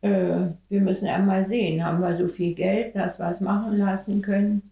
äh, 0.00 0.48
wir 0.68 0.80
müssen 0.80 1.08
einmal 1.08 1.44
sehen, 1.44 1.84
haben 1.84 2.00
wir 2.00 2.16
so 2.16 2.28
viel 2.28 2.54
Geld, 2.54 2.96
dass 2.96 3.18
wir 3.18 3.30
es 3.30 3.40
machen 3.40 3.76
lassen 3.76 4.22
können. 4.22 4.70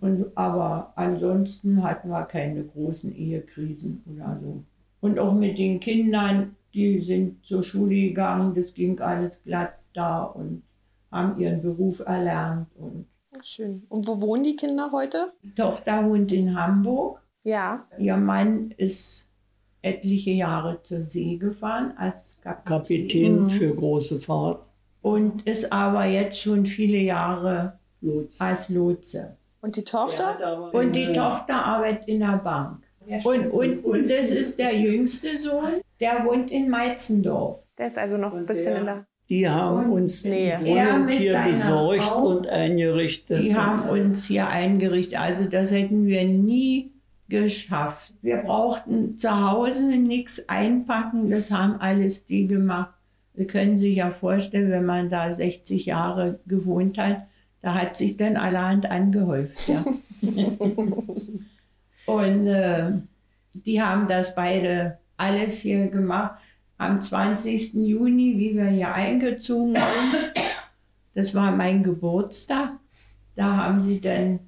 Und, 0.00 0.26
aber 0.36 0.92
ansonsten 0.96 1.82
hatten 1.82 2.10
wir 2.10 2.24
keine 2.24 2.64
großen 2.64 3.14
Ehekrisen 3.14 4.02
oder 4.06 4.38
so. 4.40 4.62
Und 5.00 5.18
auch 5.18 5.32
mit 5.32 5.58
den 5.58 5.80
Kindern, 5.80 6.56
die 6.74 7.00
sind 7.00 7.44
zur 7.44 7.62
Schule 7.62 7.94
gegangen, 7.94 8.54
das 8.54 8.74
ging 8.74 9.00
alles 9.00 9.42
glatt 9.44 9.74
da 9.94 10.24
und 10.24 10.62
haben 11.10 11.38
ihren 11.38 11.62
Beruf 11.62 12.00
erlernt. 12.00 12.68
Und 12.76 13.06
schön. 13.42 13.84
Und 13.88 14.06
wo 14.06 14.20
wohnen 14.20 14.44
die 14.44 14.56
Kinder 14.56 14.90
heute? 14.92 15.32
die 15.42 15.54
Tochter 15.54 16.04
wohnt 16.04 16.30
in 16.32 16.58
Hamburg. 16.58 17.22
Ja. 17.42 17.86
Ihr 17.98 18.16
Mann 18.16 18.72
ist 18.76 19.27
etliche 19.82 20.30
Jahre 20.30 20.80
zur 20.82 21.04
See 21.04 21.36
gefahren 21.36 21.92
als 21.96 22.38
Kapitän. 22.42 22.64
Kapitän 22.64 23.46
für 23.48 23.74
große 23.74 24.20
Fahrt. 24.20 24.60
und 25.02 25.46
ist 25.46 25.72
aber 25.72 26.04
jetzt 26.04 26.40
schon 26.40 26.66
viele 26.66 26.98
Jahre 26.98 27.78
Lotse. 28.00 28.44
als 28.44 28.68
Lotse. 28.68 29.36
Und 29.60 29.76
die 29.76 29.84
Tochter? 29.84 30.70
Und 30.72 30.94
die 30.94 31.12
Tochter 31.12 31.64
arbeitet 31.64 32.08
in 32.08 32.20
der 32.20 32.40
Bank. 32.42 32.82
Und, 33.24 33.50
und, 33.50 33.84
und 33.84 34.08
das 34.08 34.30
ist 34.30 34.58
der 34.58 34.76
jüngste 34.76 35.38
Sohn, 35.38 35.80
der 35.98 36.24
wohnt 36.24 36.50
in 36.50 36.68
Meitzendorf. 36.68 37.66
Der 37.78 37.86
ist 37.86 37.98
also 37.98 38.18
noch 38.18 38.34
ein 38.34 38.44
bisschen 38.44 38.76
in 38.76 38.84
der. 38.84 39.06
Die 39.30 39.48
haben 39.48 39.92
Und 39.92 40.02
uns. 40.02 40.24
Er 40.24 40.60
Wohnung 40.60 41.08
hier 41.08 41.38
besorgt 41.46 42.02
Frau, 42.02 42.28
und 42.28 42.46
eingerichtet. 42.46 43.38
Die 43.38 43.54
haben 43.54 43.88
uns 43.88 44.26
hier 44.26 44.48
eingerichtet. 44.48 45.18
Also 45.18 45.44
das 45.44 45.70
hätten 45.70 46.06
wir 46.06 46.24
nie 46.24 46.92
geschafft. 47.28 48.12
Wir 48.22 48.38
brauchten 48.38 49.18
zu 49.18 49.50
Hause 49.50 49.96
nichts 49.96 50.48
einpacken, 50.48 51.30
das 51.30 51.50
haben 51.50 51.80
alles 51.80 52.24
die 52.24 52.46
gemacht. 52.46 52.94
Sie 53.34 53.46
können 53.46 53.76
sich 53.76 53.96
ja 53.96 54.10
vorstellen, 54.10 54.70
wenn 54.70 54.86
man 54.86 55.10
da 55.10 55.32
60 55.32 55.86
Jahre 55.86 56.40
gewohnt 56.46 56.98
hat, 56.98 57.26
da 57.60 57.74
hat 57.74 57.96
sich 57.96 58.16
dann 58.16 58.36
allerhand 58.36 58.86
angehäuft. 58.86 59.68
Ja. 59.68 59.84
Und 62.06 62.46
äh, 62.46 62.92
die 63.52 63.82
haben 63.82 64.08
das 64.08 64.34
beide 64.34 64.98
alles 65.16 65.60
hier 65.60 65.88
gemacht. 65.88 66.40
Am 66.78 67.00
20. 67.00 67.74
Juni, 67.74 68.38
wie 68.38 68.56
wir 68.56 68.66
hier 68.66 68.94
eingezogen 68.94 69.74
sind, 69.74 70.32
das 71.14 71.34
war 71.34 71.50
mein 71.52 71.82
Geburtstag, 71.82 72.70
da 73.34 73.56
haben 73.56 73.80
sie 73.80 74.00
dann 74.00 74.38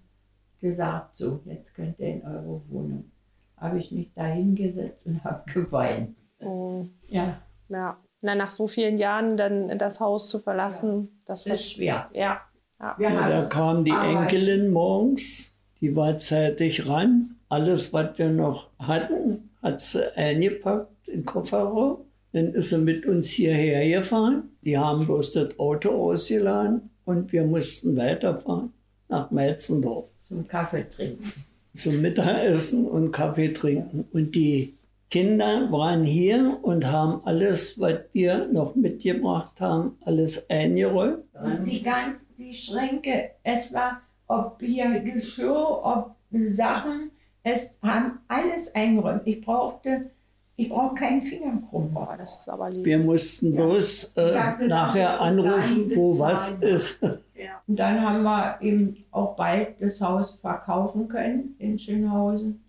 gesagt, 0.61 1.17
so, 1.17 1.41
jetzt 1.45 1.75
könnt 1.75 1.99
ihr 1.99 2.09
in 2.09 2.25
eure 2.25 2.63
Wohnung. 2.69 3.11
Habe 3.57 3.79
ich 3.79 3.91
mich 3.93 4.13
da 4.15 4.25
hingesetzt 4.27 5.07
und 5.07 5.23
habe 5.25 5.51
geweint. 5.53 6.17
Oh. 6.41 6.87
Ja, 7.09 7.41
Ja. 7.69 7.99
Na, 8.23 8.35
nach 8.35 8.51
so 8.51 8.67
vielen 8.67 8.99
Jahren 8.99 9.39
dann 9.39 9.79
das 9.79 9.99
Haus 9.99 10.29
zu 10.29 10.41
verlassen, 10.41 11.23
das 11.25 11.47
war 11.47 11.53
das 11.53 11.61
ist 11.61 11.73
schwer. 11.73 12.11
Ja. 12.13 12.43
ja. 12.79 12.97
Ja, 12.99 13.29
da 13.31 13.43
kam 13.47 13.83
die 13.83 13.93
aber 13.93 14.23
Enkelin 14.23 14.71
morgens, 14.71 15.59
die 15.81 15.97
war 15.97 16.19
zeitig 16.19 16.87
ran. 16.87 17.37
Alles, 17.49 17.95
was 17.95 18.19
wir 18.19 18.29
noch 18.29 18.69
hatten, 18.79 19.51
hat 19.63 19.81
sie 19.81 20.15
eingepackt 20.17 21.09
in 21.09 21.21
den 21.21 21.25
Kofferraum. 21.25 22.05
Dann 22.33 22.53
ist 22.53 22.69
sie 22.69 22.79
mit 22.79 23.07
uns 23.07 23.29
hierher 23.29 23.89
gefahren. 23.89 24.51
Die 24.65 24.77
haben 24.77 25.07
bloß 25.07 25.33
das 25.33 25.59
Auto 25.59 25.91
ausgeladen 25.91 26.91
und 27.07 27.33
wir 27.33 27.45
mussten 27.45 27.97
weiterfahren 27.97 28.73
nach 29.09 29.31
Melzendorf 29.31 30.10
Zum 30.31 30.47
Kaffee 30.49 30.87
trinken. 30.89 31.31
zum 31.74 32.01
Mittagessen 32.01 32.87
und 32.89 33.11
Kaffee 33.12 33.53
trinken. 33.53 34.07
Und 34.12 34.35
die 34.35 34.74
Kinder 35.11 35.70
waren 35.72 36.05
hier 36.05 36.59
und 36.62 36.87
haben 36.87 37.20
alles, 37.24 37.78
was 37.81 37.95
wir 38.12 38.47
noch 38.47 38.76
mitgebracht 38.76 39.61
haben, 39.61 39.99
alles 40.05 40.49
eingeräumt. 40.49 41.24
Und 41.35 41.64
die 41.64 41.83
ganz, 41.83 42.28
die 42.39 42.55
Schränke, 42.55 43.31
es 43.43 43.72
war, 43.74 44.03
ob 44.28 44.61
hier 44.61 45.01
Geschirr, 45.01 45.81
ob 45.83 46.14
Sachen, 46.53 47.11
es 47.43 47.78
haben 47.83 48.20
alles 48.28 48.72
eingeräumt. 48.74 49.22
Ich 49.24 49.41
brauchte, 49.41 50.11
ich 50.55 50.68
brauche 50.68 50.95
keinen 50.95 51.22
Finger 51.22 51.61
krumm. 51.68 51.93
Boah, 51.93 52.14
das 52.16 52.41
ist 52.41 52.49
aber 52.49 52.70
lieb. 52.70 52.85
Wir 52.85 52.99
mussten 52.99 53.53
bloß 53.57 54.12
äh, 54.16 54.35
Ja, 54.35 54.59
nachher 54.61 55.14
ist 55.14 55.20
anrufen, 55.20 55.91
wo 55.97 56.16
was 56.18 56.61
bezahlen. 56.61 57.18
ist. 57.41 57.51
Und 57.66 57.76
dann 57.76 58.01
haben 58.01 58.22
wir 58.22 58.59
eben 58.61 59.05
auch 59.11 59.36
bald 59.36 59.80
das 59.80 60.01
Haus 60.01 60.36
verkaufen 60.36 61.09
können 61.09 61.55
in 61.59 61.78
Schönhausen. 61.78 62.61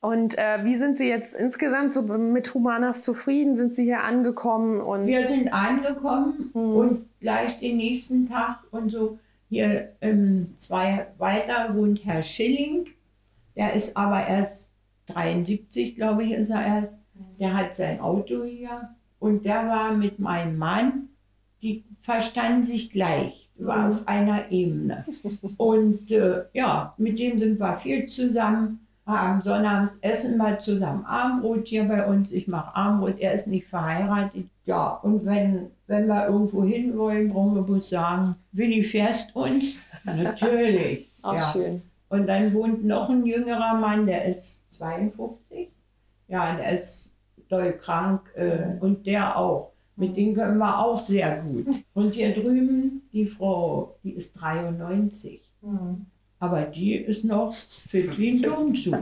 Und 0.00 0.36
äh, 0.36 0.64
wie 0.64 0.74
sind 0.74 0.96
Sie 0.96 1.08
jetzt 1.08 1.34
insgesamt 1.34 1.94
so 1.94 2.02
mit 2.02 2.52
Humanas 2.54 3.04
zufrieden? 3.04 3.54
Sind 3.54 3.74
Sie 3.74 3.84
hier 3.84 4.02
angekommen? 4.02 4.80
Und 4.80 5.06
Wir 5.06 5.26
sind 5.26 5.52
angekommen 5.52 6.50
und 6.52 7.06
gleich 7.20 7.60
den 7.60 7.76
nächsten 7.76 8.28
Tag 8.28 8.58
und 8.72 8.90
so 8.90 9.18
hier 9.48 9.92
ähm, 10.00 10.54
zwei 10.56 11.08
weiter 11.18 11.76
wohnt 11.76 12.04
Herr 12.04 12.22
Schilling. 12.22 12.88
Der 13.54 13.74
ist 13.74 13.96
aber 13.96 14.26
erst 14.26 14.72
73, 15.06 15.94
glaube 15.94 16.24
ich, 16.24 16.32
ist 16.32 16.50
er 16.50 16.64
erst. 16.64 16.96
Der 17.38 17.54
hat 17.54 17.76
sein 17.76 18.00
Auto 18.00 18.44
hier 18.44 18.88
und 19.18 19.44
der 19.44 19.68
war 19.68 19.92
mit 19.92 20.18
meinem 20.18 20.56
Mann, 20.56 21.10
die 21.60 21.84
verstanden 22.00 22.64
sich 22.64 22.90
gleich, 22.90 23.41
war 23.64 23.90
auf 23.90 24.06
einer 24.06 24.50
Ebene. 24.50 25.04
Und 25.56 26.10
äh, 26.10 26.44
ja, 26.52 26.94
mit 26.96 27.18
dem 27.18 27.38
sind 27.38 27.58
wir 27.58 27.76
viel 27.78 28.06
zusammen, 28.06 28.86
haben 29.06 29.42
sonnabends 29.42 29.98
essen 30.00 30.36
wir 30.38 30.58
zusammen 30.58 31.04
Abendbrot 31.04 31.66
hier 31.66 31.84
bei 31.84 32.06
uns. 32.06 32.32
Ich 32.32 32.46
mache 32.46 32.74
Abendbrot, 32.76 33.18
er 33.18 33.32
ist 33.32 33.48
nicht 33.48 33.66
verheiratet. 33.66 34.46
Ja, 34.64 34.90
und 35.02 35.24
wenn, 35.26 35.70
wenn 35.88 36.06
wir 36.06 36.28
irgendwo 36.28 36.62
hin 36.62 36.96
wollen, 36.96 37.32
brauchen 37.32 37.56
wir 37.56 37.62
bloß 37.62 37.90
sagen, 37.90 38.36
Willi, 38.52 38.84
fährst 38.84 39.34
uns? 39.34 39.74
Natürlich. 40.04 41.08
auch 41.22 41.34
ja. 41.34 41.40
schön. 41.40 41.82
Und 42.08 42.26
dann 42.26 42.52
wohnt 42.52 42.84
noch 42.84 43.08
ein 43.08 43.26
jüngerer 43.26 43.74
Mann, 43.74 44.06
der 44.06 44.26
ist 44.26 44.70
52. 44.72 45.68
Ja, 46.28 46.54
der 46.54 46.72
ist 46.72 47.16
doll 47.48 47.72
krank 47.72 48.20
äh, 48.36 48.78
und 48.80 49.06
der 49.06 49.36
auch. 49.36 49.71
Mit 49.96 50.16
dem 50.16 50.34
können 50.34 50.58
wir 50.58 50.78
auch 50.78 51.00
sehr 51.00 51.42
gut. 51.42 51.66
Und 51.94 52.14
hier 52.14 52.34
drüben, 52.34 53.02
die 53.12 53.26
Frau, 53.26 53.96
die 54.02 54.12
ist 54.12 54.34
93. 54.34 55.42
Aber 56.38 56.62
die 56.62 56.96
ist 56.96 57.24
noch 57.24 57.52
fit 57.52 58.18
wie 58.18 58.32
ein 58.32 58.42
Turnschuh. 58.42 58.96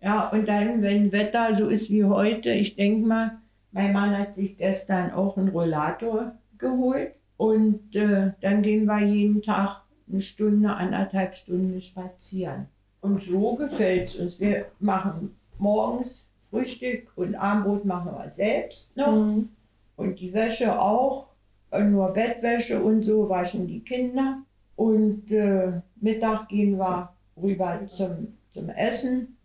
Ja, 0.00 0.28
und 0.28 0.46
dann, 0.46 0.82
wenn 0.82 1.12
Wetter 1.12 1.56
so 1.56 1.68
ist 1.68 1.90
wie 1.90 2.04
heute, 2.04 2.50
ich 2.50 2.76
denke 2.76 3.06
mal, 3.06 3.38
mein 3.72 3.92
Mann 3.92 4.16
hat 4.16 4.34
sich 4.34 4.58
gestern 4.58 5.10
auch 5.12 5.36
einen 5.36 5.48
Rollator 5.48 6.34
geholt. 6.58 7.12
Und 7.36 7.96
äh, 7.96 8.32
dann 8.40 8.62
gehen 8.62 8.84
wir 8.84 9.00
jeden 9.00 9.42
Tag 9.42 9.82
eine 10.08 10.20
Stunde, 10.20 10.74
anderthalb 10.74 11.34
Stunden 11.34 11.80
spazieren. 11.80 12.66
Und 13.00 13.22
so 13.22 13.54
gefällt 13.56 14.08
es 14.08 14.16
uns. 14.16 14.40
Wir 14.40 14.66
machen 14.78 15.36
morgens 15.58 16.30
Frühstück 16.50 17.08
und 17.16 17.34
Abendbrot 17.34 17.84
machen 17.84 18.12
wir 18.12 18.30
selbst 18.30 18.96
noch. 18.96 19.12
Mhm. 19.12 19.48
Und 19.96 20.20
die 20.20 20.32
Wäsche 20.32 20.80
auch. 20.80 21.28
Und 21.70 21.92
Nur 21.92 22.12
Bettwäsche 22.12 22.82
und 22.82 23.02
so 23.02 23.28
waschen 23.28 23.66
die 23.66 23.80
Kinder. 23.80 24.42
Und 24.76 25.30
äh, 25.30 25.80
Mittag 25.96 26.48
gehen 26.48 26.78
wir 26.78 27.12
rüber 27.40 27.80
zum, 27.88 28.36
zum 28.50 28.68
Essen. 28.70 29.36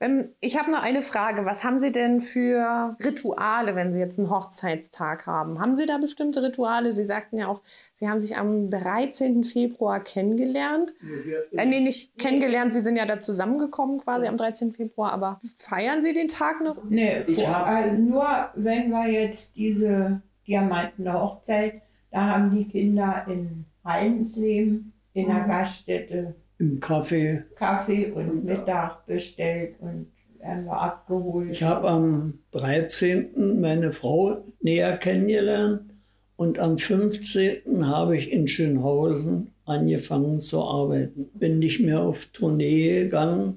Ähm, 0.00 0.30
ich 0.40 0.58
habe 0.58 0.70
noch 0.70 0.82
eine 0.82 1.02
Frage. 1.02 1.44
Was 1.44 1.64
haben 1.64 1.80
Sie 1.80 1.92
denn 1.92 2.20
für 2.20 2.96
Rituale, 3.04 3.74
wenn 3.74 3.92
Sie 3.92 3.98
jetzt 3.98 4.18
einen 4.18 4.30
Hochzeitstag 4.30 5.26
haben? 5.26 5.60
Haben 5.60 5.76
Sie 5.76 5.86
da 5.86 5.98
bestimmte 5.98 6.42
Rituale? 6.42 6.92
Sie 6.92 7.04
sagten 7.04 7.36
ja 7.36 7.48
auch, 7.48 7.62
Sie 7.94 8.08
haben 8.08 8.20
sich 8.20 8.36
am 8.36 8.70
13. 8.70 9.44
Februar 9.44 10.00
kennengelernt. 10.00 10.94
Äh, 11.52 11.66
nee, 11.66 11.80
nicht 11.80 12.18
kennengelernt, 12.18 12.72
Sie 12.72 12.80
sind 12.80 12.96
ja 12.96 13.06
da 13.06 13.20
zusammengekommen 13.20 14.00
quasi 14.00 14.26
am 14.26 14.36
13. 14.36 14.72
Februar, 14.72 15.12
aber 15.12 15.40
feiern 15.56 16.02
Sie 16.02 16.12
den 16.12 16.28
Tag 16.28 16.60
noch? 16.60 16.82
Nee, 16.84 17.22
Ich 17.26 17.38
äh, 17.38 17.92
nur 17.92 18.50
wenn 18.54 18.90
wir 18.90 19.08
jetzt 19.08 19.56
diese 19.56 20.20
Diamantene 20.46 21.12
Hochzeit, 21.12 21.82
da 22.10 22.20
haben 22.22 22.50
die 22.50 22.66
Kinder 22.66 23.24
in 23.28 23.66
Hallensleben 23.84 24.92
in 25.12 25.28
der 25.28 25.44
Gaststätte 25.44 26.34
Im 26.58 26.80
Kaffee. 26.80 27.44
Kaffee 27.54 28.10
und 28.12 28.44
Mittag 28.44 29.06
bestellt 29.06 29.76
und 29.80 30.10
werden 30.40 30.64
wir 30.64 30.80
abgeholt. 30.80 31.50
Ich 31.50 31.62
habe 31.62 31.88
am 31.88 32.38
13. 32.52 33.60
meine 33.60 33.92
Frau 33.92 34.44
näher 34.60 34.96
kennengelernt 34.96 35.94
und 36.36 36.58
am 36.58 36.78
15. 36.78 37.86
habe 37.86 38.16
ich 38.16 38.32
in 38.32 38.48
Schönhausen 38.48 39.52
angefangen 39.64 40.40
zu 40.40 40.62
arbeiten. 40.62 41.30
Bin 41.34 41.58
nicht 41.58 41.80
mehr 41.80 42.00
auf 42.00 42.26
Tournee 42.26 43.04
gegangen 43.04 43.56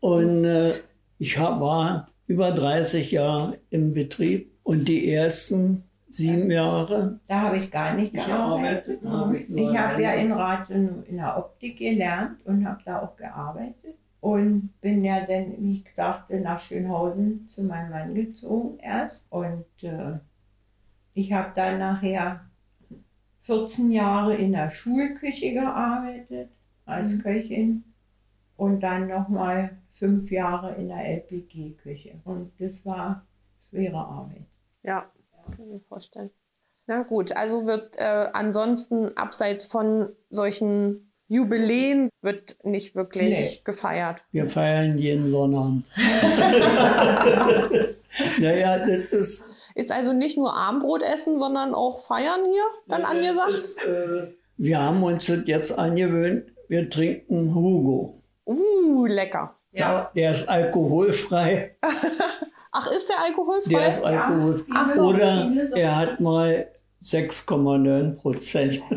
und 0.00 0.44
äh, 0.44 0.74
ich 1.18 1.38
hab, 1.38 1.60
war 1.60 2.08
über 2.26 2.52
30 2.52 3.12
Jahre 3.12 3.58
im 3.70 3.94
Betrieb 3.94 4.50
und 4.62 4.88
die 4.88 5.10
ersten 5.10 5.84
sieben 6.16 6.50
Jahre 6.50 7.20
Da 7.26 7.42
habe 7.42 7.58
ich 7.58 7.70
gar 7.70 7.94
nicht 7.94 8.14
gearbeitet. 8.14 9.02
gearbeitet 9.02 9.50
ich 9.50 9.76
habe 9.76 10.02
ja 10.02 10.12
in 10.12 10.32
Rathenow 10.32 11.08
in 11.08 11.16
der 11.16 11.38
Optik 11.38 11.78
gelernt 11.78 12.44
und 12.44 12.66
habe 12.66 12.80
da 12.84 13.02
auch 13.02 13.16
gearbeitet. 13.16 13.94
Und 14.20 14.72
bin 14.80 15.04
ja 15.04 15.24
dann, 15.24 15.54
wie 15.58 15.74
ich 15.74 15.94
sagte, 15.94 16.40
nach 16.40 16.58
Schönhausen 16.58 17.46
zu 17.48 17.64
meinem 17.64 17.90
Mann 17.90 18.14
gezogen 18.14 18.78
erst. 18.78 19.30
Und 19.30 19.66
äh, 19.82 20.18
ich 21.14 21.32
habe 21.32 21.52
dann 21.54 21.78
nachher 21.78 22.40
14 23.42 23.92
Jahre 23.92 24.34
in 24.34 24.52
der 24.52 24.70
Schulküche 24.70 25.52
gearbeitet 25.52 26.50
als 26.84 27.22
Köchin 27.22 27.84
und 28.56 28.80
dann 28.80 29.06
nochmal 29.08 29.78
fünf 29.94 30.30
Jahre 30.30 30.74
in 30.74 30.88
der 30.88 31.04
LPG-Küche. 31.04 32.20
Und 32.24 32.52
das 32.58 32.84
war 32.84 33.24
schwere 33.68 33.98
Arbeit. 33.98 34.46
Ja, 34.82 35.10
kann 35.46 35.64
ich 35.66 35.72
mir 35.72 35.80
vorstellen. 35.88 36.30
Na 36.86 37.02
gut, 37.02 37.34
also 37.36 37.66
wird 37.66 37.96
äh, 37.98 38.28
ansonsten 38.32 39.16
abseits 39.16 39.66
von 39.66 40.12
solchen 40.30 41.02
Jubiläen 41.28 42.08
wird 42.22 42.56
nicht 42.62 42.94
wirklich 42.94 43.30
Nee. 43.36 43.60
gefeiert. 43.64 44.24
Wir 44.30 44.46
feiern 44.46 44.96
jeden 44.96 45.28
Sonnabend. 45.30 45.90
naja, 48.38 48.78
das 48.78 49.06
ist 49.10 49.48
Ist 49.74 49.90
also 49.90 50.12
nicht 50.12 50.38
nur 50.38 50.54
Abendbrot 50.54 51.02
essen, 51.02 51.40
sondern 51.40 51.74
auch 51.74 52.06
feiern 52.06 52.44
hier 52.44 52.62
dann 52.86 53.04
angesagt? 53.04 53.54
Ist, 53.54 53.78
äh, 53.84 54.28
wir 54.56 54.78
haben 54.80 55.02
uns 55.02 55.26
das 55.26 55.40
jetzt 55.46 55.76
angewöhnt, 55.76 56.44
wir 56.68 56.88
trinken 56.88 57.52
Hugo. 57.54 58.22
Uh, 58.46 59.06
lecker. 59.06 59.56
Ja. 59.72 60.10
Der 60.14 60.30
ist 60.30 60.48
alkoholfrei. 60.48 61.76
Ach, 62.78 62.90
ist 62.92 63.08
der 63.08 63.22
alkoholfrei? 63.22 63.70
Der 63.70 63.88
ist 63.88 64.04
alkoholfrei. 64.04 64.74
Ach 64.74 64.88
so. 64.88 65.02
Oder 65.06 65.50
er 65.74 65.96
hat 65.96 66.20
mal 66.20 66.66
6,9 67.02 68.20
Prozent. 68.20 68.82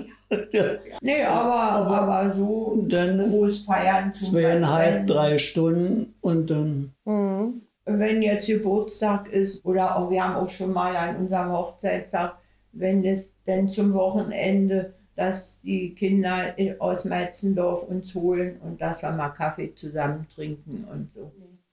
Nee, 1.01 1.23
aber, 1.23 1.87
aber 1.89 2.31
so 2.31 2.85
dann 2.87 3.17
groß 3.31 3.61
feiern. 3.65 4.11
zweieinhalb, 4.11 5.07
drei 5.07 5.39
Stunden 5.39 6.13
und 6.21 6.51
dann 6.51 6.93
Mhm. 7.05 7.61
wenn 7.85 8.21
jetzt 8.21 8.45
Geburtstag 8.45 9.27
ist 9.33 9.65
oder 9.65 9.95
auch 9.97 10.11
wir 10.11 10.23
haben 10.23 10.35
auch 10.35 10.49
schon 10.49 10.71
mal 10.71 10.95
an 10.95 11.15
unserem 11.15 11.51
Hochzeitstag, 11.51 12.35
wenn 12.73 13.03
es 13.03 13.37
denn 13.47 13.69
zum 13.69 13.91
Wochenende, 13.95 14.93
dass 15.15 15.61
die 15.61 15.95
Kinder 15.95 16.55
in- 16.59 16.79
aus 16.79 17.05
Metzendorf 17.05 17.81
uns 17.87 18.13
holen 18.13 18.59
und 18.63 18.79
dass 18.79 19.01
wir 19.01 19.09
mal 19.09 19.29
Kaffee 19.29 19.73
zusammen 19.73 20.27
trinken 20.35 20.85
und 20.91 21.09
so. 21.15 21.31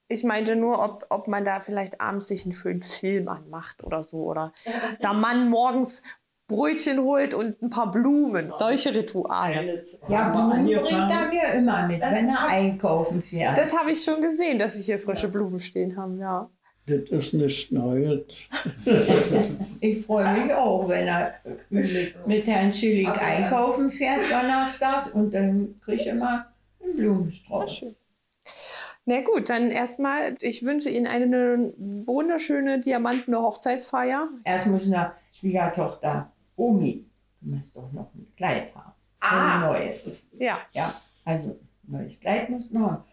Ich 0.09 0.23
meinte 0.23 0.55
nur, 0.55 0.83
ob, 0.83 1.05
ob 1.11 1.27
man 1.27 1.45
da 1.45 1.61
vielleicht 1.61 2.01
abends 2.01 2.29
sich 2.29 2.45
einen 2.45 2.53
schönen 2.53 2.83
Film 2.83 3.29
anmacht 3.29 3.83
oder 3.83 4.03
so. 4.03 4.19
Oder 4.19 4.53
der 5.03 5.13
Mann 5.13 5.49
morgens 5.51 6.03
Brötchen 6.49 7.01
holt 7.01 7.35
und 7.35 7.61
ein 7.61 7.71
paar 7.71 7.91
Blumen. 7.91 8.53
Solche 8.53 8.95
Rituale. 8.95 9.83
Ja, 10.09 10.29
Blumen 10.29 10.65
bringt 10.65 11.11
er 11.11 11.29
mir 11.29 11.55
immer 11.55 11.87
mit, 11.89 12.01
wenn 12.01 12.29
er 12.29 12.47
einkaufen 12.47 13.21
fährt. 13.21 13.59
Das 13.59 13.77
habe 13.77 13.91
ich 13.91 14.03
schon 14.03 14.21
gesehen, 14.23 14.59
dass 14.59 14.77
sie 14.77 14.85
hier 14.85 14.99
frische 14.99 15.27
Blumen 15.29 15.59
stehen 15.59 15.97
haben, 15.97 16.21
ja. 16.21 16.49
das 16.87 17.11
ist 17.11 17.35
nicht 17.35 17.73
Neues. 17.73 18.27
Ich 19.81 20.07
freue 20.07 20.45
mich 20.45 20.55
auch, 20.55 20.89
wenn 20.89 21.07
er 21.07 21.35
mit, 21.69 22.27
mit 22.27 22.47
Herrn 22.47 22.73
Schilling 22.73 23.09
einkaufen 23.09 23.91
fährt 23.91 24.21
donnerstags 24.31 25.11
und 25.11 25.35
dann 25.35 25.75
kriege 25.85 26.01
ich 26.01 26.07
immer 26.07 26.47
einen 26.83 26.97
Blumenstrauß. 26.97 27.87
Na 29.09 29.21
gut, 29.21 29.49
dann 29.51 29.71
erstmal, 29.71 30.35
ich 30.41 30.65
wünsche 30.65 30.91
Ihnen 30.91 31.07
eine 31.07 31.73
wunderschöne 31.79 32.81
diamantene 32.81 33.41
Hochzeitsfeier. 33.41 34.29
Erst 34.43 34.67
muss 34.67 34.87
eine 34.87 35.13
Schwiegertochter 35.33 36.31
Omi, 36.57 37.05
du 37.41 37.51
musst 37.55 37.77
doch 37.77 37.93
noch 37.93 38.13
ein 38.15 38.27
Kleid 38.37 38.75
haben. 38.75 38.93
Ein 39.21 39.61
neues. 39.71 40.21
Ja, 40.39 40.59
Ja, 40.73 40.95
also 41.25 41.51
ein 41.51 41.57
neues 41.87 42.19
Kleid 42.19 42.51
musst 42.51 42.71
du 42.73 42.79
noch 42.81 42.91
haben. 42.91 43.05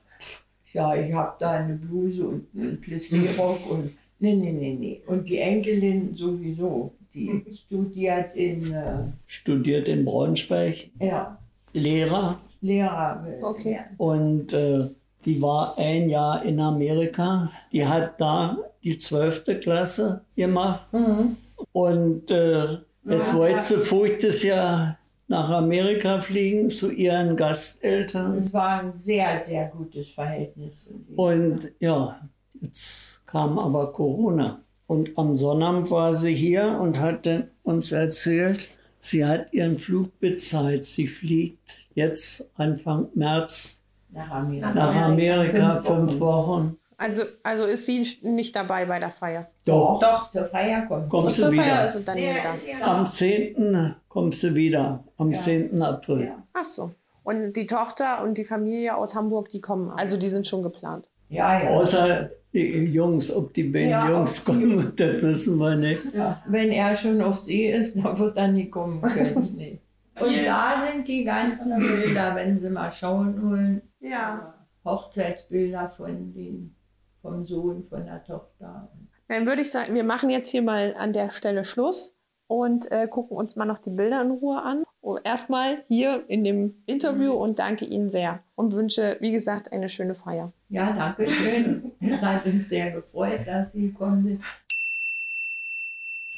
Ja, 0.72 0.96
ich 0.96 1.14
habe 1.14 1.36
da 1.40 1.52
eine 1.52 1.76
Bluse 1.76 2.26
und 2.28 2.48
einen 2.56 2.82
Plissé-Rock 2.82 3.60
und 3.70 3.92
nee, 4.18 4.34
nee, 4.34 4.52
nee, 4.52 4.74
nee. 4.80 5.04
Und 5.06 5.30
die 5.30 5.38
Enkelin 5.38 6.16
sowieso, 6.16 6.96
die 7.14 7.44
studiert 7.54 8.36
in, 8.36 8.74
äh, 8.74 9.04
Studiert 9.28 9.88
in 9.88 10.06
Braunschweig, 10.06 10.90
ja, 11.00 11.38
Lehrer 11.74 12.40
Lehrer 12.62 13.24
Okay. 13.44 13.80
und 13.98 14.54
äh, 14.54 14.90
die 15.26 15.42
war 15.42 15.78
ein 15.78 16.10
Jahr 16.10 16.44
in 16.44 16.60
Amerika. 16.60 17.50
Die 17.72 17.86
hat 17.86 18.20
da 18.20 18.58
die 18.84 18.98
zwölfte 18.98 19.60
Klasse 19.60 20.22
gemacht 20.36 20.86
und 21.72 22.30
äh, 22.32 22.78
jetzt 23.06 23.34
wollte 23.34 23.62
sie 23.62 23.78
voriges 23.78 24.44
Jahr 24.44 24.98
nach 25.28 25.50
Amerika 25.50 26.20
fliegen 26.20 26.70
zu 26.70 26.92
ihren 26.92 27.36
Gasteltern. 27.36 28.38
Es 28.38 28.54
war 28.54 28.82
ein 28.82 28.94
sehr, 28.96 29.38
sehr 29.40 29.68
gutes 29.68 30.12
Verhältnis. 30.12 30.94
Und 31.16 31.72
ja, 31.80 32.20
jetzt 32.62 33.26
kam 33.26 33.58
aber 33.58 33.92
Corona. 33.94 34.60
Und 34.86 35.18
am 35.18 35.36
Sonnabend 35.36 35.90
war 35.92 36.16
sie 36.16 36.36
hier 36.36 36.78
und 36.80 37.00
hat 37.00 37.28
uns 37.64 37.92
erzählt, 37.92 38.68
sie 39.00 39.26
hat 39.26 39.52
ihren 39.54 39.80
Flug 39.80 40.20
bezahlt. 40.20 40.86
Sie 40.86 41.08
fliegt 41.08 41.78
jetzt 41.96 42.52
Anfang 42.56 43.08
März 43.16 43.83
nach 44.14 44.30
Amerika. 44.32 44.74
nach 44.74 44.96
Amerika 44.96 45.74
Fünf 45.76 45.88
fünf 45.88 46.20
Wochen. 46.20 46.78
also, 46.98 47.24
also 47.44 47.66
ist 47.66 47.86
sie 47.86 48.06
nicht 48.22 48.56
dabei 48.56 48.86
bei 48.86 49.00
der 49.00 49.10
Feier. 49.10 49.48
Doch, 49.66 50.00
Doch, 50.00 50.32
zur 50.32 50.46
Feier 50.46 50.84
kommt. 50.86 51.10
kommst 51.10 51.36
Zur 51.40 51.50
du 51.50 51.56
Feier 51.56 51.66
wieder. 51.66 51.86
ist 51.88 51.94
sie 51.94 52.04
dann 52.04 52.18
Ja, 52.18 52.34
da. 52.44 52.86
ja- 52.88 52.96
Am 52.96 53.06
10. 53.06 53.96
kommst 54.10 54.44
du 54.44 54.54
wieder, 54.56 55.04
am 55.18 55.34
10. 55.34 55.82
April. 55.82 56.26
Ja. 56.26 56.44
Ach 56.54 56.66
so. 56.66 56.92
Und 57.24 57.54
die 57.54 57.66
Tochter 57.66 58.24
und 58.24 58.38
die 58.38 58.44
Familie 58.46 58.96
aus 58.98 59.16
Hamburg, 59.16 59.50
die 59.50 59.62
kommen, 59.62 59.90
also 59.90 60.18
die 60.18 60.28
sind 60.28 60.46
schon 60.48 60.62
geplant. 60.62 61.10
Ja, 61.30 61.64
ja. 61.64 61.70
Außer 61.70 62.30
die 62.54 62.84
Jungs, 62.86 63.34
ob 63.36 63.54
die 63.54 63.64
beiden 63.64 63.90
Ja, 63.90 64.10
Jungs 64.10 64.44
kommen, 64.46 64.92
das 64.96 65.22
wissen 65.24 65.58
wir 65.58 65.76
nicht. 65.76 66.02
Ja, 66.14 66.44
wenn 66.48 66.70
er 66.72 66.96
schon 66.96 67.22
auf 67.22 67.40
See 67.40 67.72
ist, 67.72 67.96
dann 67.98 68.20
wird 68.20 68.38
er 68.38 68.50
nie 68.50 68.70
kommen 68.70 69.02
können. 69.02 69.54
Nee. 69.58 69.80
Und 70.20 70.46
da 70.46 70.74
sind 70.88 71.08
die 71.08 71.24
ganzen 71.24 71.80
Bilder, 71.80 72.36
wenn 72.36 72.60
sie 72.60 72.70
mal 72.70 72.92
schauen 72.92 73.50
wollen. 73.50 73.82
Ja. 74.04 74.54
Hochzeitsbilder 74.84 75.90
von 75.90 76.34
den, 76.34 76.76
vom 77.22 77.46
Sohn, 77.46 77.84
von 77.86 78.06
der 78.06 78.24
Tochter. 78.24 78.92
Dann 79.30 79.48
würde 79.48 79.62
ich 79.62 79.72
sagen, 79.72 79.96
wir 79.96 80.04
machen 80.04 80.30
jetzt 80.30 80.50
hier 80.50 80.62
mal 80.62 80.94
an 80.98 81.14
der 81.14 81.32
Stelle 81.32 81.64
Schluss 81.64 82.16
und 82.48 82.92
äh, 82.92 83.08
gucken 83.08 83.38
uns 83.38 83.56
mal 83.56 83.66
noch 83.66 83.80
die 83.80 83.92
Bilder 83.92 84.22
in 84.22 84.32
Ruhe 84.32 84.62
an. 84.62 84.84
Erstmal 85.24 85.84
hier 85.88 86.24
in 86.28 86.44
dem 86.44 86.84
Interview 86.86 87.32
und 87.32 87.60
danke 87.60 87.86
Ihnen 87.86 88.10
sehr 88.10 88.44
und 88.56 88.74
wünsche, 88.74 89.18
wie 89.22 89.32
gesagt, 89.32 89.72
eine 89.72 89.90
schöne 89.90 90.16
Feier. 90.16 90.52
Ja, 90.70 90.94
danke 90.94 91.30
schön. 91.30 91.92
Es 92.00 92.22
hat 92.22 92.46
uns 92.46 92.70
sehr 92.70 92.92
gefreut, 92.92 93.42
dass 93.46 93.72
Sie 93.72 93.88
gekommen 93.88 94.24
sind. 94.24 94.42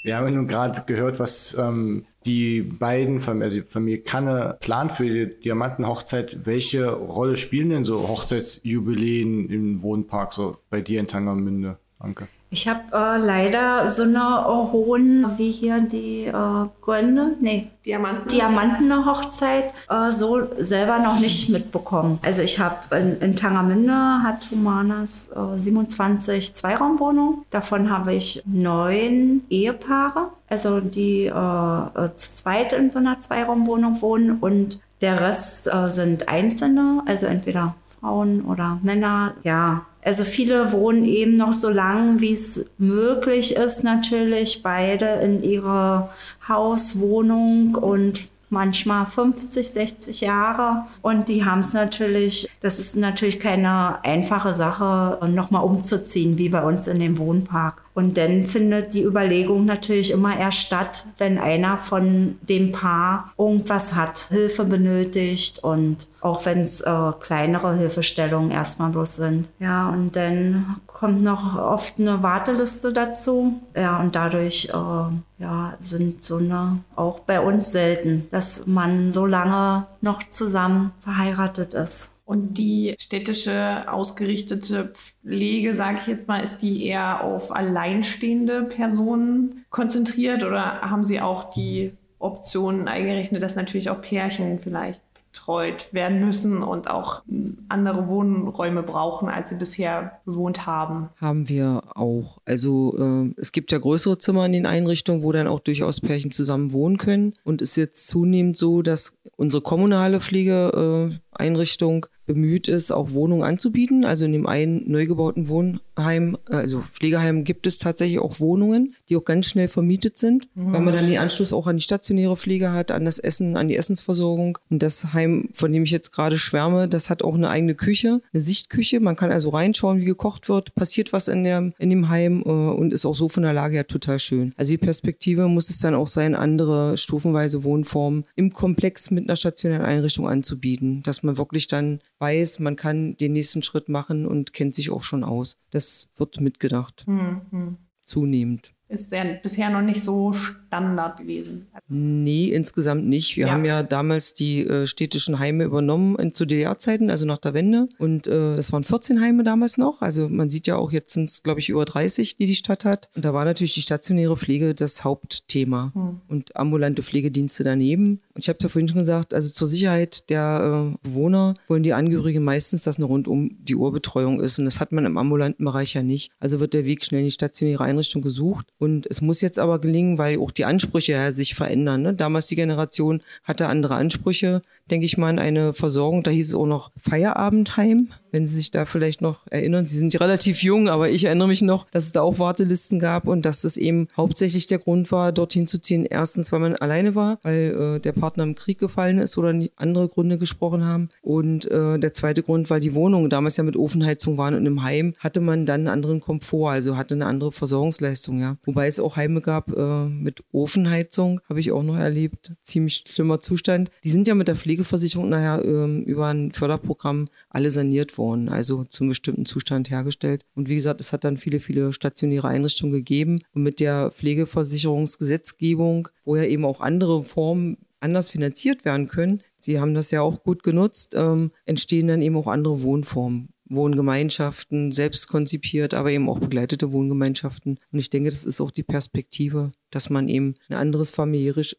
Wir 0.06 0.18
haben 0.18 0.26
ja 0.26 0.32
nun 0.36 0.46
gerade 0.46 0.84
gehört, 0.86 1.20
was 1.20 1.58
ähm, 1.60 2.06
die 2.28 2.62
beiden, 2.62 3.22
Fam- 3.22 3.42
also 3.42 3.58
die 3.60 3.68
Familie 3.68 4.02
Kanne, 4.04 4.56
plant 4.62 4.92
für 4.92 5.06
die 5.10 5.40
Diamantenhochzeit. 5.40 6.46
Welche 6.46 6.92
Rolle 6.92 7.38
spielen 7.38 7.72
denn 7.72 7.84
so 7.84 8.08
Hochzeitsjubiläen 8.08 9.50
im 9.50 9.82
Wohnpark 9.82 10.32
so 10.32 10.58
bei 10.70 10.82
dir 10.82 11.00
in 11.00 11.08
Tangermünde, 11.08 11.80
Anke? 11.98 12.28
Ich 12.50 12.68
habe 12.68 12.82
äh, 12.94 13.18
leider 13.18 13.90
so 13.90 14.04
eine 14.04 14.20
äh, 14.20 14.72
hohen, 14.72 15.26
wie 15.38 15.52
hier 15.52 15.82
die 15.82 16.26
äh, 16.26 16.68
Gründe, 16.82 17.36
nee, 17.42 17.72
Diamanten. 17.86 18.30
Diamantene 18.30 19.06
Hochzeit 19.06 19.74
äh, 19.90 20.12
so 20.12 20.48
selber 20.58 21.00
noch 21.00 21.20
nicht 21.20 21.50
mitbekommen. 21.50 22.20
Also 22.24 22.44
ich 22.44 22.60
habe 22.60 22.96
in, 22.96 23.20
in 23.20 23.36
Tangermünde 23.36 23.94
hat 24.24 24.50
Humanas 24.52 25.30
äh, 25.36 25.58
27 25.58 26.56
Zweiraumwohnungen. 26.56 27.46
Davon 27.50 27.90
habe 27.90 28.14
ich 28.14 28.42
neun 28.46 29.44
Ehepaare, 29.50 30.30
also 30.50 30.80
die 30.80 31.26
äh, 31.26 31.30
äh, 31.30 32.16
zu 32.16 32.36
zweit 32.36 32.74
in 32.74 32.92
so 32.92 33.00
einer 33.00 33.20
Zweiraumwohnung 33.20 34.02
wohnen 34.02 34.38
und 34.40 34.80
der 35.02 35.20
Rest 35.20 35.68
äh, 35.72 35.88
sind 35.88 36.30
Einzelne, 36.30 37.04
also 37.06 37.26
entweder 37.26 37.76
Frauen 38.00 38.46
oder 38.46 38.80
Männer. 38.82 39.34
Ja, 39.44 39.86
also 40.06 40.24
viele 40.24 40.72
wohnen 40.72 41.04
eben 41.04 41.36
noch 41.36 41.54
so 41.54 41.70
lang, 41.70 42.22
wie 42.22 42.34
es 42.34 42.64
möglich 42.78 43.56
ist, 43.56 43.84
natürlich 43.84 44.62
beide 44.62 45.06
in 45.16 45.42
ihrer 45.42 46.12
Hauswohnung 46.48 47.74
und 47.74 48.30
manchmal 48.52 49.08
50, 49.08 49.72
60 49.72 50.22
Jahre. 50.22 50.86
Und 51.02 51.28
die 51.28 51.44
haben 51.44 51.60
es 51.60 51.74
natürlich, 51.74 52.48
das 52.62 52.78
ist 52.78 52.96
natürlich 52.96 53.40
keine 53.40 54.04
einfache 54.04 54.54
Sache, 54.54 55.20
nochmal 55.28 55.64
umzuziehen, 55.64 56.38
wie 56.38 56.50
bei 56.50 56.64
uns 56.64 56.88
in 56.88 57.00
dem 57.00 57.18
Wohnpark. 57.18 57.85
Und 57.96 58.18
dann 58.18 58.46
findet 58.46 58.94
die 58.94 59.04
Überlegung 59.04 59.64
natürlich 59.66 60.12
immer 60.12 60.38
erst 60.38 60.60
statt, 60.60 61.06
wenn 61.18 61.38
einer 61.38 61.78
von 61.78 62.38
dem 62.42 62.74
Paar 62.74 63.34
irgendwas 63.38 63.96
hat, 63.96 64.28
Hilfe 64.30 64.66
benötigt 64.66 65.60
und 65.64 66.10
auch 66.20 66.46
wenn 66.46 66.62
es 66.62 66.82
äh, 66.82 67.12
kleinere 67.22 67.76
Hilfestellungen 67.76 68.52
erstmal 68.52 68.90
bloß 68.90 69.16
sind. 69.16 69.48
Ja, 69.60 69.90
und 69.90 70.18
dann 70.18 70.76
kommt 70.88 71.24
noch 71.24 71.58
oft 71.58 71.98
eine 71.98 72.22
Warteliste 72.22 72.92
dazu. 72.92 73.62
Ja, 73.76 74.02
und 74.02 74.16
dadurch 74.16 74.70
äh, 74.74 75.42
ja, 75.42 75.78
sind 75.82 76.22
so 76.22 76.38
eine 76.38 76.80
auch 76.98 77.20
bei 77.22 77.40
uns 77.40 77.72
selten, 77.72 78.28
dass 78.30 78.68
man 78.68 79.14
so 79.14 79.26
lange 79.26 79.88
noch 80.02 80.22
zusammen 80.30 80.92
verheiratet 81.00 81.74
ist. 81.74 82.15
Und 82.26 82.58
die 82.58 82.96
städtische 82.98 83.86
ausgerichtete 83.88 84.94
Pflege, 85.24 85.76
sage 85.76 86.00
ich 86.02 86.08
jetzt 86.08 86.28
mal, 86.28 86.44
ist 86.44 86.60
die 86.60 86.86
eher 86.86 87.24
auf 87.24 87.56
alleinstehende 87.56 88.64
Personen 88.64 89.64
konzentriert 89.70 90.44
oder 90.44 90.82
haben 90.82 91.04
Sie 91.04 91.22
auch 91.22 91.52
die 91.52 91.94
Option 92.18 92.88
eingerechnet, 92.88 93.44
dass 93.44 93.56
natürlich 93.56 93.92
auch 93.92 94.02
Pärchen 94.02 94.60
vielleicht 94.60 95.02
betreut 95.36 95.94
werden 95.94 96.20
müssen 96.22 96.64
und 96.64 96.90
auch 96.90 97.22
andere 97.68 98.08
Wohnräume 98.08 98.84
brauchen, 98.84 99.28
als 99.28 99.50
sie 99.50 99.58
bisher 99.58 100.20
bewohnt 100.26 100.66
haben? 100.66 101.10
Haben 101.18 101.50
wir 101.50 101.84
auch. 101.94 102.38
Also 102.46 102.96
äh, 102.98 103.34
es 103.40 103.52
gibt 103.52 103.74
ja 103.74 103.78
größere 103.78 104.18
Zimmer 104.18 104.46
in 104.46 104.54
den 104.54 104.66
Einrichtungen, 104.66 105.24
wo 105.24 105.34
dann 105.34 105.48
auch 105.48 105.60
durchaus 105.60 106.00
Pärchen 106.00 106.32
zusammen 106.32 106.72
wohnen 106.72 106.98
können. 106.98 107.34
Und 107.44 107.62
ist 107.62 107.76
jetzt 107.76 108.08
zunehmend 108.08 108.56
so, 108.56 108.82
dass 108.82 109.18
unsere 109.36 109.62
kommunale 109.62 110.22
Pflegeeinrichtung 110.22 112.06
bemüht 112.26 112.68
ist, 112.68 112.92
auch 112.92 113.12
Wohnungen 113.12 113.44
anzubieten. 113.44 114.06
Also 114.06 114.26
in 114.26 114.34
dem 114.34 114.48
einen 114.48 114.90
neu 114.90 115.06
gebauten 115.06 115.48
Wohnheim, 115.48 116.38
also 116.46 116.82
Pflegeheim 116.82 117.44
gibt 117.44 117.68
es 117.68 117.78
tatsächlich 117.78 118.20
auch 118.20 118.40
Wohnungen, 118.40 118.96
die 119.10 119.18
auch 119.18 119.26
ganz 119.26 119.48
schnell 119.48 119.68
vermietet 119.68 120.18
sind, 120.18 120.48
mhm. 120.56 120.74
weil 120.74 120.82
man 120.82 120.94
dann 120.94 121.08
den 121.08 121.20
Anschluss 121.20 121.54
auch 121.54 121.68
an 121.68 121.78
die 121.78 121.84
stationäre 121.84 122.36
Pflege 122.38 122.72
hat, 122.72 122.92
an 122.92 123.06
das 123.06 123.20
Essen, 123.20 123.58
an 123.58 123.68
die 123.68 123.76
Essensversorgung. 123.76 124.58
Und 124.70 124.82
das 124.82 125.14
Heim, 125.14 125.50
von 125.54 125.72
dem 125.72 125.84
ich 125.84 125.92
jetzt 125.92 126.12
gerade 126.12 126.38
schwärme, 126.38 126.88
das 126.88 127.10
hat 127.10 127.24
auch 127.24 127.36
eine 127.36 127.50
eigene 127.50 127.76
Küche, 127.76 128.22
eine 128.34 128.42
Sichtküche. 128.42 129.00
Man 129.00 129.16
kann 129.16 129.32
also 129.32 129.50
reinschauen, 129.50 130.02
wie 130.02 130.06
gekocht 130.06 130.50
wird, 130.50 130.74
passiert 130.76 131.14
was 131.14 131.28
in, 131.28 131.44
der, 131.44 131.72
in 131.78 131.90
dem 131.90 132.10
Heim 132.10 132.42
äh, 132.46 132.50
und 132.50 132.94
ist 132.94 133.06
auch 133.06 133.16
so 133.16 133.30
von 133.30 133.44
der 133.44 133.54
Lage 133.54 133.76
her 133.76 133.88
total 133.88 134.20
schön. 134.20 134.54
Also 134.58 134.72
die 134.72 134.78
Perspektive 134.78 135.48
muss 135.48 135.70
es 135.70 135.80
dann 135.80 135.96
auch 135.96 136.08
sein, 136.08 136.36
andere 136.36 136.98
stufenweise 136.98 137.64
Wohnformen 137.64 138.26
im 138.36 138.52
Komplex 138.54 139.12
mit 139.12 139.26
einer 139.26 139.36
stationären 139.36 139.86
Einrichtung 139.86 140.28
anzubieten, 140.28 141.04
dass 141.04 141.24
man 141.24 141.38
wirklich 141.38 141.68
dann 141.68 142.00
weiß, 142.20 142.60
man 142.60 142.76
kann 142.76 143.18
den 143.18 143.34
nächsten 143.34 143.64
Schritt 143.64 143.90
machen 143.90 144.26
und 144.26 144.54
kennt 144.54 144.76
sich 144.76 144.90
auch 144.90 145.04
schon 145.04 145.24
aus. 145.24 145.58
Das 145.72 146.08
wird 146.16 146.40
mitgedacht. 146.40 147.06
Mhm. 147.08 147.78
Zunehmend 148.04 148.75
ist 149.02 149.12
ja 149.12 149.24
bisher 149.42 149.70
noch 149.70 149.82
nicht 149.82 150.04
so 150.04 150.34
Standard 150.76 151.18
gewesen. 151.18 151.68
Nee, 151.88 152.50
insgesamt 152.50 153.06
nicht. 153.06 153.38
Wir 153.38 153.48
ja. 153.48 153.54
haben 153.54 153.66
ja 153.66 153.84
damals 153.84 154.34
die 154.34 154.66
äh, 154.66 154.88
städtischen 154.88 155.40
Heime 155.40 155.64
übernommen 155.64 156.18
in, 156.18 156.34
zu 156.34 156.46
DDR-Zeiten, 156.46 157.10
also 157.10 157.26
nach 157.26 157.38
der 157.38 157.54
Wende. 157.54 157.88
Und 157.98 158.28
äh, 158.28 158.56
das 158.56 158.74
waren 158.74 158.84
14 158.84 159.22
Heime 159.22 159.44
damals 159.44 159.78
noch. 159.78 160.02
Also 160.02 160.28
man 160.28 160.50
sieht 160.50 160.68
ja 160.68 160.76
auch, 160.76 160.92
jetzt 160.92 161.14
sind 161.14 161.26
es, 161.26 161.44
glaube 161.44 161.60
ich, 161.60 161.70
über 161.70 161.86
30, 161.86 162.38
die 162.38 162.46
die 162.46 162.56
Stadt 162.56 162.84
hat. 162.86 163.10
Und 163.16 163.24
da 163.24 163.34
war 163.34 163.46
natürlich 163.46 163.74
die 163.74 163.82
stationäre 163.82 164.36
Pflege 164.36 164.76
das 164.76 165.04
Hauptthema. 165.04 165.92
Hm. 165.94 166.22
Und 166.28 166.56
ambulante 166.56 167.04
Pflegedienste 167.04 167.64
daneben. 167.64 168.22
Und 168.34 168.42
ich 168.42 168.50
habe 168.50 168.58
es 168.58 168.64
ja 168.64 168.70
vorhin 168.70 168.88
schon 168.88 169.00
gesagt, 169.00 169.34
also 169.34 169.52
zur 169.54 169.68
Sicherheit 169.68 170.30
der 170.30 170.94
äh, 170.94 171.08
Bewohner 171.08 171.54
wollen 171.68 171.84
die 171.84 171.94
Angehörigen 171.94 172.44
meistens, 172.44 172.84
dass 172.84 172.98
eine 172.98 173.06
rund 173.06 173.28
um 173.28 173.56
die 173.64 173.76
Uhr 173.76 173.92
Betreuung 173.92 174.42
ist. 174.42 174.60
Und 174.60 174.66
das 174.66 174.80
hat 174.80 174.92
man 174.92 175.06
im 175.06 175.18
ambulanten 175.18 175.64
Bereich 175.64 175.94
ja 175.94 176.04
nicht. 176.04 176.32
Also 176.40 176.60
wird 176.60 176.74
der 176.74 176.86
Weg 176.86 177.06
schnell 177.06 177.22
in 177.22 177.28
die 177.28 177.32
stationäre 177.32 177.84
Einrichtung 177.84 178.22
gesucht. 178.22 178.68
Und 178.78 178.85
es 178.86 179.22
muss 179.22 179.42
jetzt 179.42 179.60
aber 179.60 179.80
gelingen, 179.80 180.18
weil 180.18 180.40
auch 180.40 180.52
die 180.52 180.66
Ansprüche 180.66 181.14
ja 181.14 181.32
sich 181.32 181.56
verändern. 181.56 182.02
Ne? 182.02 182.14
Damals 182.14 182.48
die 182.48 182.56
Generation 182.56 183.22
hatte 183.44 183.68
andere 183.68 183.96
Ansprüche 183.96 184.62
denke 184.90 185.06
ich 185.06 185.18
mal, 185.18 185.30
an 185.30 185.40
eine 185.40 185.74
Versorgung. 185.74 186.24
Da 186.24 186.32
hieß 186.32 186.50
es 186.50 186.56
auch 186.56 186.66
noch 186.66 186.92
Feierabendheim, 186.98 188.10
wenn 188.32 188.48
Sie 188.48 188.56
sich 188.56 188.72
da 188.72 188.86
vielleicht 188.86 189.22
noch 189.22 189.48
erinnern. 189.50 189.88
Sie 189.88 189.98
sind 189.98 190.20
relativ 190.20 190.62
jung, 190.62 190.90
aber 190.90 191.10
ich 191.10 191.24
erinnere 191.24 191.48
mich 191.48 191.62
noch, 191.62 191.90
dass 191.90 192.06
es 192.06 192.12
da 192.12 192.22
auch 192.22 192.38
Wartelisten 192.38 193.00
gab 193.00 193.28
und 193.28 193.46
dass 193.46 193.64
es 193.64 193.78
eben 193.78 194.08
hauptsächlich 194.16 194.68
der 194.68 194.80
Grund 194.80 195.12
war, 195.12 195.32
dorthin 195.32 195.68
zu 195.68 195.80
ziehen. 195.80 196.06
Erstens, 196.06 196.52
weil 196.52 196.60
man 196.60 196.76
alleine 196.76 197.16
war, 197.16 197.40
weil 197.44 197.96
äh, 197.96 198.00
der 198.00 198.12
Partner 198.12 198.44
im 198.44 198.56
Krieg 198.56 198.78
gefallen 198.78 199.20
ist 199.20 199.38
oder 199.38 199.54
andere 199.78 200.10
Gründe 200.10 200.38
gesprochen 200.38 200.84
haben. 200.84 201.10
Und 201.22 201.66
äh, 201.72 201.98
der 201.98 202.14
zweite 202.14 202.44
Grund, 202.44 202.70
weil 202.70 202.82
die 202.82 202.94
Wohnungen 202.94 203.30
damals 203.30 203.58
ja 203.58 203.64
mit 203.64 203.78
Ofenheizung 203.78 204.38
waren 204.38 204.54
und 204.54 204.66
im 204.66 204.84
Heim 204.84 205.14
hatte 205.20 205.40
man 205.40 205.66
dann 205.66 205.82
einen 205.82 205.88
anderen 205.88 206.20
Komfort, 206.20 206.72
also 206.72 206.98
hatte 206.98 207.14
eine 207.14 207.26
andere 207.26 207.52
Versorgungsleistung, 207.52 208.40
ja. 208.40 208.58
Wobei 208.66 208.88
es 208.88 209.00
auch 209.00 209.16
Heime 209.16 209.42
gab 209.42 209.72
äh, 209.72 210.06
mit 210.06 210.44
Ofenheizung, 210.52 211.40
habe 211.48 211.60
ich 211.60 211.72
auch 211.72 211.84
noch 211.84 211.96
erlebt. 211.98 212.54
Ziemlich 212.64 213.06
schlimmer 213.08 213.40
Zustand. 213.40 213.92
Die 214.04 214.10
sind 214.10 214.28
ja 214.28 214.36
mit 214.36 214.48
der 214.48 214.56
Pflege 214.56 214.75
Pflegeversicherung 214.76 215.30
nachher 215.30 215.64
ähm, 215.64 216.04
über 216.04 216.28
ein 216.28 216.52
Förderprogramm 216.52 217.28
alle 217.50 217.70
saniert 217.70 218.18
worden, 218.18 218.50
also 218.50 218.84
zum 218.84 219.08
bestimmten 219.10 219.46
Zustand 219.46 219.90
hergestellt. 219.90 220.46
Und 220.54 220.68
wie 220.68 220.76
gesagt, 220.76 221.00
es 221.00 221.14
hat 221.14 221.24
dann 221.24 221.38
viele, 221.38 221.60
viele 221.60 221.94
stationäre 221.94 222.48
Einrichtungen 222.48 222.94
gegeben. 222.94 223.42
Und 223.54 223.64
mit 223.64 223.80
der 223.80 224.12
Pflegeversicherungsgesetzgebung, 224.12 226.10
wo 226.26 226.36
ja 226.36 226.44
eben 226.44 226.66
auch 226.66 226.82
andere 226.82 227.24
Formen 227.24 227.78
anders 228.02 228.30
finanziert 228.30 228.86
werden 228.86 229.08
können, 229.08 229.42
Sie 229.66 229.80
haben 229.80 229.96
das 229.96 230.12
ja 230.12 230.22
auch 230.22 230.44
gut 230.44 230.62
genutzt, 230.62 231.16
ähm, 231.16 231.52
entstehen 231.66 232.08
dann 232.08 232.22
eben 232.22 232.36
auch 232.36 232.46
andere 232.46 232.84
Wohnformen. 232.84 233.50
Wohngemeinschaften, 233.68 234.92
selbst 234.92 235.28
konzipiert, 235.28 235.94
aber 235.94 236.12
eben 236.12 236.30
auch 236.30 236.40
begleitete 236.40 236.92
Wohngemeinschaften. 236.92 237.80
Und 237.92 238.00
ich 238.00 238.10
denke, 238.10 238.30
das 238.30 238.46
ist 238.46 238.62
auch 238.62 238.72
die 238.72 238.84
Perspektive, 238.84 239.72
dass 239.90 240.10
man 240.10 240.28
eben 240.30 240.56
ein 240.70 240.76
anderes 240.76 241.12
familiäres, 241.12 241.76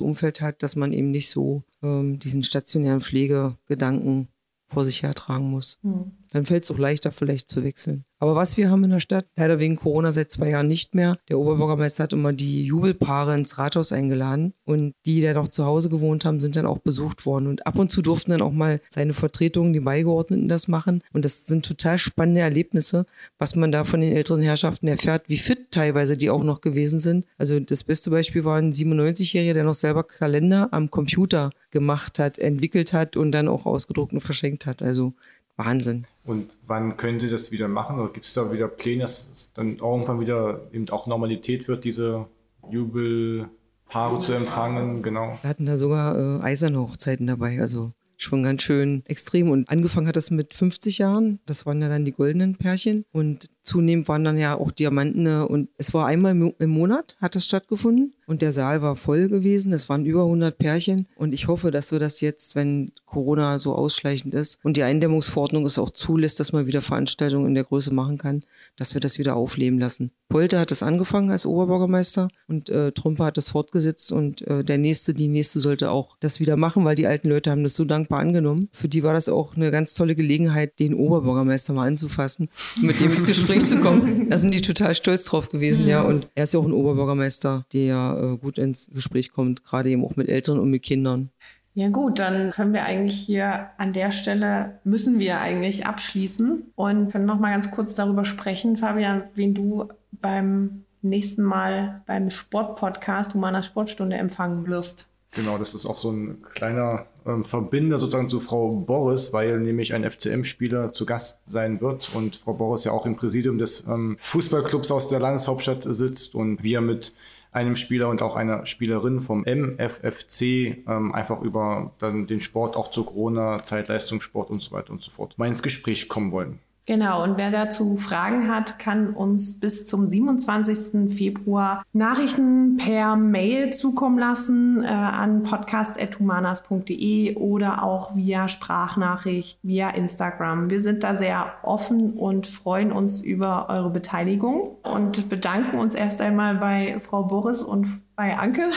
Umfeld 0.00 0.40
hat, 0.40 0.62
dass 0.62 0.76
man 0.76 0.92
eben 0.92 1.10
nicht 1.10 1.30
so 1.30 1.62
ähm, 1.82 2.18
diesen 2.18 2.42
stationären 2.42 3.00
Pflegegedanken 3.00 4.28
vor 4.68 4.84
sich 4.84 5.02
hertragen 5.02 5.50
muss. 5.50 5.78
Mhm. 5.82 6.12
Dann 6.30 6.44
fällt 6.44 6.64
es 6.64 6.70
auch 6.70 6.78
leichter, 6.78 7.12
vielleicht 7.12 7.50
zu 7.50 7.64
wechseln. 7.64 8.04
Aber 8.18 8.34
was 8.34 8.56
wir 8.56 8.70
haben 8.70 8.84
in 8.84 8.90
der 8.90 9.00
Stadt, 9.00 9.26
leider 9.36 9.58
wegen 9.58 9.76
Corona 9.76 10.12
seit 10.12 10.30
zwei 10.30 10.50
Jahren 10.50 10.68
nicht 10.68 10.94
mehr. 10.94 11.18
Der 11.28 11.38
Oberbürgermeister 11.38 12.04
hat 12.04 12.12
immer 12.12 12.32
die 12.32 12.64
Jubelpaare 12.64 13.34
ins 13.34 13.58
Rathaus 13.58 13.92
eingeladen 13.92 14.54
und 14.64 14.94
die, 15.06 15.20
die 15.20 15.32
noch 15.32 15.48
zu 15.48 15.64
Hause 15.64 15.88
gewohnt 15.88 16.24
haben, 16.24 16.38
sind 16.38 16.56
dann 16.56 16.66
auch 16.66 16.78
besucht 16.78 17.26
worden. 17.26 17.46
Und 17.46 17.66
ab 17.66 17.78
und 17.78 17.90
zu 17.90 18.02
durften 18.02 18.30
dann 18.30 18.42
auch 18.42 18.52
mal 18.52 18.80
seine 18.90 19.12
Vertretungen, 19.12 19.72
die 19.72 19.80
Beigeordneten, 19.80 20.48
das 20.48 20.68
machen. 20.68 21.02
Und 21.12 21.24
das 21.24 21.46
sind 21.46 21.64
total 21.64 21.98
spannende 21.98 22.42
Erlebnisse, 22.42 23.06
was 23.38 23.56
man 23.56 23.72
da 23.72 23.84
von 23.84 24.00
den 24.00 24.14
älteren 24.14 24.42
Herrschaften 24.42 24.86
erfährt, 24.86 25.24
wie 25.28 25.38
fit 25.38 25.70
teilweise 25.70 26.16
die 26.16 26.30
auch 26.30 26.44
noch 26.44 26.60
gewesen 26.60 26.98
sind. 26.98 27.26
Also 27.38 27.58
das 27.58 27.84
beste 27.84 28.10
Beispiel 28.10 28.44
war 28.44 28.58
ein 28.58 28.72
97-Jähriger, 28.72 29.54
der 29.54 29.64
noch 29.64 29.74
selber 29.74 30.04
Kalender 30.04 30.68
am 30.72 30.90
Computer 30.90 31.50
gemacht 31.70 32.18
hat, 32.18 32.38
entwickelt 32.38 32.92
hat 32.92 33.16
und 33.16 33.32
dann 33.32 33.48
auch 33.48 33.66
ausgedruckt 33.66 34.12
und 34.12 34.20
verschenkt 34.20 34.66
hat. 34.66 34.82
Also 34.82 35.14
Wahnsinn. 35.56 36.06
Und 36.30 36.48
wann 36.64 36.96
können 36.96 37.18
Sie 37.18 37.28
das 37.28 37.50
wieder 37.50 37.66
machen? 37.66 37.98
Oder 37.98 38.12
gibt 38.12 38.24
es 38.24 38.34
da 38.34 38.52
wieder 38.52 38.68
Pläne, 38.68 39.02
dass 39.02 39.32
es 39.34 39.52
dann 39.52 39.78
irgendwann 39.78 40.20
wieder 40.20 40.60
eben 40.72 40.88
auch 40.90 41.08
Normalität 41.08 41.66
wird, 41.66 41.82
diese 41.82 42.26
Jubelpaare 42.70 44.18
zu 44.18 44.32
empfangen? 44.34 45.02
Genau. 45.02 45.36
Wir 45.42 45.50
hatten 45.50 45.66
da 45.66 45.76
sogar 45.76 46.16
äh, 46.16 46.40
eiserne 46.40 46.78
Hochzeiten 46.78 47.26
dabei, 47.26 47.60
also 47.60 47.90
schon 48.16 48.44
ganz 48.44 48.62
schön 48.62 49.02
extrem. 49.06 49.50
Und 49.50 49.68
angefangen 49.68 50.06
hat 50.06 50.14
das 50.14 50.30
mit 50.30 50.54
50 50.54 50.98
Jahren. 50.98 51.40
Das 51.46 51.66
waren 51.66 51.82
ja 51.82 51.88
dann 51.88 52.04
die 52.04 52.12
goldenen 52.12 52.54
Pärchen. 52.54 53.04
Und 53.10 53.50
zunehmend 53.64 54.06
waren 54.06 54.22
dann 54.22 54.38
ja 54.38 54.54
auch 54.54 54.70
Diamanten. 54.70 55.26
Und 55.26 55.70
es 55.78 55.92
war 55.94 56.06
einmal 56.06 56.32
im 56.32 56.70
Monat, 56.70 57.16
hat 57.20 57.34
das 57.34 57.46
stattgefunden. 57.46 58.14
Und 58.30 58.42
der 58.42 58.52
Saal 58.52 58.80
war 58.80 58.94
voll 58.94 59.26
gewesen. 59.26 59.72
Es 59.72 59.88
waren 59.88 60.06
über 60.06 60.22
100 60.22 60.56
Pärchen. 60.56 61.08
Und 61.16 61.32
ich 61.32 61.48
hoffe, 61.48 61.72
dass 61.72 61.90
wir 61.90 61.98
das 61.98 62.20
jetzt, 62.20 62.54
wenn 62.54 62.92
Corona 63.10 63.58
so 63.58 63.74
ausschleichend 63.74 64.34
ist 64.34 64.60
und 64.62 64.76
die 64.76 64.84
Eindämmungsverordnung 64.84 65.66
es 65.66 65.78
auch 65.78 65.90
zulässt, 65.90 66.38
dass 66.38 66.52
man 66.52 66.66
wieder 66.66 66.80
Veranstaltungen 66.80 67.48
in 67.48 67.54
der 67.54 67.64
Größe 67.64 67.92
machen 67.92 68.18
kann, 68.18 68.42
dass 68.76 68.94
wir 68.94 69.00
das 69.00 69.18
wieder 69.18 69.34
aufleben 69.34 69.80
lassen. 69.80 70.12
Polte 70.28 70.60
hat 70.60 70.70
das 70.70 70.84
angefangen 70.84 71.30
als 71.30 71.44
Oberbürgermeister 71.44 72.28
und 72.46 72.68
äh, 72.68 72.92
Trumper 72.92 73.24
hat 73.24 73.36
das 73.36 73.48
fortgesetzt 73.48 74.12
und 74.12 74.46
äh, 74.46 74.62
der 74.62 74.78
nächste, 74.78 75.12
die 75.12 75.26
nächste 75.26 75.58
sollte 75.58 75.90
auch 75.90 76.16
das 76.20 76.38
wieder 76.38 76.56
machen, 76.56 76.84
weil 76.84 76.94
die 76.94 77.08
alten 77.08 77.28
Leute 77.28 77.50
haben 77.50 77.64
das 77.64 77.74
so 77.74 77.84
dankbar 77.84 78.20
angenommen. 78.20 78.68
Für 78.72 78.88
die 78.88 79.02
war 79.02 79.12
das 79.12 79.28
auch 79.28 79.56
eine 79.56 79.72
ganz 79.72 79.94
tolle 79.94 80.14
Gelegenheit, 80.14 80.78
den 80.78 80.94
Oberbürgermeister 80.94 81.72
mal 81.72 81.88
anzufassen, 81.88 82.48
mit 82.80 83.00
dem 83.00 83.10
ins 83.10 83.26
Gespräch 83.26 83.66
zu 83.66 83.80
kommen. 83.80 84.30
Da 84.30 84.38
sind 84.38 84.54
die 84.54 84.60
total 84.60 84.94
stolz 84.94 85.24
drauf 85.24 85.50
gewesen, 85.50 85.88
ja. 85.88 86.02
Und 86.02 86.28
er 86.36 86.44
ist 86.44 86.54
ja 86.54 86.60
auch 86.60 86.66
ein 86.66 86.72
Oberbürgermeister, 86.72 87.66
der 87.72 88.19
äh, 88.20 88.36
gut 88.36 88.58
ins 88.58 88.90
Gespräch 88.92 89.32
kommt, 89.32 89.64
gerade 89.64 89.88
eben 89.88 90.04
auch 90.04 90.16
mit 90.16 90.28
Älteren 90.28 90.60
und 90.60 90.70
mit 90.70 90.82
Kindern. 90.82 91.30
Ja 91.74 91.88
gut, 91.88 92.18
dann 92.18 92.50
können 92.50 92.72
wir 92.72 92.84
eigentlich 92.84 93.18
hier 93.18 93.70
an 93.78 93.92
der 93.92 94.10
Stelle, 94.10 94.80
müssen 94.84 95.20
wir 95.20 95.40
eigentlich 95.40 95.86
abschließen 95.86 96.72
und 96.74 97.12
können 97.12 97.26
noch 97.26 97.38
mal 97.38 97.52
ganz 97.52 97.70
kurz 97.70 97.94
darüber 97.94 98.24
sprechen, 98.24 98.76
Fabian, 98.76 99.22
wen 99.34 99.54
du 99.54 99.88
beim 100.12 100.84
nächsten 101.02 101.42
Mal 101.42 102.02
beim 102.06 102.28
Sportpodcast 102.28 103.34
Humaner 103.34 103.62
Sportstunde 103.62 104.16
empfangen 104.16 104.66
wirst. 104.66 105.08
Genau, 105.32 105.58
das 105.58 105.74
ist 105.74 105.86
auch 105.86 105.96
so 105.96 106.10
ein 106.10 106.42
kleiner 106.52 107.06
ähm, 107.24 107.44
Verbinder 107.44 107.98
sozusagen 107.98 108.28
zu 108.28 108.40
Frau 108.40 108.74
Boris, 108.74 109.32
weil 109.32 109.60
nämlich 109.60 109.94
ein 109.94 110.08
FCM-Spieler 110.08 110.92
zu 110.92 111.06
Gast 111.06 111.46
sein 111.46 111.80
wird 111.80 112.10
und 112.14 112.36
Frau 112.36 112.54
Boris 112.54 112.82
ja 112.82 112.90
auch 112.90 113.06
im 113.06 113.14
Präsidium 113.14 113.56
des 113.56 113.86
ähm, 113.86 114.16
Fußballclubs 114.18 114.90
aus 114.90 115.08
der 115.08 115.20
Landeshauptstadt 115.20 115.82
sitzt 115.82 116.34
und 116.34 116.64
wir 116.64 116.80
mit 116.80 117.14
einem 117.52 117.76
Spieler 117.76 118.08
und 118.08 118.22
auch 118.22 118.36
einer 118.36 118.64
Spielerin 118.66 119.20
vom 119.20 119.44
MFFC 119.44 120.42
ähm, 120.86 121.12
einfach 121.12 121.40
über 121.42 121.92
dann 121.98 122.26
den 122.26 122.40
Sport 122.40 122.76
auch 122.76 122.90
zu 122.90 123.04
Corona, 123.04 123.58
Zeitleistungssport 123.58 124.50
und 124.50 124.62
so 124.62 124.72
weiter 124.72 124.92
und 124.92 125.02
so 125.02 125.10
fort 125.10 125.38
mal 125.38 125.48
ins 125.48 125.62
Gespräch 125.62 126.08
kommen 126.08 126.32
wollen. 126.32 126.60
Genau, 126.90 127.22
und 127.22 127.38
wer 127.38 127.52
dazu 127.52 127.96
Fragen 127.96 128.48
hat, 128.48 128.80
kann 128.80 129.10
uns 129.10 129.60
bis 129.60 129.86
zum 129.86 130.08
27. 130.08 131.14
Februar 131.16 131.84
Nachrichten 131.92 132.78
per 132.78 133.14
Mail 133.14 133.72
zukommen 133.72 134.18
lassen 134.18 134.82
äh, 134.82 134.88
an 134.88 135.44
podcast.humanas.de 135.44 137.36
oder 137.36 137.84
auch 137.84 138.16
via 138.16 138.48
Sprachnachricht, 138.48 139.60
via 139.62 139.90
Instagram. 139.90 140.68
Wir 140.68 140.82
sind 140.82 141.04
da 141.04 141.14
sehr 141.14 141.52
offen 141.62 142.14
und 142.14 142.48
freuen 142.48 142.90
uns 142.90 143.20
über 143.20 143.68
eure 143.68 143.90
Beteiligung 143.90 144.78
und 144.82 145.28
bedanken 145.28 145.78
uns 145.78 145.94
erst 145.94 146.20
einmal 146.20 146.56
bei 146.56 146.98
Frau 146.98 147.22
Boris 147.22 147.62
und 147.62 148.00
bei 148.16 148.36
Anke. 148.36 148.62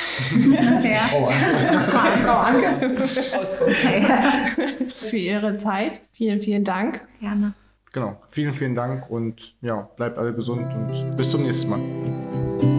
ja. 0.83 0.99
Frau 1.79 1.97
Anke. 1.97 2.19
Frau 2.19 2.37
Anke. 2.37 3.03
Für 4.93 5.17
ihre 5.17 5.55
Zeit. 5.55 6.01
Vielen, 6.11 6.39
vielen 6.39 6.63
Dank. 6.63 7.01
Gerne. 7.19 7.55
Genau. 7.93 8.17
Vielen, 8.27 8.53
vielen 8.53 8.75
Dank 8.75 9.09
und 9.09 9.55
ja, 9.61 9.81
bleibt 9.95 10.17
alle 10.17 10.33
gesund 10.33 10.65
und 10.73 11.15
bis 11.15 11.29
zum 11.29 11.43
nächsten 11.43 11.69
Mal. 11.69 12.72